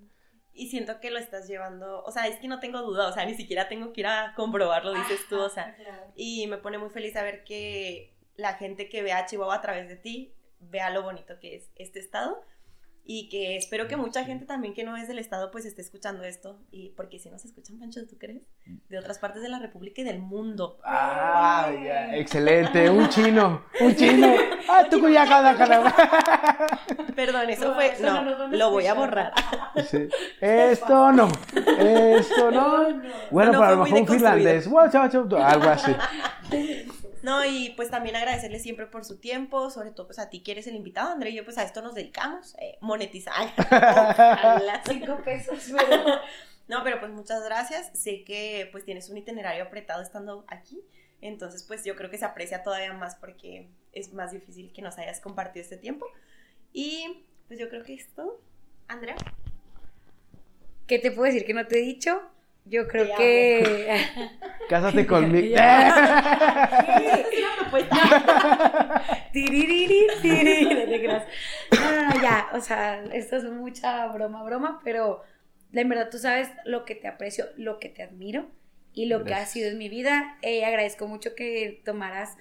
[0.59, 3.25] y siento que lo estás llevando, o sea, es que no tengo duda, o sea,
[3.25, 5.77] ni siquiera tengo que ir a comprobarlo, dices tú, o sea,
[6.17, 9.95] y me pone muy feliz saber que la gente que vea Chihuahua a través de
[9.95, 12.43] ti vea lo bonito que es este estado
[13.11, 16.25] y que espero que mucha gente también que no es del estado pues esté escuchando
[16.25, 18.43] esto y porque si no se escuchan Pancho, ¿tú crees?
[18.91, 20.79] De otras partes de la República y del mundo.
[20.85, 24.35] Ah, ya, excelente, un chino, un chino.
[24.69, 25.01] Ah, tú
[27.17, 29.33] Perdón, eso fue no, lo voy a borrar.
[29.91, 30.07] Sí.
[30.43, 31.29] Esto no.
[31.79, 33.01] Esto no.
[33.31, 35.97] Bueno, para lo mejor un finlandés, algo así.
[37.29, 40.53] No, y pues también agradecerle siempre por su tiempo, sobre todo pues a ti que
[40.53, 43.53] eres el invitado, André y yo pues a esto nos dedicamos, eh, monetizar.
[44.89, 45.69] cinco pesos,
[46.69, 50.81] No, pero pues muchas gracias, sé que pues tienes un itinerario apretado estando aquí,
[51.21, 54.97] entonces pues yo creo que se aprecia todavía más porque es más difícil que nos
[54.97, 56.07] hayas compartido este tiempo.
[56.73, 58.41] Y pues yo creo que es todo.
[58.87, 59.17] Andrea.
[60.87, 62.23] ¿Qué te puedo decir que no te he dicho?
[62.69, 63.99] Yo creo que.
[64.69, 65.57] Cásate conmigo.
[71.73, 72.49] No, no, no, ya.
[72.53, 75.23] O sea, esto es mucha broma, broma, pero
[75.73, 78.51] en verdad tú sabes lo que te aprecio, lo que te admiro
[78.93, 80.39] y lo que ha sido en mi vida.
[80.43, 82.37] Eh, agradezco mucho que tomaras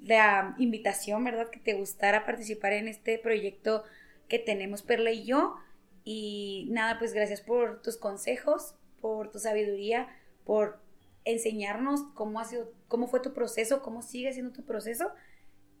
[0.00, 1.48] la invitación, ¿verdad?
[1.50, 3.84] Que te gustara participar en este proyecto
[4.28, 5.56] que tenemos Perla y yo.
[6.04, 10.08] Y nada, pues gracias por tus consejos, por tu sabiduría,
[10.44, 10.80] por
[11.24, 15.12] enseñarnos cómo ha sido, cómo fue tu proceso, cómo sigue siendo tu proceso.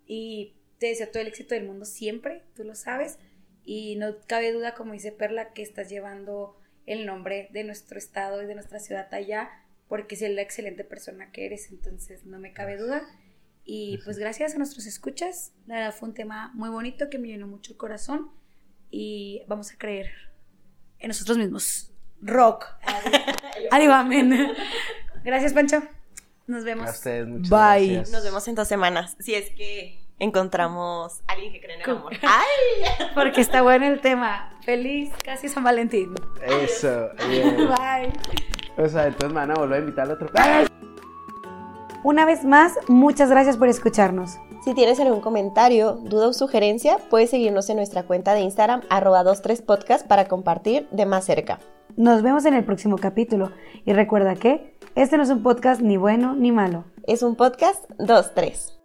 [0.06, 3.18] Y te deseo todo el éxito del mundo siempre, tú lo sabes.
[3.64, 8.42] Y no cabe duda, como dice Perla, que estás llevando el nombre de nuestro estado
[8.42, 9.50] y de nuestra ciudad allá,
[9.88, 13.06] porque es la excelente persona que eres, entonces no me cabe duda.
[13.64, 15.54] Y pues gracias a nuestros escuchas,
[15.96, 18.32] fue un tema muy bonito que me llenó mucho el corazón
[18.90, 20.10] y vamos a creer
[20.98, 21.91] en nosotros mismos.
[22.22, 22.66] Rock.
[23.70, 24.52] Adiós, amén.
[25.24, 25.82] Gracias, Pancho.
[26.46, 26.88] Nos vemos.
[26.88, 27.94] A ustedes, muchas Bye.
[27.94, 28.10] gracias.
[28.10, 29.16] Nos vemos en dos semanas.
[29.20, 32.12] Si es que encontramos a alguien que cree en el amor.
[32.22, 33.08] ¡Ay!
[33.14, 34.56] Porque está bueno el tema.
[34.64, 36.14] Feliz casi San Valentín.
[36.42, 37.10] Eso.
[37.28, 38.12] Bye.
[38.76, 40.28] O sea, entonces me van a volver a invitar al otro.
[42.04, 44.38] Una vez más, muchas gracias por escucharnos.
[44.64, 49.24] Si tienes algún comentario, duda o sugerencia, puedes seguirnos en nuestra cuenta de Instagram, arroba
[49.24, 51.58] 23podcast, para compartir de más cerca.
[51.96, 53.50] Nos vemos en el próximo capítulo.
[53.84, 56.84] Y recuerda que este no es un podcast ni bueno ni malo.
[57.06, 58.81] Es un podcast 2-3.